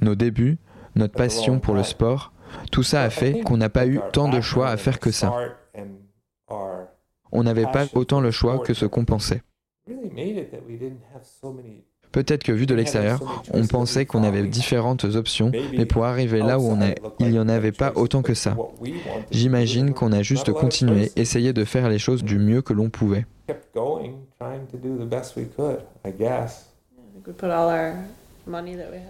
nos 0.00 0.14
débuts, 0.14 0.56
notre 0.94 1.14
passion 1.14 1.58
pour 1.60 1.74
le 1.74 1.82
sport, 1.82 2.32
tout 2.72 2.82
ça 2.82 3.02
a 3.02 3.10
fait 3.10 3.40
qu'on 3.40 3.58
n'a 3.58 3.68
pas 3.68 3.86
eu 3.86 4.00
tant 4.12 4.30
de 4.30 4.40
choix 4.40 4.68
à 4.68 4.78
faire 4.78 4.98
que 4.98 5.10
ça. 5.10 5.34
On 7.30 7.42
n'avait 7.42 7.70
pas 7.70 7.84
autant 7.94 8.20
le 8.20 8.30
choix 8.30 8.60
que 8.60 8.72
ce 8.72 8.86
qu'on 8.86 9.04
pensait. 9.04 9.42
Peut-être 12.12 12.44
que 12.44 12.52
vu 12.52 12.66
de 12.66 12.74
l'extérieur, 12.74 13.20
on 13.52 13.66
pensait 13.66 14.06
qu'on 14.06 14.22
avait 14.22 14.42
différentes 14.42 15.04
options, 15.04 15.52
mais 15.76 15.86
pour 15.86 16.04
arriver 16.04 16.40
là 16.40 16.58
où 16.58 16.68
on 16.68 16.80
est, 16.80 16.96
il 17.20 17.30
n'y 17.30 17.38
en 17.38 17.48
avait 17.48 17.72
pas 17.72 17.92
autant 17.94 18.22
que 18.22 18.34
ça. 18.34 18.56
J'imagine 19.30 19.92
qu'on 19.92 20.12
a 20.12 20.22
juste 20.22 20.52
continué, 20.52 21.10
essayé 21.16 21.52
de 21.52 21.64
faire 21.64 21.88
les 21.88 21.98
choses 21.98 22.24
du 22.24 22.38
mieux 22.38 22.62
que 22.62 22.72
l'on 22.72 22.88
pouvait. 22.88 23.26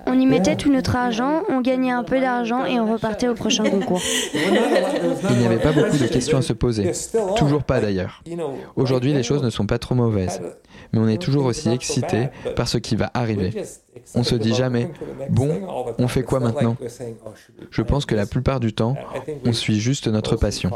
On 0.07 0.18
y 0.18 0.26
mettait 0.26 0.57
tout 0.57 0.72
notre 0.72 0.97
argent, 0.97 1.42
on 1.51 1.61
gagnait 1.61 1.90
un 1.90 2.05
peu 2.05 2.20
d'argent 2.20 2.64
et 2.64 2.80
on 2.80 2.90
repartait 2.90 3.28
au 3.28 3.34
prochain 3.34 3.68
concours. 3.68 4.01
Il 4.32 5.36
n'y 5.36 5.47
avait 5.47 5.59
pas 5.59 5.72
beaucoup 5.72 5.99
de 5.99 6.07
questions 6.07 6.38
à 6.38 6.42
se 6.42 6.55
poser. 6.55 6.92
Toujours 7.36 7.62
pas 7.62 7.80
d'ailleurs. 7.80 8.22
Aujourd'hui, 8.76 9.12
les 9.12 9.22
choses 9.22 9.42
ne 9.42 9.51
sont 9.51 9.66
pas 9.66 9.78
trop 9.78 9.94
mauvaises. 9.94 10.40
Mais 10.93 10.99
on 10.99 11.09
est 11.09 11.20
toujours 11.20 11.47
aussi 11.47 11.68
excité 11.68 12.28
par 12.55 12.68
ce 12.68 12.78
qui 12.78 12.97
va 12.97 13.11
arriver. 13.14 13.64
On 14.14 14.22
se 14.22 14.34
dit 14.34 14.55
jamais, 14.55 14.91
bon, 15.30 15.95
on 15.99 16.09
fait 16.09 16.22
quoi 16.22 16.41
maintenant 16.41 16.76
Je 17.70 17.82
pense 17.82 18.07
que 18.07 18.14
la 18.14 18.26
plupart 18.26 18.61
du 18.61 18.72
temps, 18.72 18.97
on 19.45 19.53
suit 19.53 19.80
juste 19.80 20.09
notre 20.09 20.37
passion. 20.37 20.70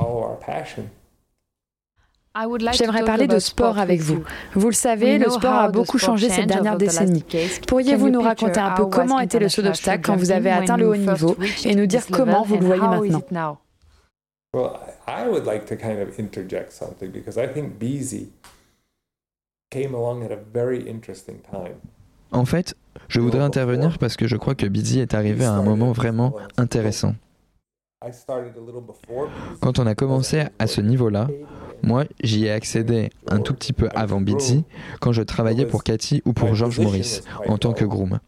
J'aimerais 2.72 3.04
parler 3.04 3.26
de 3.26 3.40
sport 3.40 3.78
avec 3.78 4.00
vous. 4.00 4.22
Vous 4.54 4.68
le 4.68 4.74
savez, 4.74 5.18
le 5.18 5.28
sport 5.30 5.54
a 5.54 5.68
beaucoup 5.68 5.98
changé 5.98 6.28
ces 6.28 6.46
dernières 6.46 6.76
décennies. 6.78 7.24
Pourriez-vous 7.66 8.08
nous 8.08 8.22
raconter 8.22 8.60
un 8.60 8.70
peu 8.70 8.86
comment 8.86 9.18
était 9.18 9.40
le 9.40 9.48
saut 9.48 9.62
d'obstacle 9.62 10.02
quand 10.04 10.16
vous 10.16 10.30
avez 10.30 10.50
atteint 10.50 10.76
le 10.76 10.88
haut 10.88 10.96
niveau 10.96 11.36
et 11.64 11.74
nous 11.74 11.86
dire 11.86 12.04
comment 12.10 12.44
vous 12.44 12.56
le 12.56 12.66
voyez 12.66 13.10
maintenant 13.10 13.58
En 22.32 22.44
fait, 22.44 22.74
je 23.08 23.20
voudrais 23.20 23.42
intervenir 23.42 23.98
parce 23.98 24.16
que 24.16 24.26
je 24.26 24.36
crois 24.36 24.54
que 24.54 24.66
Busy 24.66 24.98
est 24.98 25.14
arrivé 25.14 25.44
à 25.44 25.52
un 25.52 25.62
moment 25.62 25.92
vraiment 25.92 26.34
intéressant. 26.56 27.14
Quand 29.60 29.78
on 29.78 29.86
a 29.86 29.94
commencé 29.94 30.44
à 30.58 30.66
ce 30.66 30.80
niveau-là, 30.80 31.28
moi, 31.82 32.04
j'y 32.22 32.46
ai 32.46 32.50
accédé 32.50 33.10
un 33.28 33.40
tout 33.40 33.54
petit 33.54 33.72
peu 33.72 33.88
avant 33.94 34.20
Bitsy, 34.20 34.64
quand 35.00 35.12
je 35.12 35.22
travaillais 35.22 35.66
pour 35.66 35.84
Cathy 35.84 36.22
ou 36.24 36.32
pour 36.32 36.54
George 36.54 36.80
Morris, 36.80 37.20
en 37.46 37.58
tant 37.58 37.72
que 37.72 37.84
groom. 37.84 38.18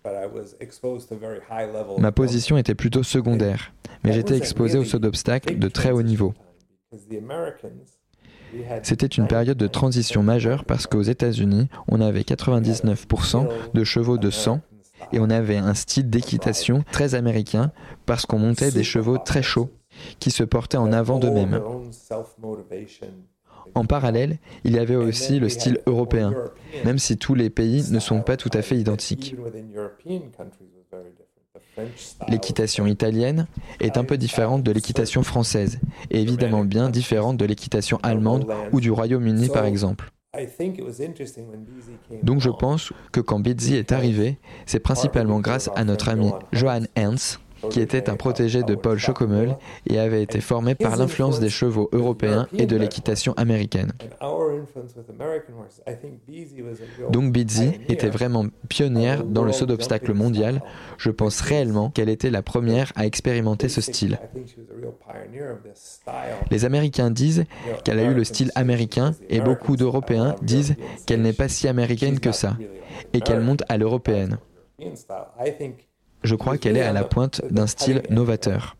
Ma 1.99 2.13
position 2.13 2.57
était 2.57 2.75
plutôt 2.75 3.03
secondaire, 3.03 3.73
mais 4.05 4.13
j'étais 4.13 4.37
exposé 4.37 4.79
au 4.79 4.85
saut 4.85 4.99
d'obstacles 4.99 5.59
de 5.59 5.69
très 5.69 5.91
haut 5.91 6.03
niveau. 6.03 6.35
C'était 8.83 9.07
une 9.07 9.27
période 9.27 9.57
de 9.57 9.67
transition 9.67 10.23
majeure 10.23 10.65
parce 10.65 10.87
qu'aux 10.87 11.03
États-Unis, 11.03 11.69
on 11.89 12.01
avait 12.01 12.23
99% 12.23 13.49
de 13.73 13.85
chevaux 13.85 14.19
de 14.19 14.31
sang 14.31 14.61
et 15.13 15.19
on 15.19 15.31
avait 15.31 15.57
un 15.57 15.75
style 15.75 16.09
d'équitation 16.09 16.85
très 16.93 17.15
américain 17.15 17.73
parce 18.07 18.27
qu'on 18.27 18.39
montait 18.39 18.71
des 18.71 18.85
chevaux 18.85 19.19
très 19.19 19.43
chauds 19.43 19.71
qui 20.19 20.31
se 20.31 20.45
portaient 20.45 20.79
en 20.79 20.93
avant 20.93 21.19
d'eux-mêmes. 21.19 21.61
En 23.75 23.85
parallèle, 23.85 24.39
il 24.65 24.73
y 24.73 24.79
avait 24.79 24.97
aussi 24.97 25.39
le 25.39 25.49
style 25.49 25.81
européen, 25.87 26.35
même 26.85 26.99
si 26.99 27.17
tous 27.17 27.35
les 27.35 27.51
pays 27.51 27.91
ne 27.91 28.01
sont 28.01 28.21
pas 28.21 28.37
tout 28.37 28.51
à 28.53 28.63
fait 28.63 28.77
identiques. 28.77 29.37
L'équitation 32.29 32.87
italienne 32.87 33.47
est 33.81 33.97
un 33.97 34.05
peu 34.05 34.17
différente 34.19 34.63
de 34.63 34.73
l'équitation 34.73 35.23
française, 35.23 35.81
et 36.11 36.21
évidemment 36.21 36.65
bien 36.65 36.91
différente 36.91 37.37
de 37.37 37.45
l'équitation 37.45 37.99
allemande 38.03 38.47
ou 38.73 38.81
du 38.81 38.91
Royaume-Uni 38.91 39.49
par 39.49 39.65
exemple. 39.65 40.11
Donc 42.23 42.41
je 42.41 42.49
pense 42.49 42.93
que 43.13 43.21
quand 43.21 43.41
Bizzi 43.41 43.75
est 43.77 43.93
arrivé, 43.93 44.39
c'est 44.65 44.81
principalement 44.81 45.41
grâce 45.41 45.71
à 45.77 45.85
notre 45.85 46.09
ami 46.09 46.31
Johan 46.53 46.85
Ernst, 46.95 47.41
qui 47.71 47.81
était 47.81 48.11
un 48.11 48.17
protégé 48.17 48.63
de 48.63 48.75
Paul 48.75 48.99
Chocomel 48.99 49.57
et 49.89 49.99
avait 49.99 50.23
été 50.23 50.41
formé 50.41 50.75
par 50.75 50.97
l'influence 50.97 51.41
des 51.41 51.51
chevaux 51.51 51.89
européens 51.93 52.47
et 52.57 52.67
de 52.67 52.77
l'équitation 52.77 53.33
américaine. 53.35 53.93
Donc 57.11 57.33
Bizzi 57.33 57.73
était 57.89 58.11
vraiment 58.11 58.47
pionnière 58.69 59.25
dans 59.25 59.45
le 59.45 59.53
saut 59.53 59.67
d'obstacle 59.67 60.13
mondial. 60.13 60.63
Je 60.99 61.11
pense 61.11 61.41
réellement 61.41 61.91
qu'elle 61.91 62.09
était 62.09 62.31
la 62.31 62.43
première 62.43 62.93
à 62.97 63.07
expérimenter 63.07 63.69
ce 63.69 63.81
style. 63.81 64.19
Les 66.51 66.65
Américains 66.65 67.11
disent 67.11 67.45
qu'elle 67.85 67.99
a 67.99 68.05
eu 68.05 68.15
le 68.15 68.25
style 68.25 68.51
américain 68.55 69.15
et 69.29 69.41
beaucoup 69.41 69.77
d'Européens 69.77 70.37
disent 70.43 70.75
qu'elle 71.07 71.23
n'est 71.23 71.33
pas 71.33 71.49
si 71.49 71.69
américaine 71.69 72.21
que 72.21 72.33
ça 72.33 72.57
et 73.13 73.21
qu'elle 73.21 73.41
monte 73.41 73.63
à 73.69 73.77
l'européenne 73.77 74.39
je 76.23 76.35
crois 76.35 76.59
qu'elle 76.59 76.77
est 76.77 76.83
à 76.83 76.93
la 76.93 77.05
pointe 77.05 77.43
d'un 77.51 77.67
style 77.67 78.03
novateur. 78.11 78.77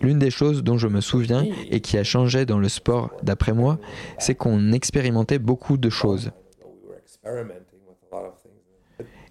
L'une 0.00 0.18
des 0.18 0.30
choses 0.30 0.62
dont 0.62 0.78
je 0.78 0.88
me 0.88 1.00
souviens 1.00 1.44
et 1.70 1.80
qui 1.80 1.98
a 1.98 2.04
changé 2.04 2.44
dans 2.46 2.58
le 2.58 2.68
sport 2.68 3.10
d'après 3.22 3.52
moi, 3.52 3.78
c'est 4.18 4.34
qu'on 4.34 4.72
expérimentait 4.72 5.38
beaucoup 5.38 5.76
de 5.76 5.90
choses. 5.90 6.30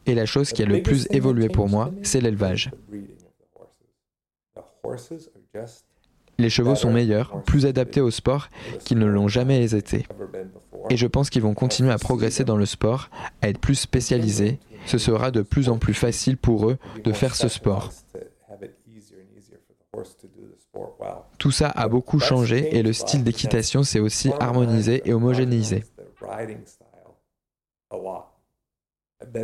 Et 0.06 0.16
la 0.16 0.26
chose 0.26 0.52
qui 0.52 0.64
a 0.64 0.66
le 0.66 0.82
plus 0.82 1.08
évolué 1.12 1.50
pour 1.50 1.70
moi, 1.70 1.92
c'est 2.02 2.22
l'élevage. 2.22 2.72
Les 6.42 6.50
chevaux 6.50 6.74
sont 6.74 6.92
meilleurs, 6.92 7.44
plus 7.44 7.68
adaptés 7.68 8.02
au 8.02 8.10
sport 8.10 8.50
qu'ils 8.84 8.98
ne 8.98 9.06
l'ont 9.06 9.28
jamais 9.28 9.64
été. 9.76 10.08
Et 10.90 10.98
je 10.98 11.06
pense 11.06 11.30
qu'ils 11.30 11.44
vont 11.44 11.54
continuer 11.54 11.92
à 11.92 12.00
progresser 12.00 12.44
dans 12.44 12.58
le 12.58 12.66
sport, 12.66 13.10
à 13.44 13.50
être 13.50 13.60
plus 13.60 13.76
spécialisés. 13.76 14.60
Ce 14.88 14.98
sera 14.98 15.30
de 15.30 15.44
plus 15.44 15.70
en 15.70 15.78
plus 15.78 15.94
facile 15.94 16.38
pour 16.38 16.68
eux 16.68 16.80
de 17.04 17.12
faire 17.12 17.36
ce 17.36 17.48
sport. 17.48 17.92
Tout 21.38 21.52
ça 21.52 21.70
a 21.70 21.88
beaucoup 21.88 22.20
changé 22.20 22.76
et 22.76 22.82
le 22.82 22.94
style 22.94 23.24
d'équitation 23.24 23.84
s'est 23.84 24.00
aussi 24.00 24.32
harmonisé 24.40 25.04
et 25.06 25.14
homogénéisé. 25.14 25.84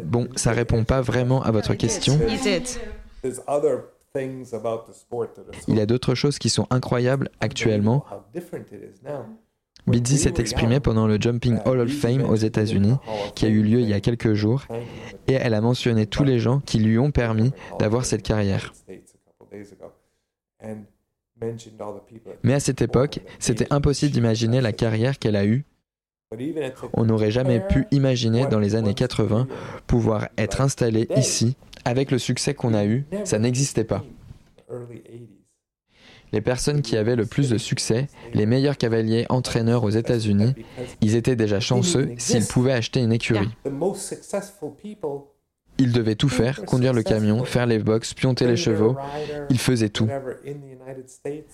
Bon, 0.03 0.27
ça 0.35 0.51
répond 0.51 0.83
pas 0.83 1.01
vraiment 1.01 1.43
à 1.43 1.51
votre 1.51 1.75
question. 1.75 2.19
Il 5.67 5.75
y 5.75 5.81
a 5.81 5.85
d'autres 5.85 6.15
choses 6.15 6.39
qui 6.39 6.49
sont 6.49 6.67
incroyables 6.69 7.29
actuellement. 7.39 8.05
Bidzi 9.87 10.17
s'est 10.17 10.33
exprimée 10.37 10.79
pendant 10.79 11.07
le 11.07 11.17
Jumping 11.19 11.59
Hall 11.65 11.79
of 11.79 11.91
Fame 11.91 12.23
aux 12.23 12.35
États-Unis, 12.35 12.97
qui 13.35 13.45
a 13.45 13.49
eu 13.49 13.61
lieu 13.61 13.79
il 13.79 13.87
y 13.87 13.93
a 13.93 14.01
quelques 14.01 14.33
jours, 14.33 14.65
et 15.27 15.33
elle 15.33 15.53
a 15.53 15.61
mentionné 15.61 16.05
tous 16.05 16.23
les 16.23 16.39
gens 16.39 16.59
qui 16.59 16.79
lui 16.79 16.99
ont 16.99 17.11
permis 17.11 17.51
d'avoir 17.79 18.05
cette 18.05 18.23
carrière. 18.23 18.73
Mais 22.43 22.53
à 22.53 22.59
cette 22.59 22.81
époque, 22.81 23.19
c'était 23.39 23.71
impossible 23.71 24.11
d'imaginer 24.11 24.59
la 24.59 24.73
carrière 24.73 25.19
qu'elle 25.19 25.35
a 25.35 25.45
eue. 25.45 25.63
On 26.93 27.05
n'aurait 27.05 27.31
jamais 27.31 27.61
pu 27.65 27.87
imaginer 27.91 28.47
dans 28.47 28.59
les 28.59 28.75
années 28.75 28.93
80 28.93 29.47
pouvoir 29.85 30.27
être 30.37 30.59
installé 30.59 31.07
ici 31.15 31.55
avec 31.87 32.11
le 32.11 32.19
succès 32.19 32.53
qu'on 32.53 32.73
a 32.73 32.85
eu. 32.85 33.05
Ça 33.23 33.39
n'existait 33.39 33.85
pas. 33.85 34.03
Les 36.33 36.41
personnes 36.41 36.81
qui 36.81 36.97
avaient 36.97 37.15
le 37.15 37.25
plus 37.25 37.49
de 37.49 37.57
succès, 37.57 38.07
les 38.33 38.45
meilleurs 38.45 38.77
cavaliers 38.77 39.25
entraîneurs 39.29 39.83
aux 39.85 39.89
États-Unis, 39.89 40.53
ils 40.99 41.15
étaient 41.15 41.37
déjà 41.37 41.61
chanceux 41.61 42.11
s'ils 42.17 42.45
pouvaient 42.45 42.73
acheter 42.73 42.99
une 42.99 43.13
écurie. 43.13 43.47
Ils 45.79 45.91
devaient 45.91 46.15
tout 46.15 46.29
faire, 46.29 46.65
conduire 46.65 46.93
le 46.93 47.03
camion, 47.03 47.43
faire 47.43 47.65
les 47.65 47.79
box, 47.79 48.13
pionter 48.13 48.47
les 48.47 48.57
chevaux. 48.57 48.95
Ils 49.49 49.59
faisaient 49.59 49.89
tout. 49.89 50.07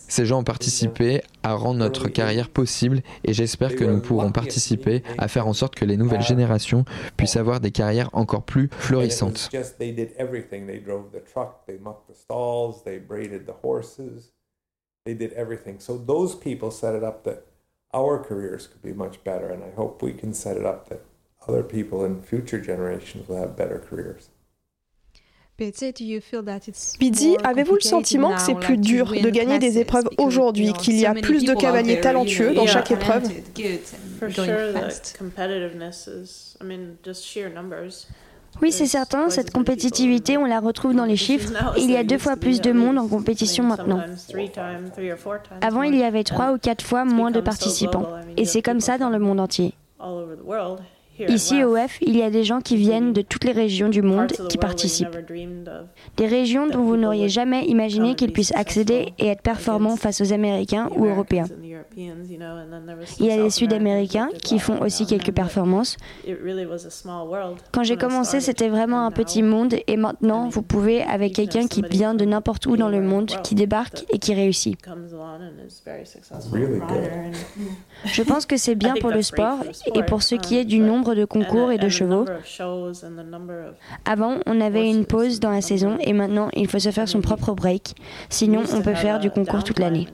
Ces 0.08 0.26
gens 0.26 0.40
ont 0.40 0.44
participé 0.44 1.22
à 1.44 1.56
rendre 1.56 1.80
notre 1.80 2.08
carrière 2.08 2.50
possible 2.50 3.02
et 3.24 3.34
j'espère 3.34 3.76
que 3.76 3.84
nous 3.84 4.00
pourrons 4.00 4.32
participer 4.32 5.04
à 5.18 5.28
faire 5.28 5.48
en 5.48 5.54
sorte 5.54 5.76
que 5.76 5.86
les 5.86 5.98
nouvelles 5.98 6.22
générations 6.22 6.86
puissent 7.18 7.36
avoir 7.36 7.60
des 7.60 7.72
carrières 7.72 8.10
encore 8.14 8.44
plus 8.44 8.70
florissantes. 8.72 9.50
Our 17.94 18.18
careers 18.18 18.66
could 18.66 18.82
be 18.82 18.92
much 18.92 19.24
better, 19.24 19.52
and 19.52 19.64
I 19.64 19.70
hope 19.76 20.02
we 20.02 20.14
can 20.14 20.34
set 20.34 20.58
it 20.58 20.66
up 20.66 20.90
that 20.90 21.06
other 21.48 21.64
people 21.64 22.06
in 22.06 22.22
future 22.22 22.60
generations 22.60 23.28
will 23.28 23.38
have 23.38 23.56
better 23.56 23.80
careers. 23.80 24.30
Pizzi, 27.00 27.38
avez-vous 27.44 27.76
le 27.76 27.82
sentiment 27.82 28.34
que 28.34 28.42
c'est 28.42 28.56
plus 28.56 28.78
dur 28.78 29.12
de 29.12 29.30
gagner 29.30 29.60
des 29.60 29.78
épreuves 29.78 30.10
aujourd'hui, 30.18 30.74
qu'il 30.74 31.00
y 31.00 31.06
a 31.06 31.14
plus 31.14 31.46
de 31.46 31.54
cavaliers 31.54 32.02
talentueux 32.02 32.54
dans 32.54 32.66
chaque 32.66 32.90
épreuve? 32.92 33.30
oui, 38.62 38.72
c'est 38.72 38.86
certain, 38.86 39.30
cette 39.30 39.52
compétitivité, 39.52 40.38
on 40.38 40.46
la 40.46 40.60
retrouve 40.60 40.96
dans 40.96 41.06
les 41.06 41.16
chiffres. 41.16 41.52
Il 41.78 41.90
y 41.90 41.98
a 41.98 42.04
deux 42.04 42.20
fois 42.20 42.36
plus 42.36 42.62
de 42.62 42.72
monde 42.72 42.98
en 42.98 43.08
compétition 43.08 43.64
maintenant. 43.64 44.02
Avant, 45.62 45.84
il 45.84 45.96
y 45.96 46.04
avait 46.04 46.24
trois 46.24 46.54
ou 46.54 46.58
quatre 46.58 46.84
fois 46.84 47.04
moins 47.04 47.32
de 47.32 47.42
participants. 47.42 48.08
Et 48.38 48.46
c'est 48.46 48.62
comme 48.62 48.80
ça 48.80 48.98
dans 48.98 49.10
le 49.10 49.20
monde 49.20 49.40
entier. 49.40 49.74
Ici 51.20 51.64
au 51.64 51.76
F, 51.76 52.00
il 52.02 52.18
y 52.18 52.24
a 52.24 52.30
des 52.30 52.44
gens 52.44 52.60
qui 52.60 52.76
viennent 52.76 53.14
de 53.14 53.22
toutes 53.22 53.44
les 53.44 53.52
régions 53.52 53.90
du 53.90 54.02
monde 54.02 54.32
qui 54.50 54.58
participent. 54.58 55.16
Des 56.18 56.28
régions 56.28 56.68
dont 56.68 56.84
vous 56.84 56.98
n'auriez 56.98 57.30
jamais 57.30 57.66
imaginé 57.66 58.16
qu'ils 58.16 58.32
puissent 58.32 58.56
accéder 58.56 59.14
et 59.20 59.28
être 59.28 59.42
performants 59.42 59.96
face 59.96 60.22
aux 60.22 60.34
Américains 60.34 60.90
ou 60.96 61.06
Européens. 61.06 61.46
Il 61.96 63.26
y 63.26 63.32
a 63.32 63.38
les 63.38 63.50
Sud-Américains 63.50 64.30
qui 64.44 64.58
font 64.58 64.82
aussi 64.82 65.06
quelques 65.06 65.32
performances. 65.32 65.98
Quand 67.72 67.84
j'ai 67.84 67.98
commencé, 67.98 68.40
c'était 68.40 68.70
vraiment 68.70 69.06
un 69.06 69.12
petit 69.12 69.44
monde 69.44 69.76
et 69.86 69.98
maintenant, 69.98 70.50
vous 70.50 70.64
pouvez, 70.64 71.04
avec 71.04 71.34
quelqu'un 71.34 71.68
qui 71.68 71.84
vient 71.84 72.16
de 72.16 72.26
n'importe 72.26 72.66
où 72.66 72.78
dans 72.78 72.90
le 72.90 73.02
monde, 73.02 73.32
qui 73.44 73.54
débarque 73.56 74.06
et 74.12 74.18
qui 74.18 74.34
réussit. 74.34 74.78
Je 78.06 78.24
pense 78.24 78.46
que 78.46 78.58
c'est 78.58 78.76
bien 78.84 78.96
pour 79.00 79.12
le 79.12 79.22
sport 79.22 79.60
et 79.94 80.04
pour 80.04 80.24
ce 80.24 80.36
qui 80.36 80.58
est 80.58 80.66
du 80.66 80.80
nombre 80.80 81.03
de 81.04 81.26
concours 81.26 81.72
et 81.72 81.78
de 81.78 81.90
chevaux. 81.90 82.26
Avant, 84.06 84.38
on 84.46 84.62
avait 84.62 84.90
une 84.90 85.06
pause 85.06 85.40
dans 85.40 85.52
la 85.52 85.62
saison 85.62 85.98
et 86.00 86.14
maintenant, 86.14 86.50
il 86.54 86.68
faut 86.68 86.80
se 86.80 86.92
faire 86.92 87.08
son 87.08 87.22
propre 87.22 87.54
break. 87.54 87.96
Sinon, 88.30 88.64
on 88.74 88.82
peut 88.82 88.96
faire 88.96 89.20
du 89.20 89.30
concours 89.30 89.64
toute 89.64 89.80
l'année. 89.80 90.08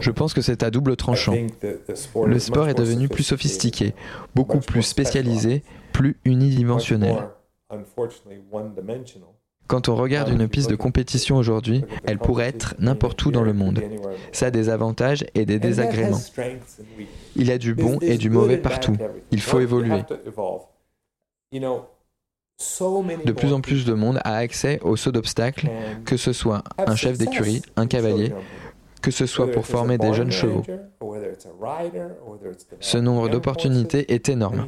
Je 0.00 0.10
pense 0.10 0.34
que 0.34 0.40
c'est 0.40 0.62
à 0.62 0.70
double 0.70 0.96
tranchant. 0.96 1.34
Le 2.26 2.38
sport 2.38 2.68
est 2.68 2.74
devenu 2.74 3.08
plus 3.08 3.22
sophistiqué, 3.22 3.94
beaucoup 4.34 4.58
plus 4.58 4.82
spécialisé, 4.82 5.62
plus 5.92 6.18
unidimensionnel. 6.24 7.28
Quand 9.66 9.88
on 9.88 9.96
regarde 9.96 10.28
une 10.28 10.48
piste 10.48 10.68
de 10.70 10.76
compétition 10.76 11.36
aujourd'hui, 11.36 11.84
elle 12.04 12.18
pourrait 12.18 12.48
être 12.48 12.74
n'importe 12.78 13.24
où 13.24 13.30
dans 13.30 13.42
le 13.42 13.52
monde. 13.52 13.82
Ça 14.32 14.46
a 14.46 14.50
des 14.50 14.68
avantages 14.68 15.24
et 15.34 15.46
des 15.46 15.58
désagréments. 15.58 16.20
Il 17.36 17.46
y 17.46 17.52
a 17.52 17.58
du 17.58 17.74
bon 17.74 17.98
et 18.00 18.18
du 18.18 18.28
mauvais 18.28 18.58
partout. 18.58 18.96
Il 19.30 19.40
faut 19.40 19.60
évoluer. 19.60 20.02
De 23.24 23.32
plus 23.32 23.52
en 23.52 23.60
plus 23.60 23.84
de 23.84 23.94
monde 23.94 24.20
a 24.24 24.36
accès 24.36 24.78
au 24.82 24.96
saut 24.96 25.10
d'obstacles, 25.10 25.70
que 26.04 26.16
ce 26.16 26.32
soit 26.32 26.62
un 26.78 26.94
chef 26.94 27.18
d'écurie, 27.18 27.62
un 27.76 27.86
cavalier, 27.86 28.32
que 29.00 29.10
ce 29.10 29.26
soit 29.26 29.50
pour 29.50 29.66
former 29.66 29.98
des 29.98 30.14
jeunes 30.14 30.30
chevaux. 30.30 30.62
Ce 32.80 32.98
nombre 32.98 33.28
d'opportunités 33.28 34.12
est 34.12 34.28
énorme. 34.28 34.66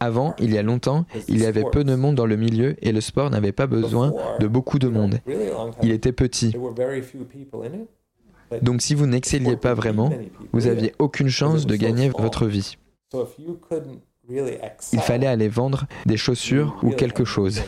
Avant, 0.00 0.34
il 0.38 0.52
y 0.52 0.58
a 0.58 0.62
longtemps, 0.62 1.04
il 1.28 1.40
y 1.40 1.46
avait 1.46 1.64
peu 1.70 1.84
de 1.84 1.94
monde 1.94 2.14
dans 2.14 2.26
le 2.26 2.36
milieu 2.36 2.74
et 2.80 2.92
le 2.92 3.00
sport 3.00 3.30
n'avait 3.30 3.52
pas 3.52 3.66
besoin 3.66 4.12
de 4.40 4.46
beaucoup 4.46 4.78
de 4.78 4.88
monde. 4.88 5.18
Il 5.82 5.90
était 5.90 6.12
petit. 6.12 6.54
Donc 8.60 8.82
si 8.82 8.94
vous 8.94 9.06
n'excelliez 9.06 9.56
pas 9.56 9.74
vraiment, 9.74 10.10
vous 10.52 10.60
n'aviez 10.62 10.94
aucune 10.98 11.28
chance 11.28 11.66
de 11.66 11.76
gagner 11.76 12.10
votre 12.10 12.46
vie. 12.46 12.76
Il 14.92 15.00
fallait 15.00 15.26
aller 15.26 15.48
vendre 15.48 15.86
des 16.06 16.16
chaussures 16.16 16.78
ou 16.82 16.90
quelque 16.90 17.24
chose. 17.24 17.62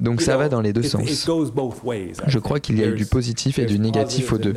Donc 0.00 0.20
ça 0.20 0.36
va 0.36 0.48
dans 0.48 0.60
les 0.60 0.72
deux 0.72 0.82
sens. 0.82 1.08
Je 2.26 2.38
crois 2.38 2.60
qu'il 2.60 2.78
y 2.78 2.82
a 2.82 2.86
eu 2.86 2.94
du 2.94 3.06
positif 3.06 3.58
et 3.58 3.66
du 3.66 3.78
négatif 3.78 4.32
aux 4.32 4.38
deux. 4.38 4.54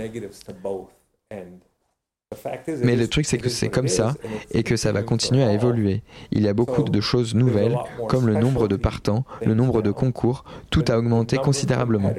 Mais 2.84 2.96
le 2.96 3.08
truc, 3.08 3.26
c'est 3.26 3.38
que 3.38 3.50
c'est 3.50 3.70
comme 3.70 3.88
ça 3.88 4.16
et 4.52 4.64
que 4.64 4.76
ça 4.76 4.92
va 4.92 5.04
continuer 5.04 5.44
à 5.44 5.54
évoluer. 5.54 6.04
Il 6.32 6.44
y 6.44 6.48
a 6.48 6.54
beaucoup 6.54 6.84
de 6.84 7.02
choses 7.02 7.36
nouvelles, 7.36 7.78
comme 8.10 8.28
le 8.28 8.36
nombre 8.36 8.68
de 8.68 8.76
partants, 8.76 9.26
le 9.46 9.54
nombre 9.54 9.82
de 9.82 9.92
concours, 9.92 10.44
tout 10.70 10.84
a 10.88 10.98
augmenté 10.98 11.38
considérablement. 11.38 12.14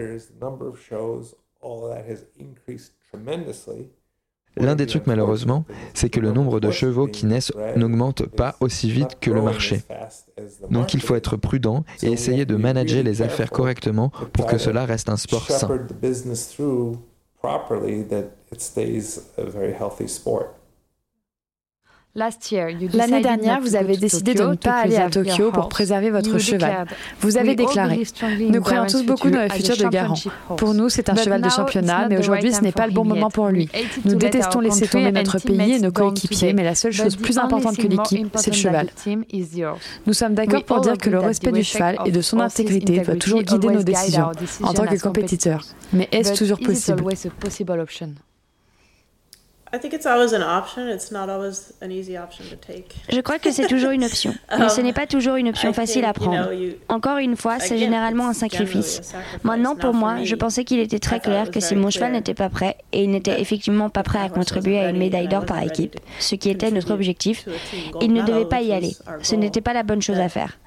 L'un 4.58 4.74
des 4.74 4.86
trucs 4.86 5.06
malheureusement, 5.06 5.66
c'est 5.92 6.08
que 6.08 6.18
le 6.18 6.32
nombre 6.32 6.60
de 6.60 6.70
chevaux 6.70 7.06
qui 7.06 7.26
naissent 7.26 7.52
n'augmente 7.76 8.24
pas 8.24 8.56
aussi 8.60 8.90
vite 8.90 9.18
que 9.20 9.30
le 9.30 9.42
marché. 9.42 9.82
Donc 10.70 10.94
il 10.94 11.02
faut 11.02 11.14
être 11.14 11.36
prudent 11.36 11.84
et 12.02 12.10
essayer 12.10 12.46
de 12.46 12.56
manager 12.56 13.02
les 13.02 13.20
affaires 13.20 13.50
correctement 13.50 14.10
pour 14.32 14.46
que 14.46 14.56
cela 14.56 14.86
reste 14.86 15.10
un 15.10 15.18
sport 15.18 15.50
sain. 15.50 15.86
properly 17.40 18.02
that 18.02 18.32
it 18.50 18.60
stays 18.60 19.28
a 19.36 19.46
very 19.46 19.72
healthy 19.72 20.08
sport. 20.08 20.55
L'année 22.16 23.20
dernière, 23.20 23.60
vous 23.60 23.76
avez 23.76 23.96
décidé 23.96 24.34
de 24.34 24.42
ne 24.42 24.54
pas 24.54 24.80
aller 24.80 24.96
à 24.96 25.10
Tokyo 25.10 25.50
pour 25.52 25.68
préserver 25.68 26.10
votre 26.10 26.38
cheval. 26.38 26.86
Vous 27.20 27.36
avez 27.36 27.54
déclaré 27.54 28.02
Nous 28.40 28.60
croyons 28.60 28.86
tous 28.86 29.04
beaucoup 29.04 29.30
dans 29.30 29.42
le 29.42 29.50
futur 29.50 29.76
de 29.76 29.88
Garant. 29.88 30.14
Pour 30.56 30.74
nous, 30.74 30.88
c'est 30.88 31.08
un 31.10 31.14
cheval 31.14 31.42
de 31.42 31.48
championnat, 31.48 32.08
mais 32.08 32.18
aujourd'hui, 32.18 32.52
ce 32.52 32.62
n'est 32.62 32.72
pas 32.72 32.86
le 32.86 32.92
bon 32.92 33.04
moment 33.04 33.30
pour 33.30 33.48
lui. 33.48 33.68
Nous 34.04 34.14
détestons 34.14 34.60
laisser 34.60 34.86
tomber 34.88 35.12
notre 35.12 35.38
pays 35.38 35.72
et 35.72 35.78
nos 35.80 35.92
coéquipiers, 35.92 36.52
mais 36.52 36.64
la 36.64 36.74
seule 36.74 36.92
chose 36.92 37.16
plus 37.16 37.38
importante 37.38 37.76
que 37.76 37.86
l'équipe, 37.86 38.28
c'est 38.36 38.50
le 38.50 38.56
cheval. 38.56 38.88
Nous 40.06 40.12
sommes 40.12 40.34
d'accord 40.34 40.64
pour 40.64 40.80
dire 40.80 40.96
que 40.98 41.10
le 41.10 41.18
respect 41.18 41.52
du 41.52 41.62
cheval 41.62 41.98
et 42.06 42.10
de 42.10 42.20
son 42.20 42.40
intégrité 42.40 43.00
doit 43.00 43.16
toujours 43.16 43.42
guider 43.42 43.68
nos 43.68 43.82
décisions 43.82 44.30
en 44.62 44.72
tant 44.72 44.86
que 44.86 45.00
compétiteurs. 45.00 45.64
Mais 45.92 46.08
est-ce 46.12 46.34
toujours 46.34 46.58
possible? 46.58 47.04
Je 53.08 53.20
crois 53.20 53.38
que 53.38 53.50
c'est 53.50 53.66
toujours 53.66 53.90
une 53.90 54.04
option, 54.04 54.32
mais 54.58 54.68
ce 54.68 54.80
n'est 54.80 54.92
pas 54.92 55.06
toujours 55.06 55.36
une 55.36 55.48
option 55.48 55.72
facile 55.72 56.04
à 56.04 56.12
prendre. 56.12 56.50
Encore 56.88 57.18
une 57.18 57.36
fois, 57.36 57.58
c'est 57.58 57.78
généralement 57.78 58.28
un 58.28 58.32
sacrifice. 58.32 59.12
Maintenant, 59.42 59.74
pour 59.74 59.92
moi, 59.92 60.22
je 60.24 60.34
pensais 60.34 60.64
qu'il 60.64 60.78
était 60.78 60.98
très 60.98 61.20
clair 61.20 61.50
que 61.50 61.60
si 61.60 61.74
mon 61.74 61.90
cheval 61.90 62.12
n'était 62.12 62.34
pas 62.34 62.48
prêt, 62.48 62.76
et 62.92 63.04
il 63.04 63.10
n'était 63.10 63.40
effectivement 63.40 63.90
pas 63.90 64.02
prêt 64.02 64.20
à 64.20 64.28
contribuer 64.28 64.78
à 64.78 64.90
une 64.90 64.98
médaille 64.98 65.28
d'or 65.28 65.44
par 65.44 65.62
équipe, 65.62 65.96
ce 66.20 66.36
qui 66.36 66.50
était 66.50 66.70
notre 66.70 66.92
objectif, 66.92 67.46
il 68.00 68.12
ne 68.12 68.22
devait 68.22 68.46
pas 68.46 68.62
y 68.62 68.72
aller. 68.72 68.92
Ce 69.22 69.34
n'était 69.34 69.60
pas 69.60 69.72
la 69.72 69.82
bonne 69.82 70.02
chose 70.02 70.18
à 70.18 70.28
faire. 70.28 70.58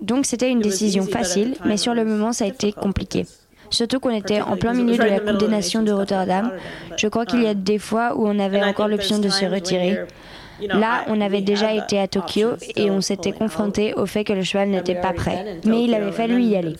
Donc 0.00 0.26
c'était 0.26 0.50
une 0.50 0.60
décision 0.60 1.04
facile, 1.04 1.54
mais 1.64 1.76
sur 1.76 1.94
le 1.94 2.04
moment, 2.04 2.32
ça 2.32 2.44
a 2.44 2.48
été 2.48 2.72
compliqué. 2.72 3.26
Surtout 3.74 3.98
qu'on 3.98 4.14
était 4.14 4.40
en 4.40 4.56
plein 4.56 4.72
milieu 4.72 4.96
de 4.96 5.02
la 5.02 5.18
Coupe 5.18 5.38
des 5.38 5.48
Nations 5.48 5.82
de 5.82 5.90
Rotterdam. 5.90 6.52
Je 6.96 7.08
crois 7.08 7.26
qu'il 7.26 7.42
y 7.42 7.48
a 7.48 7.54
des 7.54 7.78
fois 7.78 8.16
où 8.16 8.26
on 8.26 8.38
avait 8.38 8.62
encore 8.62 8.86
l'option 8.86 9.18
de 9.18 9.28
se 9.28 9.44
retirer. 9.44 9.98
Là, 10.60 11.04
on 11.08 11.20
avait 11.20 11.40
déjà 11.40 11.74
été 11.74 11.98
à 11.98 12.06
Tokyo 12.06 12.50
et 12.76 12.88
on 12.88 13.00
s'était 13.00 13.32
confronté 13.32 13.92
au 13.94 14.06
fait 14.06 14.22
que 14.22 14.32
le 14.32 14.44
cheval 14.44 14.68
n'était 14.68 14.94
pas 14.94 15.12
prêt. 15.12 15.58
Mais 15.64 15.82
il 15.82 15.92
avait 15.92 16.12
fallu 16.12 16.40
y 16.40 16.54
aller. 16.54 16.76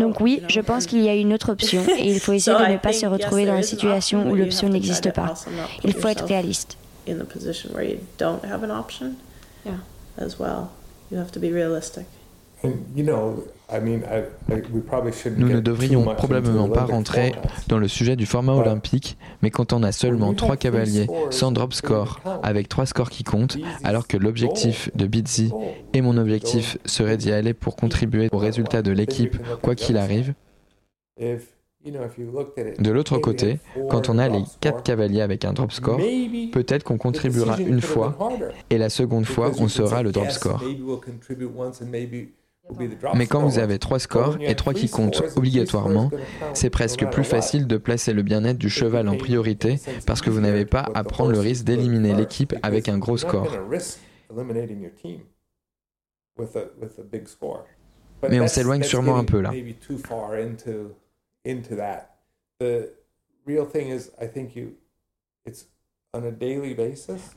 Donc 0.00 0.20
oui, 0.20 0.42
je 0.48 0.60
pense 0.60 0.86
qu'il 0.86 1.02
y 1.02 1.08
a 1.08 1.14
une 1.14 1.32
autre 1.32 1.52
option 1.52 1.82
et 1.96 2.10
il 2.10 2.18
faut 2.18 2.32
essayer 2.32 2.58
de 2.58 2.72
ne 2.72 2.78
pas 2.78 2.92
se 2.92 3.06
retrouver 3.06 3.46
dans 3.46 3.56
une 3.56 3.62
situation 3.62 4.28
où 4.28 4.34
l'option 4.34 4.68
n'existe 4.68 5.12
pas. 5.12 5.34
Il 5.84 5.92
faut 5.92 6.08
être 6.08 6.26
réaliste. 6.26 6.76
Nous 15.36 15.48
ne 15.48 15.60
devrions 15.60 16.04
probablement 16.14 16.68
pas 16.68 16.84
rentrer 16.84 17.32
dans 17.68 17.78
le 17.78 17.88
sujet 17.88 18.16
du 18.16 18.26
format 18.26 18.52
olympique, 18.52 19.16
mais 19.42 19.50
quand 19.50 19.72
on 19.72 19.82
a 19.82 19.92
seulement 19.92 20.34
trois 20.34 20.56
cavaliers 20.56 21.06
sans 21.30 21.52
drop 21.52 21.72
score, 21.72 22.20
avec 22.42 22.68
trois 22.68 22.86
scores 22.86 23.10
qui 23.10 23.24
comptent, 23.24 23.58
alors 23.84 24.06
que 24.06 24.16
l'objectif 24.16 24.90
de 24.94 25.06
Bizzy 25.06 25.52
et 25.92 26.00
mon 26.00 26.16
objectif 26.16 26.78
serait 26.84 27.16
d'y 27.16 27.32
aller 27.32 27.54
pour 27.54 27.76
contribuer 27.76 28.28
au 28.32 28.38
résultat 28.38 28.82
de 28.82 28.92
l'équipe, 28.92 29.36
quoi 29.62 29.74
qu'il 29.74 29.96
arrive, 29.96 30.34
de 31.84 32.90
l'autre 32.90 33.18
côté, 33.18 33.58
quand 33.90 34.08
on 34.08 34.18
a 34.18 34.28
les 34.28 34.42
quatre 34.60 34.82
cavaliers 34.82 35.20
avec 35.20 35.44
un 35.44 35.52
drop 35.52 35.72
score, 35.72 35.98
peut-être 36.52 36.84
qu'on 36.84 36.98
contribuera 36.98 37.58
une 37.58 37.80
fois 37.80 38.16
et 38.70 38.78
la 38.78 38.88
seconde 38.88 39.26
fois, 39.26 39.50
on 39.58 39.68
sera 39.68 40.02
le 40.02 40.12
drop 40.12 40.30
score. 40.30 40.62
Mais 43.14 43.26
quand 43.26 43.42
vous 43.46 43.58
avez 43.58 43.78
trois 43.78 43.98
scores 43.98 44.38
et 44.40 44.54
trois 44.54 44.72
qui 44.72 44.88
comptent 44.88 45.22
obligatoirement, 45.36 46.10
c'est 46.54 46.70
presque 46.70 47.06
plus 47.10 47.24
facile 47.24 47.66
de 47.66 47.76
placer 47.76 48.12
le 48.12 48.22
bien-être 48.22 48.58
du 48.58 48.70
cheval 48.70 49.08
en 49.08 49.16
priorité 49.16 49.78
parce 50.06 50.20
que 50.20 50.30
vous 50.30 50.40
n'avez 50.40 50.64
pas 50.64 50.88
à 50.94 51.04
prendre 51.04 51.32
le 51.32 51.40
risque 51.40 51.64
d'éliminer 51.64 52.14
l'équipe 52.14 52.54
avec 52.62 52.88
un 52.88 52.98
gros 52.98 53.16
score. 53.16 53.48
Mais 58.28 58.40
on 58.40 58.48
s'éloigne 58.48 58.82
sûrement 58.82 59.16
un 59.16 59.24
peu 59.24 59.40
là. 59.40 59.52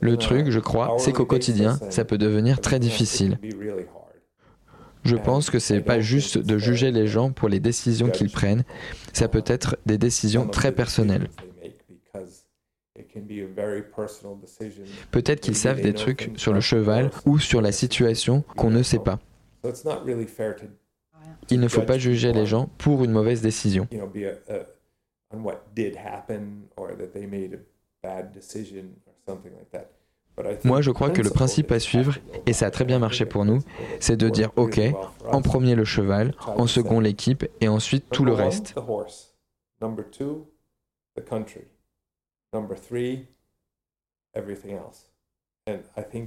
Le 0.00 0.16
truc, 0.16 0.50
je 0.50 0.60
crois, 0.60 0.96
c'est 0.98 1.12
qu'au 1.12 1.26
quotidien, 1.26 1.78
ça 1.90 2.04
peut 2.04 2.18
devenir 2.18 2.60
très 2.60 2.78
difficile. 2.78 3.38
Je 5.06 5.16
pense 5.16 5.50
que 5.50 5.58
c'est 5.58 5.80
pas 5.80 6.00
juste 6.00 6.38
de 6.38 6.58
juger 6.58 6.90
les 6.90 7.06
gens 7.06 7.30
pour 7.30 7.48
les 7.48 7.60
décisions 7.60 8.10
qu'ils 8.10 8.30
prennent, 8.30 8.64
ça 9.12 9.28
peut 9.28 9.44
être 9.46 9.78
des 9.86 9.98
décisions 9.98 10.48
très 10.48 10.72
personnelles. 10.72 11.28
Peut-être 15.10 15.40
qu'ils 15.40 15.56
savent 15.56 15.80
des 15.80 15.94
trucs 15.94 16.30
sur 16.36 16.52
le 16.52 16.60
cheval 16.60 17.10
ou 17.24 17.38
sur 17.38 17.60
la 17.60 17.72
situation 17.72 18.42
qu'on 18.56 18.70
ne 18.70 18.82
sait 18.82 18.98
pas. 18.98 19.18
Il 21.50 21.60
ne 21.60 21.68
faut 21.68 21.82
pas 21.82 21.98
juger 21.98 22.32
les 22.32 22.46
gens 22.46 22.68
pour 22.78 23.04
une 23.04 23.12
mauvaise 23.12 23.42
décision. 23.42 23.88
Moi, 30.64 30.82
je 30.82 30.90
crois 30.90 31.10
que 31.10 31.22
le 31.22 31.30
principe 31.30 31.72
à 31.72 31.80
suivre, 31.80 32.18
et 32.46 32.52
ça 32.52 32.66
a 32.66 32.70
très 32.70 32.84
bien 32.84 32.98
marché 32.98 33.24
pour 33.24 33.44
nous, 33.44 33.60
c'est 34.00 34.16
de 34.16 34.28
dire 34.28 34.50
OK, 34.56 34.80
en 35.30 35.40
premier 35.42 35.74
le 35.74 35.84
cheval, 35.84 36.34
en 36.46 36.66
second 36.66 37.00
l'équipe, 37.00 37.46
et 37.60 37.68
ensuite 37.68 38.04
tout 38.10 38.24
le 38.24 38.32
reste. 38.32 38.74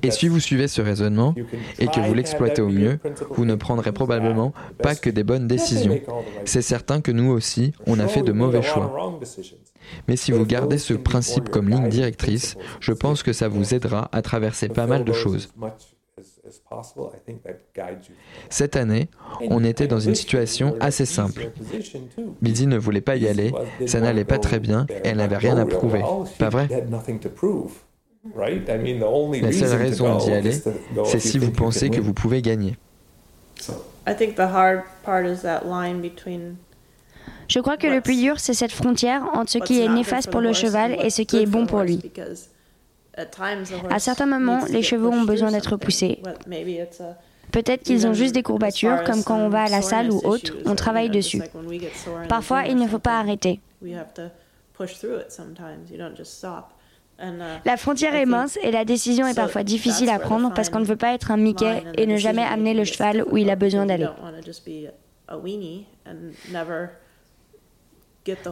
Et 0.04 0.12
si 0.12 0.28
vous 0.28 0.40
suivez 0.40 0.68
ce 0.68 0.82
raisonnement 0.82 1.34
et 1.80 1.88
que 1.88 2.02
vous 2.02 2.14
l'exploitez 2.14 2.62
au 2.62 2.70
mieux, 2.70 3.00
vous 3.30 3.46
ne 3.46 3.56
prendrez 3.56 3.94
probablement 3.94 4.54
pas 4.82 4.96
que 4.96 5.10
des 5.10 5.24
bonnes 5.24 5.48
décisions. 5.48 6.00
C'est 6.44 6.62
certain 6.62 7.00
que 7.00 7.12
nous 7.12 7.32
aussi, 7.32 7.72
on 7.88 8.00
a 8.00 8.08
fait 8.08 8.22
de 8.22 8.34
mauvais 8.34 8.62
choix. 8.62 9.20
Mais 10.08 10.18
si 10.18 10.32
vous 10.34 10.46
gardez 10.46 10.78
ce 10.78 10.94
principe 10.94 11.50
comme 11.50 11.70
ligne 11.70 11.88
directrice, 11.88 12.58
je 12.82 12.92
pense 12.92 13.24
que 13.24 13.32
ça 13.32 13.48
vous 13.48 13.74
aidera 13.74 14.10
à 14.12 14.22
traverser 14.22 14.68
pas 14.68 14.88
mal 14.88 15.06
de 15.06 15.14
choses. 15.14 15.50
Cette 18.50 18.76
année, 18.76 19.10
on 19.50 19.64
était 19.64 19.88
dans 19.88 20.00
une 20.00 20.16
situation 20.16 20.76
assez 20.82 21.06
simple. 21.06 21.52
Biddy 22.42 22.68
ne 22.68 22.78
voulait 22.78 23.02
pas 23.02 23.16
y 23.16 23.28
aller, 23.28 23.54
ça 23.86 24.02
n'allait 24.02 24.26
pas 24.26 24.40
très 24.40 24.60
bien 24.60 24.86
et 24.90 25.10
elle 25.10 25.18
n'avait 25.18 25.38
rien 25.38 25.58
à 25.58 25.66
prouver. 25.66 26.02
Pas 26.38 26.50
vrai? 26.50 26.68
La 28.26 29.51
seule 29.51 29.78
raison 29.78 30.17
d'y 30.17 30.32
aller, 30.32 30.51
c'est 31.05 31.20
si 31.20 31.39
vous 31.39 31.51
pensez 31.51 31.89
que 31.89 32.01
vous 32.01 32.13
pouvez 32.13 32.41
gagner. 32.41 32.78
Je 37.47 37.59
crois 37.59 37.78
que 37.78 37.88
le 37.88 38.01
plus 38.01 38.17
dur, 38.22 38.39
c'est 38.39 38.53
cette 38.53 38.72
frontière 38.72 39.24
entre 39.34 39.51
ce 39.51 39.57
qui 39.59 39.82
est 39.82 39.88
néfaste 39.88 40.30
pour 40.30 40.41
le 40.41 40.53
cheval 40.53 40.97
et 41.03 41.09
ce 41.09 41.22
qui 41.22 41.38
est 41.38 41.45
bon 41.45 41.65
pour 41.65 41.82
lui. 41.82 42.01
À 43.89 43.99
certains 43.99 44.26
moments, 44.26 44.65
les 44.70 44.84
chevaux 44.84 45.09
ont 45.09 45.24
besoin 45.24 45.51
d'être 45.51 45.78
poussés. 45.78 46.22
Peut-être 47.51 47.84
qu'ils 47.84 48.05
ont 48.05 48.13
juste 48.13 48.36
des 48.36 48.43
courbatures, 48.43 49.03
comme 49.05 49.24
quand 49.24 49.38
on 49.38 49.49
va 49.49 49.63
à 49.63 49.70
la 49.70 49.82
salle 49.82 50.11
ou 50.11 50.20
autre, 50.24 50.53
on 50.65 50.76
travaille 50.76 51.09
dessus. 51.09 51.41
Parfois, 52.28 52.65
il 52.65 52.76
ne 52.76 52.88
faut 52.88 52.99
pas 52.99 53.20
arrêter. 53.20 53.59
La 57.65 57.78
frontière 57.78 58.15
est 58.15 58.26
mince 58.26 58.57
et 58.63 58.72
la 58.72 58.86
décision 58.86 59.28
est 59.28 59.36
parfois 59.36 59.63
difficile 59.63 60.09
à 60.09 60.20
prendre 60.20 60.53
parce 60.53 60.70
qu'on 60.70 60.80
ne 60.80 60.86
veut 60.86 60.95
pas 60.95 61.13
être 61.13 61.32
un 61.32 61.38
Mickey 61.38 61.84
et 61.97 62.05
ne 62.05 62.17
jamais 62.17 62.43
amener 62.43 62.74
le 62.74 62.84
cheval 62.84 63.24
où 63.30 63.38
il 63.38 63.49
a 63.49 63.55
besoin 63.55 63.86
d'aller. 63.86 64.07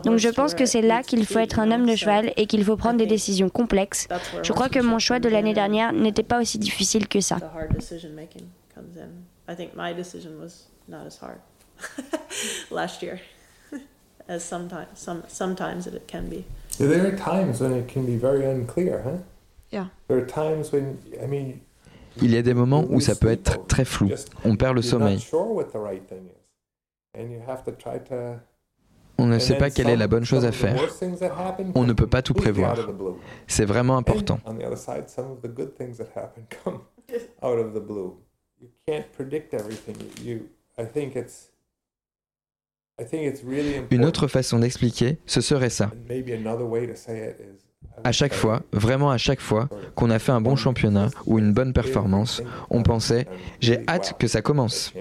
Donc 0.04 0.18
je 0.18 0.30
pense 0.30 0.56
que 0.56 0.66
c'est 0.66 0.82
là 0.82 1.04
qu'il 1.04 1.26
faut 1.26 1.40
être 1.40 1.60
un 1.60 1.72
homme 1.72 1.86
de 1.86 1.96
cheval 1.96 2.34
et 2.38 2.46
qu'il 2.46 2.64
faut 2.64 2.78
prendre 2.78 2.98
des 2.98 3.06
décisions 3.06 3.50
complexes. 3.50 4.08
Je 4.44 4.54
crois 4.54 4.70
que 4.70 4.80
mon 4.80 5.00
choix 5.00 5.20
de 5.20 5.30
l'année 5.30 5.54
dernière 5.54 5.94
n'était 5.94 6.24
pas 6.24 6.42
aussi 6.42 6.58
difficile 6.58 7.08
que 7.08 7.22
ça. 7.22 7.38
Il 22.22 22.32
y 22.32 22.38
a 22.38 22.42
des 22.42 22.54
moments 22.54 22.86
où 22.90 23.00
ça 23.00 23.16
peut 23.16 23.30
être 23.30 23.66
très 23.68 23.86
flou. 23.86 24.10
On 24.46 24.56
perd 24.56 24.76
le 24.76 24.82
sommeil. 24.82 25.26
On 29.20 29.26
ne 29.26 29.40
sait 29.40 29.58
pas 29.58 29.72
quelle 29.72 29.90
est 29.90 29.96
la 29.96 30.08
bonne 30.08 30.26
chose 30.26 30.46
à 30.46 30.52
faire. 30.52 30.80
On 31.76 31.84
ne 31.84 31.94
peut 31.94 32.08
pas 32.08 32.22
tout 32.22 32.36
prévoir. 32.36 32.78
C'est 33.48 33.66
vraiment 33.66 33.98
important. 33.98 34.40
Une 43.92 44.06
autre 44.06 44.28
façon 44.28 44.60
d'expliquer, 44.60 45.18
ce 45.26 45.42
serait 45.42 45.70
ça. 45.70 45.92
À 48.04 48.12
chaque 48.12 48.34
fois, 48.34 48.64
vraiment 48.72 49.12
à 49.12 49.18
chaque 49.18 49.40
fois, 49.40 49.70
qu'on 49.96 50.10
a 50.10 50.20
fait 50.20 50.32
un 50.32 50.42
bon 50.42 50.56
championnat 50.56 51.10
ou 51.26 51.40
une 51.40 51.54
bonne 51.54 51.74
performance, 51.74 52.42
on 52.70 52.84
pensait 52.84 53.28
j'ai 53.60 53.88
hâte 53.88 54.16
que 54.20 54.28
ça 54.28 54.42
commence. 54.42 54.94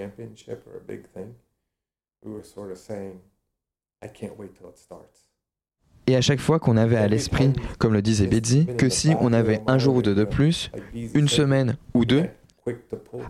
Et 6.09 6.16
à 6.16 6.20
chaque 6.20 6.40
fois 6.40 6.59
qu'on 6.59 6.76
avait 6.76 6.97
à 6.97 7.09
l'esprit, 7.09 7.53
comme 7.78 7.92
le 7.92 8.03
disait 8.03 8.26
Betsy, 8.26 8.66
que 8.78 8.88
si 8.88 9.14
on 9.20 9.32
avait 9.32 9.61
un 9.66 9.78
jour 9.78 9.97
ou 9.97 10.03
deux 10.03 10.14
de 10.14 10.24
plus, 10.24 10.70
une 11.14 11.28
semaine 11.28 11.76
ou 11.94 12.05
deux, 12.05 12.24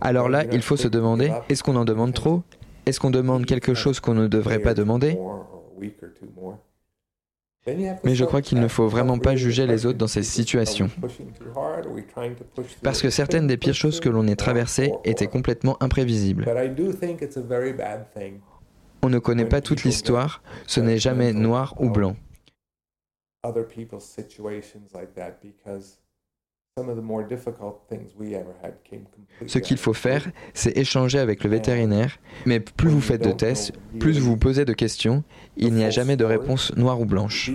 alors 0.01 0.29
là, 0.29 0.43
il 0.51 0.61
faut 0.61 0.77
se 0.77 0.87
demander, 0.87 1.31
est-ce 1.49 1.63
qu'on 1.63 1.75
en 1.75 1.85
demande 1.85 2.13
trop? 2.13 2.43
Est-ce 2.87 3.01
qu'on 3.01 3.11
demande 3.11 3.45
quelque 3.45 3.73
chose 3.73 3.99
qu'on 3.99 4.13
ne 4.13 4.27
devrait 4.27 4.59
pas 4.59 4.73
demander 4.73 5.17
mais 8.05 8.15
je 8.15 8.23
crois 8.23 8.41
qu'il 8.41 8.61
ne 8.61 8.67
faut 8.69 8.87
vraiment 8.87 9.19
pas 9.19 9.35
juger 9.35 9.67
les 9.67 9.85
autres 9.85 9.97
dans 9.97 10.07
ces 10.07 10.23
situations. 10.23 10.89
Parce 12.81 13.01
que 13.01 13.09
certaines 13.09 13.45
des 13.45 13.57
pires 13.57 13.73
choses 13.73 13.99
que 13.99 14.07
l'on 14.07 14.25
ait 14.25 14.37
traversées 14.37 14.93
étaient 15.03 15.27
complètement 15.27 15.75
imprévisibles. 15.83 16.45
On 19.03 19.09
ne 19.09 19.19
connaît 19.19 19.45
pas 19.45 19.59
toute 19.59 19.83
l'histoire, 19.83 20.41
ce 20.65 20.79
n'est 20.79 20.97
jamais 20.97 21.33
noir 21.33 21.75
ou 21.79 21.89
blanc. 21.89 22.15
Ce 29.45 29.59
qu'il 29.59 29.77
faut 29.77 29.93
faire, 29.93 30.27
c'est 30.53 30.77
échanger 30.77 31.19
avec 31.19 31.43
le 31.43 31.49
vétérinaire, 31.49 32.17
mais 32.45 32.59
plus 32.59 32.89
vous 32.89 33.01
faites 33.01 33.23
de 33.23 33.31
tests, 33.31 33.73
plus 33.99 34.19
vous 34.19 34.31
vous 34.31 34.37
posez 34.37 34.65
de 34.65 34.73
questions, 34.73 35.23
il 35.55 35.73
n'y 35.73 35.83
a 35.83 35.89
jamais 35.89 36.17
de 36.17 36.25
réponse 36.25 36.75
noire 36.75 36.99
ou 36.99 37.05
blanche. 37.05 37.51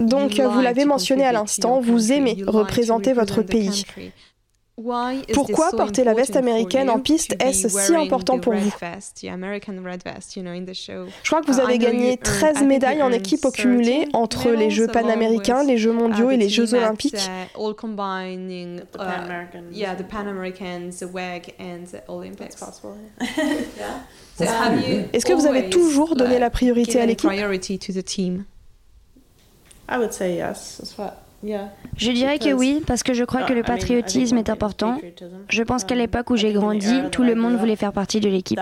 Donc, 0.00 0.40
vous 0.40 0.60
l'avez 0.60 0.84
mentionné 0.84 1.24
à 1.24 1.32
l'instant, 1.32 1.80
vous 1.80 2.12
aimez 2.12 2.42
représenter 2.46 3.12
votre 3.12 3.42
pays. 3.42 3.84
Pourquoi 5.32 5.70
porter 5.70 6.04
la 6.04 6.14
veste 6.14 6.36
américaine 6.36 6.90
en 6.90 7.00
piste 7.00 7.34
est-ce 7.40 7.68
si 7.68 7.94
important 7.94 8.38
pour 8.38 8.54
vous? 8.54 8.70
Je 11.22 11.30
crois 11.30 11.40
que 11.40 11.50
vous 11.50 11.60
avez 11.60 11.78
gagné 11.78 12.16
13 12.16 12.62
médailles 12.64 13.02
en 13.02 13.12
équipe 13.12 13.44
au 13.44 13.50
cumulé 13.50 14.08
entre 14.12 14.50
les 14.50 14.70
Jeux 14.70 14.86
panaméricains, 14.88 15.62
les 15.62 15.78
Jeux 15.78 15.92
mondiaux 15.92 16.30
et 16.30 16.36
les 16.36 16.48
Jeux 16.48 16.74
olympiques. 16.74 17.30
Est-ce 25.12 25.24
que 25.26 25.32
vous 25.32 25.46
avez 25.46 25.70
toujours 25.70 26.16
donné 26.16 26.38
la 26.38 26.50
priorité 26.50 27.00
à 27.00 27.06
l'équipe? 27.06 27.30
Je 31.44 32.12
dirais 32.12 32.38
que 32.38 32.52
oui, 32.52 32.82
parce 32.86 33.02
que 33.02 33.14
je 33.14 33.24
crois 33.24 33.42
que 33.42 33.52
le 33.52 33.62
patriotisme 33.62 34.38
est 34.38 34.50
important. 34.50 34.98
Je 35.48 35.62
pense 35.62 35.84
qu'à 35.84 35.94
l'époque 35.94 36.30
où 36.30 36.36
j'ai 36.36 36.52
grandi, 36.52 37.02
tout 37.10 37.22
le 37.22 37.34
monde 37.34 37.56
voulait 37.56 37.76
faire 37.76 37.92
partie 37.92 38.20
de 38.20 38.28
l'équipe. 38.28 38.60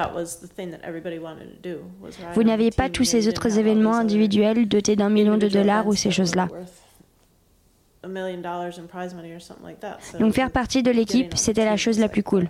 Vous 2.35 2.43
n'aviez 2.43 2.71
pas 2.71 2.89
tous 2.89 3.05
ces 3.05 3.29
autres 3.29 3.59
événements 3.59 3.95
individuels 3.95 4.69
dotés 4.69 4.97
d'un 4.97 5.11
million 5.11 5.37
de 5.37 5.49
dollars 5.49 5.87
ou 5.87 5.95
ces 5.95 6.11
choses-là. 6.11 6.49
Donc 10.19 10.35
faire 10.35 10.51
partie 10.51 10.83
de 10.83 10.91
l'équipe, 10.91 11.37
c'était 11.37 11.67
la 11.67 11.77
chose 11.77 11.99
la 11.99 12.09
plus 12.09 12.23
cool. 12.23 12.47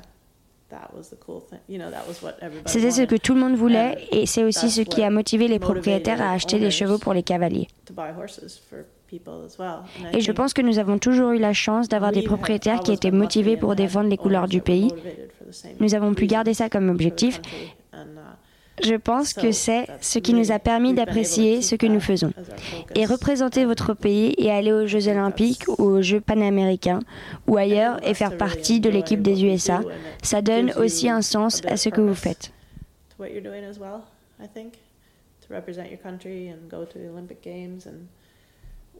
C'était 2.67 2.91
ce 2.93 3.03
que 3.03 3.17
tout 3.17 3.35
le 3.35 3.41
monde 3.41 3.57
voulait 3.57 4.07
et 4.13 4.27
c'est 4.27 4.45
aussi 4.45 4.71
ce 4.71 4.83
qui 4.83 5.03
a 5.03 5.11
motivé 5.11 5.49
les 5.49 5.59
propriétaires 5.59 6.23
à 6.23 6.31
acheter 6.31 6.61
des 6.61 6.71
chevaux 6.71 6.99
pour 6.99 7.13
les 7.13 7.25
cavaliers. 7.25 7.67
Et 10.13 10.21
je 10.21 10.33
pense 10.33 10.55
que 10.55 10.63
nous 10.63 10.79
avons 10.79 10.99
toujours 10.99 11.31
eu 11.33 11.39
la 11.39 11.53
chance 11.53 11.89
d'avoir 11.89 12.13
des 12.13 12.23
propriétaires 12.23 12.81
qui 12.81 12.93
étaient 12.93 13.11
motivés 13.11 13.57
pour 13.57 13.75
défendre 13.75 14.09
les 14.09 14.17
couleurs 14.17 14.49
du 14.49 14.61
pays. 14.61 14.93
Nous 15.81 15.95
avons 15.95 16.15
pu 16.15 16.27
garder 16.27 16.55
ça 16.55 16.69
comme 16.69 16.89
objectif. 16.89 17.41
Uh, 17.93 17.97
je 18.83 18.95
pense 18.95 19.35
que 19.35 19.53
c'est 19.53 19.87
ce 20.01 20.19
qui 20.19 20.33
nous 20.33 20.53
a 20.53 20.59
permis 20.59 20.95
d'apprécier 20.95 21.61
ce 21.61 21.75
que 21.75 21.87
nous 21.87 22.01
faisons. 22.01 22.33
Et 22.95 23.05
représenter 23.05 23.65
votre 23.65 23.95
pays 23.95 24.35
et 24.39 24.51
aller 24.51 24.73
aux 24.73 24.87
Jeux 24.87 25.09
olympiques 25.09 25.65
ou 25.69 25.85
aux 25.85 26.03
Jeux 26.03 26.21
panaméricains 26.21 27.01
ou 27.47 27.57
ailleurs 27.57 27.99
et 28.07 28.15
faire 28.15 28.37
partie 28.37 28.81
de 28.81 28.89
l'équipe 28.89 29.23
des 29.23 29.45
USA, 29.45 29.83
ça 30.23 30.41
donne 30.41 30.73
aussi 30.73 31.09
un 31.09 31.23
sens 31.23 31.63
à 31.67 31.77
ce 31.77 31.89
que 31.89 32.01
vous 32.01 32.15
faites. 32.15 32.53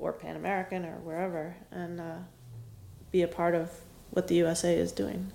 Or 0.01 0.13
Pan 0.13 0.37
American 0.37 0.85
or 0.85 0.99
wherever 1.05 1.55
and 1.73 2.01
uh, 2.01 2.19
be 3.13 3.23
a 3.23 3.29
part 3.29 3.55
of 3.55 3.69
what 4.11 4.27
the 4.27 4.35
USA 4.37 4.75
is 4.75 4.93
doing. 4.93 5.27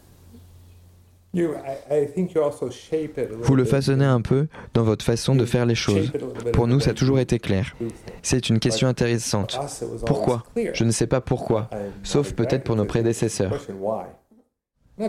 Vous 3.41 3.55
le 3.55 3.65
façonnez 3.65 4.05
un 4.05 4.21
peu 4.21 4.47
dans 4.73 4.83
votre 4.83 5.03
façon 5.03 5.35
de 5.35 5.43
faire 5.45 5.65
les 5.65 5.75
choses. 5.75 6.11
Pour 6.53 6.67
nous, 6.67 6.79
ça 6.79 6.91
a 6.91 6.93
toujours 6.93 7.19
été 7.19 7.39
clair. 7.39 7.75
C'est 8.21 8.49
une 8.49 8.59
question 8.59 8.87
intéressante. 8.87 9.59
Pourquoi 10.05 10.43
Je 10.73 10.85
ne 10.85 10.91
sais 10.91 11.07
pas 11.07 11.19
pourquoi, 11.19 11.69
sauf 12.03 12.33
peut-être 12.33 12.63
pour 12.63 12.77
nos 12.77 12.85
prédécesseurs. 12.85 13.59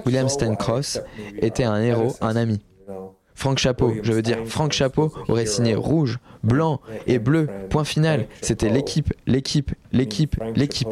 William 0.05 0.29
Stencross 0.29 1.01
était 1.39 1.63
un 1.65 1.81
héros, 1.81 2.17
un 2.21 2.35
ami. 2.35 2.61
Franck 3.37 3.59
Chapeau, 3.59 3.93
je 4.03 4.13
veux 4.13 4.23
dire, 4.23 4.39
Franck 4.47 4.73
Chapeau 4.73 5.13
aurait 5.29 5.45
signé 5.45 5.75
rouge, 5.75 6.19
blanc 6.43 6.81
et 7.07 7.19
bleu, 7.19 7.49
point 7.69 7.85
final. 7.85 8.27
C'était 8.41 8.71
l'équipe, 8.71 9.13
l'équipe, 9.27 9.73
l'équipe, 9.93 10.37
l'équipe. 10.57 10.89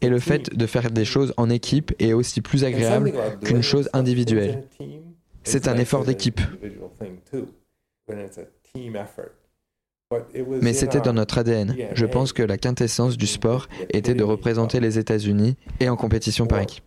Et 0.00 0.08
le 0.08 0.18
fait 0.18 0.54
de 0.54 0.66
faire 0.66 0.90
des 0.90 1.04
choses 1.04 1.32
en 1.36 1.48
équipe 1.48 1.94
est 2.00 2.12
aussi 2.12 2.40
plus 2.40 2.64
agréable 2.64 3.12
qu'une 3.44 3.62
chose 3.62 3.88
individuelle. 3.92 4.64
C'est 5.44 5.68
un 5.68 5.76
effort 5.76 6.04
d'équipe. 6.04 6.40
Mais 10.60 10.72
c'était 10.72 11.00
dans 11.00 11.12
notre 11.12 11.38
ADN. 11.38 11.76
Je 11.94 12.06
pense 12.06 12.32
que 12.32 12.42
la 12.42 12.58
quintessence 12.58 13.16
du 13.16 13.28
sport 13.28 13.68
était 13.90 14.14
de 14.14 14.24
représenter 14.24 14.80
les 14.80 14.98
États-Unis 14.98 15.56
et 15.78 15.88
en 15.88 15.96
compétition 15.96 16.46
par 16.46 16.60
équipe. 16.60 16.84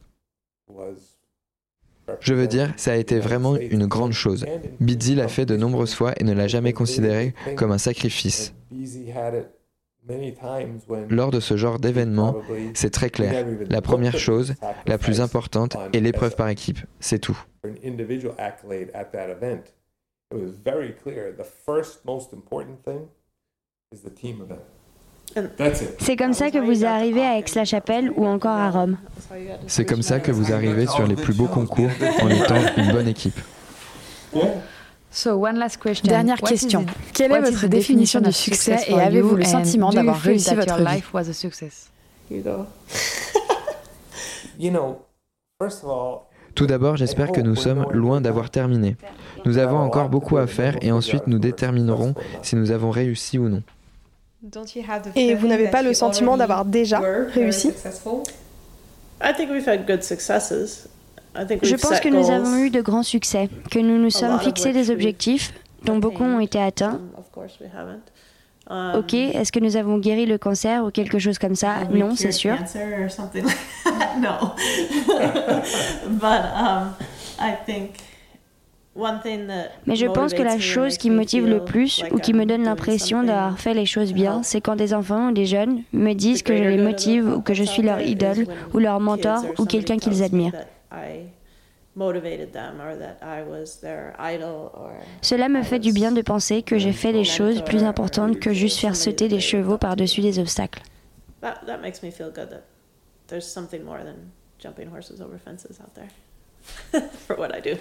Je 2.20 2.34
veux 2.34 2.48
dire, 2.48 2.74
ça 2.78 2.94
a 2.94 2.96
été 2.96 3.20
vraiment 3.20 3.56
une 3.56 3.86
grande 3.86 4.14
chose. 4.14 4.46
Bidzi 4.80 5.16
l'a 5.16 5.28
fait 5.28 5.46
de 5.46 5.56
nombreuses 5.56 5.94
fois 5.94 6.14
et 6.18 6.24
ne 6.24 6.34
l'a 6.34 6.48
jamais 6.48 6.74
considéré 6.74 7.34
comme 7.56 7.72
un 7.72 7.78
sacrifice. 7.78 8.54
Lors 11.10 11.32
de 11.32 11.40
ce 11.40 11.58
genre 11.58 11.80
d'événement, 11.80 12.36
c'est 12.74 12.90
très 12.90 13.10
clair. 13.10 13.46
La 13.70 13.82
première 13.82 14.18
chose, 14.18 14.56
la 14.86 14.98
plus 14.98 15.22
importante, 15.22 15.78
est 15.94 16.00
l'épreuve 16.00 16.36
par 16.36 16.50
équipe. 16.50 16.80
C'est 17.00 17.20
tout. 17.20 17.38
C'est 26.00 26.16
comme 26.16 26.34
ça 26.34 26.52
que 26.52 26.58
vous 26.58 26.86
arrivez 26.86 27.22
à 27.22 27.38
Aix-la-Chapelle 27.38 28.12
ou 28.16 28.26
encore 28.26 28.58
à 28.58 28.70
Rome. 28.72 28.98
C'est 29.68 29.86
comme 29.86 30.02
ça 30.02 30.20
que 30.20 30.32
vous 30.32 30.52
arrivez 30.52 30.88
sur 30.88 31.06
les 31.08 31.16
plus 31.16 31.34
beaux 31.34 31.48
concours 31.48 31.90
en 32.22 32.30
étant 32.30 32.56
une 32.78 32.92
bonne 32.92 33.08
équipe. 33.08 33.40
Dernière 36.04 36.40
question. 36.42 36.86
Quelle 37.14 37.32
est 37.32 37.42
votre 37.42 37.68
définition 37.68 38.22
du 38.22 38.32
succès 38.32 38.78
et 38.88 38.94
avez-vous 38.94 39.36
le 39.36 39.44
sentiment 39.44 39.90
d'avoir 39.92 40.20
réussi 40.20 40.54
votre 40.56 40.78
vie? 40.78 40.84
Tout 46.56 46.68
d'abord, 46.68 46.98
j'espère 46.98 47.32
que 47.32 47.42
nous 47.42 47.56
sommes 47.56 47.86
loin 47.92 48.22
d'avoir 48.22 48.50
terminé. 48.50 48.98
Nous 49.46 49.58
avons 49.58 49.78
encore 49.78 50.10
beaucoup 50.10 50.38
à 50.38 50.48
faire 50.48 50.78
et 50.82 50.92
ensuite 50.92 51.28
nous 51.28 51.40
déterminerons 51.40 52.14
si 52.42 52.56
nous 52.56 52.72
avons 52.72 52.92
réussi 52.92 53.38
ou 53.40 53.50
non. 53.50 53.64
Et 55.16 55.36
vous 55.36 55.48
n'avez 55.48 55.68
pas 55.70 55.82
le 55.82 55.94
sentiment 55.94 56.38
d'avoir 56.38 56.66
déjà 56.66 57.00
réussi? 57.00 57.72
Je 61.62 61.76
pense 61.76 62.00
que 62.00 62.10
nous 62.10 62.32
avons 62.32 62.58
eu 62.58 62.70
de 62.70 62.82
grands 62.82 63.04
succès, 63.04 63.50
que 63.70 63.80
nous 63.80 63.98
nous 63.98 64.10
sommes 64.10 64.40
fixés 64.40 64.72
des 64.74 64.92
objectifs 64.92 65.54
dont 65.84 65.98
beaucoup 65.98 66.24
ont 66.24 66.40
été 66.40 66.60
atteints. 66.60 67.00
Um, 68.72 68.98
ok, 69.00 69.16
est-ce 69.16 69.52
que 69.52 69.60
nous 69.60 69.78
avons 69.78 69.98
guéri 69.98 70.28
le 70.28 70.38
cancer 70.38 70.86
ou 70.86 70.92
quelque 70.92 71.18
chose 71.18 71.40
comme 71.40 71.56
ça? 71.56 71.86
Non, 71.92 72.16
c'est 72.16 72.32
sûr. 72.32 72.56
Mais 79.86 79.96
je 79.96 80.06
pense 80.06 80.34
que 80.34 80.42
la 80.42 80.60
chose 80.60 80.98
qui 80.98 81.10
me 81.10 81.16
motive 81.16 81.48
le 81.48 81.64
plus 81.64 82.04
ou 82.12 82.18
qui 82.18 82.34
me 82.34 82.46
donne 82.46 82.64
l'impression 82.64 83.24
d'avoir 83.24 83.60
fait 83.60 83.74
les 83.74 83.86
choses 83.86 84.14
bien, 84.14 84.44
c'est 84.44 84.62
quand 84.62 84.76
des 84.76 84.94
enfants 84.94 85.30
ou 85.30 85.32
des 85.32 85.46
jeunes 85.46 85.84
me 85.94 86.14
disent 86.14 86.44
que 86.44 86.56
je 86.56 86.64
les 86.64 86.78
motive 86.78 87.28
ou 87.28 87.42
que 87.42 87.54
je 87.54 87.64
suis 87.64 87.82
leur 87.82 88.02
idole 88.02 88.46
ou 88.74 88.80
leur 88.80 89.00
mentor 89.00 89.44
ou 89.58 89.66
quelqu'un 89.66 89.98
qu'ils 89.98 90.24
admirent. 90.24 90.54
Cela 95.22 95.50
me 95.50 95.64
fait 95.64 95.80
du 95.80 95.92
bien 95.92 96.12
de 96.12 96.22
penser 96.22 96.64
que 96.64 96.78
j'ai 96.78 96.94
fait 96.94 97.12
des 97.12 97.24
choses 97.24 97.62
plus 97.64 97.84
importantes 97.84 98.40
que 98.40 98.54
juste 98.54 98.80
faire 98.80 98.96
sauter 98.96 99.28
des 99.28 99.40
chevaux 99.40 99.78
par-dessus 99.78 100.22
des 100.22 100.40
obstacles. 100.40 100.82
For 107.28 107.36
what 107.38 107.56
I 107.56 107.62
do. 107.62 107.78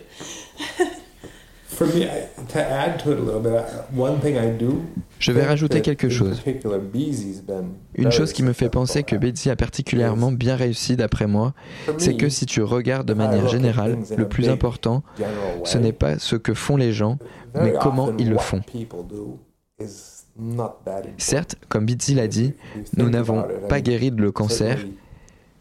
Je 5.18 5.32
vais 5.32 5.44
rajouter 5.44 5.82
quelque 5.82 6.08
chose. 6.08 6.42
Une 7.94 8.10
chose 8.10 8.32
qui 8.32 8.42
me 8.42 8.52
fait 8.52 8.68
penser 8.68 9.02
que 9.02 9.16
Betsy 9.16 9.50
a 9.50 9.56
particulièrement 9.56 10.32
bien 10.32 10.56
réussi 10.56 10.96
d'après 10.96 11.26
moi, 11.26 11.54
c'est 11.98 12.16
que 12.16 12.28
si 12.28 12.46
tu 12.46 12.62
regardes 12.62 13.06
de 13.06 13.14
manière 13.14 13.48
générale, 13.48 13.98
le 14.16 14.28
plus 14.28 14.48
important, 14.48 15.02
ce 15.64 15.78
n'est 15.78 15.92
pas 15.92 16.18
ce 16.18 16.36
que 16.36 16.54
font 16.54 16.76
les 16.76 16.92
gens, 16.92 17.18
mais 17.54 17.74
comment 17.80 18.12
ils 18.18 18.30
le 18.30 18.38
font. 18.38 18.62
Certes, 21.16 21.56
comme 21.68 21.86
Betsy 21.86 22.14
l'a 22.14 22.28
dit, 22.28 22.54
nous 22.96 23.10
n'avons 23.10 23.44
pas 23.68 23.80
guéri 23.80 24.10
le 24.10 24.32
cancer, 24.32 24.78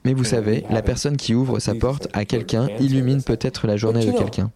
mais 0.05 0.14
vous 0.14 0.24
savez, 0.24 0.64
la 0.70 0.82
personne 0.82 1.18
qui 1.18 1.36
ouvre 1.36 1.60
sa 1.60 1.76
porte 1.76 2.08
à 2.14 2.24
quelqu'un 2.26 2.68
illumine 2.80 3.22
peut-être 3.24 3.68
la 3.68 3.76
journée 3.76 4.05
de 4.05 4.12
quelqu'un. 4.12 4.51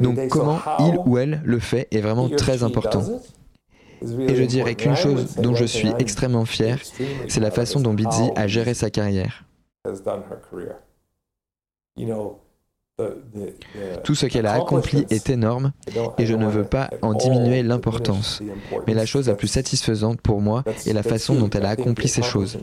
Donc 0.00 0.28
comment 0.28 0.58
il 0.78 0.98
ou 1.06 1.18
elle 1.18 1.42
le 1.44 1.58
fait 1.58 1.88
est 1.90 2.00
vraiment 2.00 2.28
très 2.28 2.62
important. 2.62 3.02
Et 4.02 4.34
je 4.34 4.44
dirais 4.44 4.74
qu'une 4.74 4.96
chose 4.96 5.36
dont 5.36 5.54
je 5.54 5.64
suis 5.64 5.92
extrêmement 5.98 6.44
fier, 6.44 6.78
c'est 7.28 7.40
la 7.40 7.50
façon 7.50 7.80
dont 7.80 7.94
Bidzi 7.94 8.30
a 8.36 8.46
géré 8.46 8.74
sa 8.74 8.90
carrière. 8.90 9.44
Tout 14.02 14.14
ce 14.14 14.26
qu'elle 14.26 14.46
a 14.46 14.54
accompli 14.54 15.06
est 15.10 15.30
énorme 15.30 15.72
et 16.18 16.26
je 16.26 16.34
ne 16.34 16.46
veux 16.48 16.64
pas 16.64 16.90
en 17.02 17.14
diminuer 17.14 17.62
l'importance. 17.62 18.42
Mais 18.86 18.94
la 18.94 19.06
chose 19.06 19.28
la 19.28 19.34
plus 19.34 19.48
satisfaisante 19.48 20.20
pour 20.20 20.40
moi 20.40 20.64
est 20.86 20.92
la 20.92 21.02
façon 21.02 21.34
dont 21.34 21.50
elle 21.50 21.64
a 21.64 21.70
accompli 21.70 22.08
ces 22.08 22.22
choses. 22.22 22.58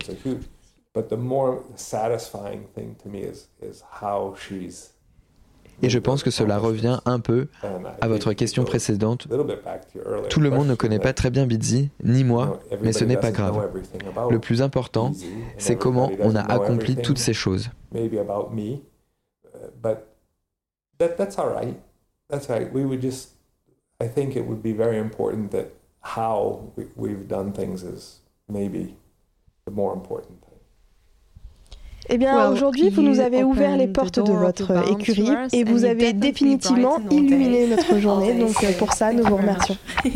Et 5.81 5.89
je 5.89 5.99
pense 5.99 6.23
que 6.23 6.31
cela 6.31 6.57
revient 6.57 6.99
un 7.05 7.19
peu 7.19 7.47
à 8.01 8.07
votre 8.07 8.33
question 8.33 8.63
précédente. 8.63 9.27
Tout 10.29 10.39
le 10.39 10.49
monde 10.49 10.67
ne 10.67 10.75
connaît 10.75 10.99
pas 10.99 11.13
très 11.13 11.29
bien 11.29 11.45
Bidzi, 11.45 11.89
ni 12.03 12.23
moi, 12.23 12.59
mais 12.81 12.93
ce 12.93 13.03
n'est 13.03 13.17
pas 13.17 13.31
grave. 13.31 13.69
Le 14.29 14.39
plus 14.39 14.61
important, 14.61 15.11
c'est 15.57 15.75
comment 15.75 16.11
on 16.19 16.35
a 16.35 16.41
accompli 16.41 16.95
toutes 16.95 17.19
ces 17.19 17.33
choses. 17.33 17.69
that 20.97 21.17
that's 21.17 21.37
all 21.37 21.49
right. 21.49 21.79
That's 22.29 22.49
all 22.49 22.57
right. 22.57 22.71
We 22.71 22.85
would 22.85 23.01
just, 23.01 23.31
I 23.99 24.07
think 24.07 24.35
it 24.35 24.45
would 24.45 24.63
be 24.63 24.73
very 24.73 24.97
important 24.97 25.51
that 25.51 25.73
how 26.01 26.71
we, 26.75 26.85
we've 26.95 27.27
done 27.27 27.51
things 27.53 27.83
is 27.83 28.19
maybe 28.47 28.95
the 29.65 29.71
more 29.71 29.93
important. 29.93 30.44
Eh 32.09 32.17
bien, 32.17 32.49
aujourd'hui, 32.49 32.89
vous 32.89 33.01
nous 33.01 33.19
avez 33.19 33.43
ouvert 33.43 33.75
les 33.77 33.87
portes 33.87 34.19
de 34.19 34.31
votre 34.31 34.71
écurie 34.91 35.29
et 35.53 35.63
vous 35.63 35.85
avez 35.85 36.13
définitivement 36.13 36.99
illuminé 37.11 37.67
notre 37.67 37.97
journée. 37.99 38.33
Donc, 38.33 38.77
pour 38.77 38.93
ça, 38.93 39.11
nous 39.11 39.23
vous 39.23 39.37
remercions. 39.37 39.77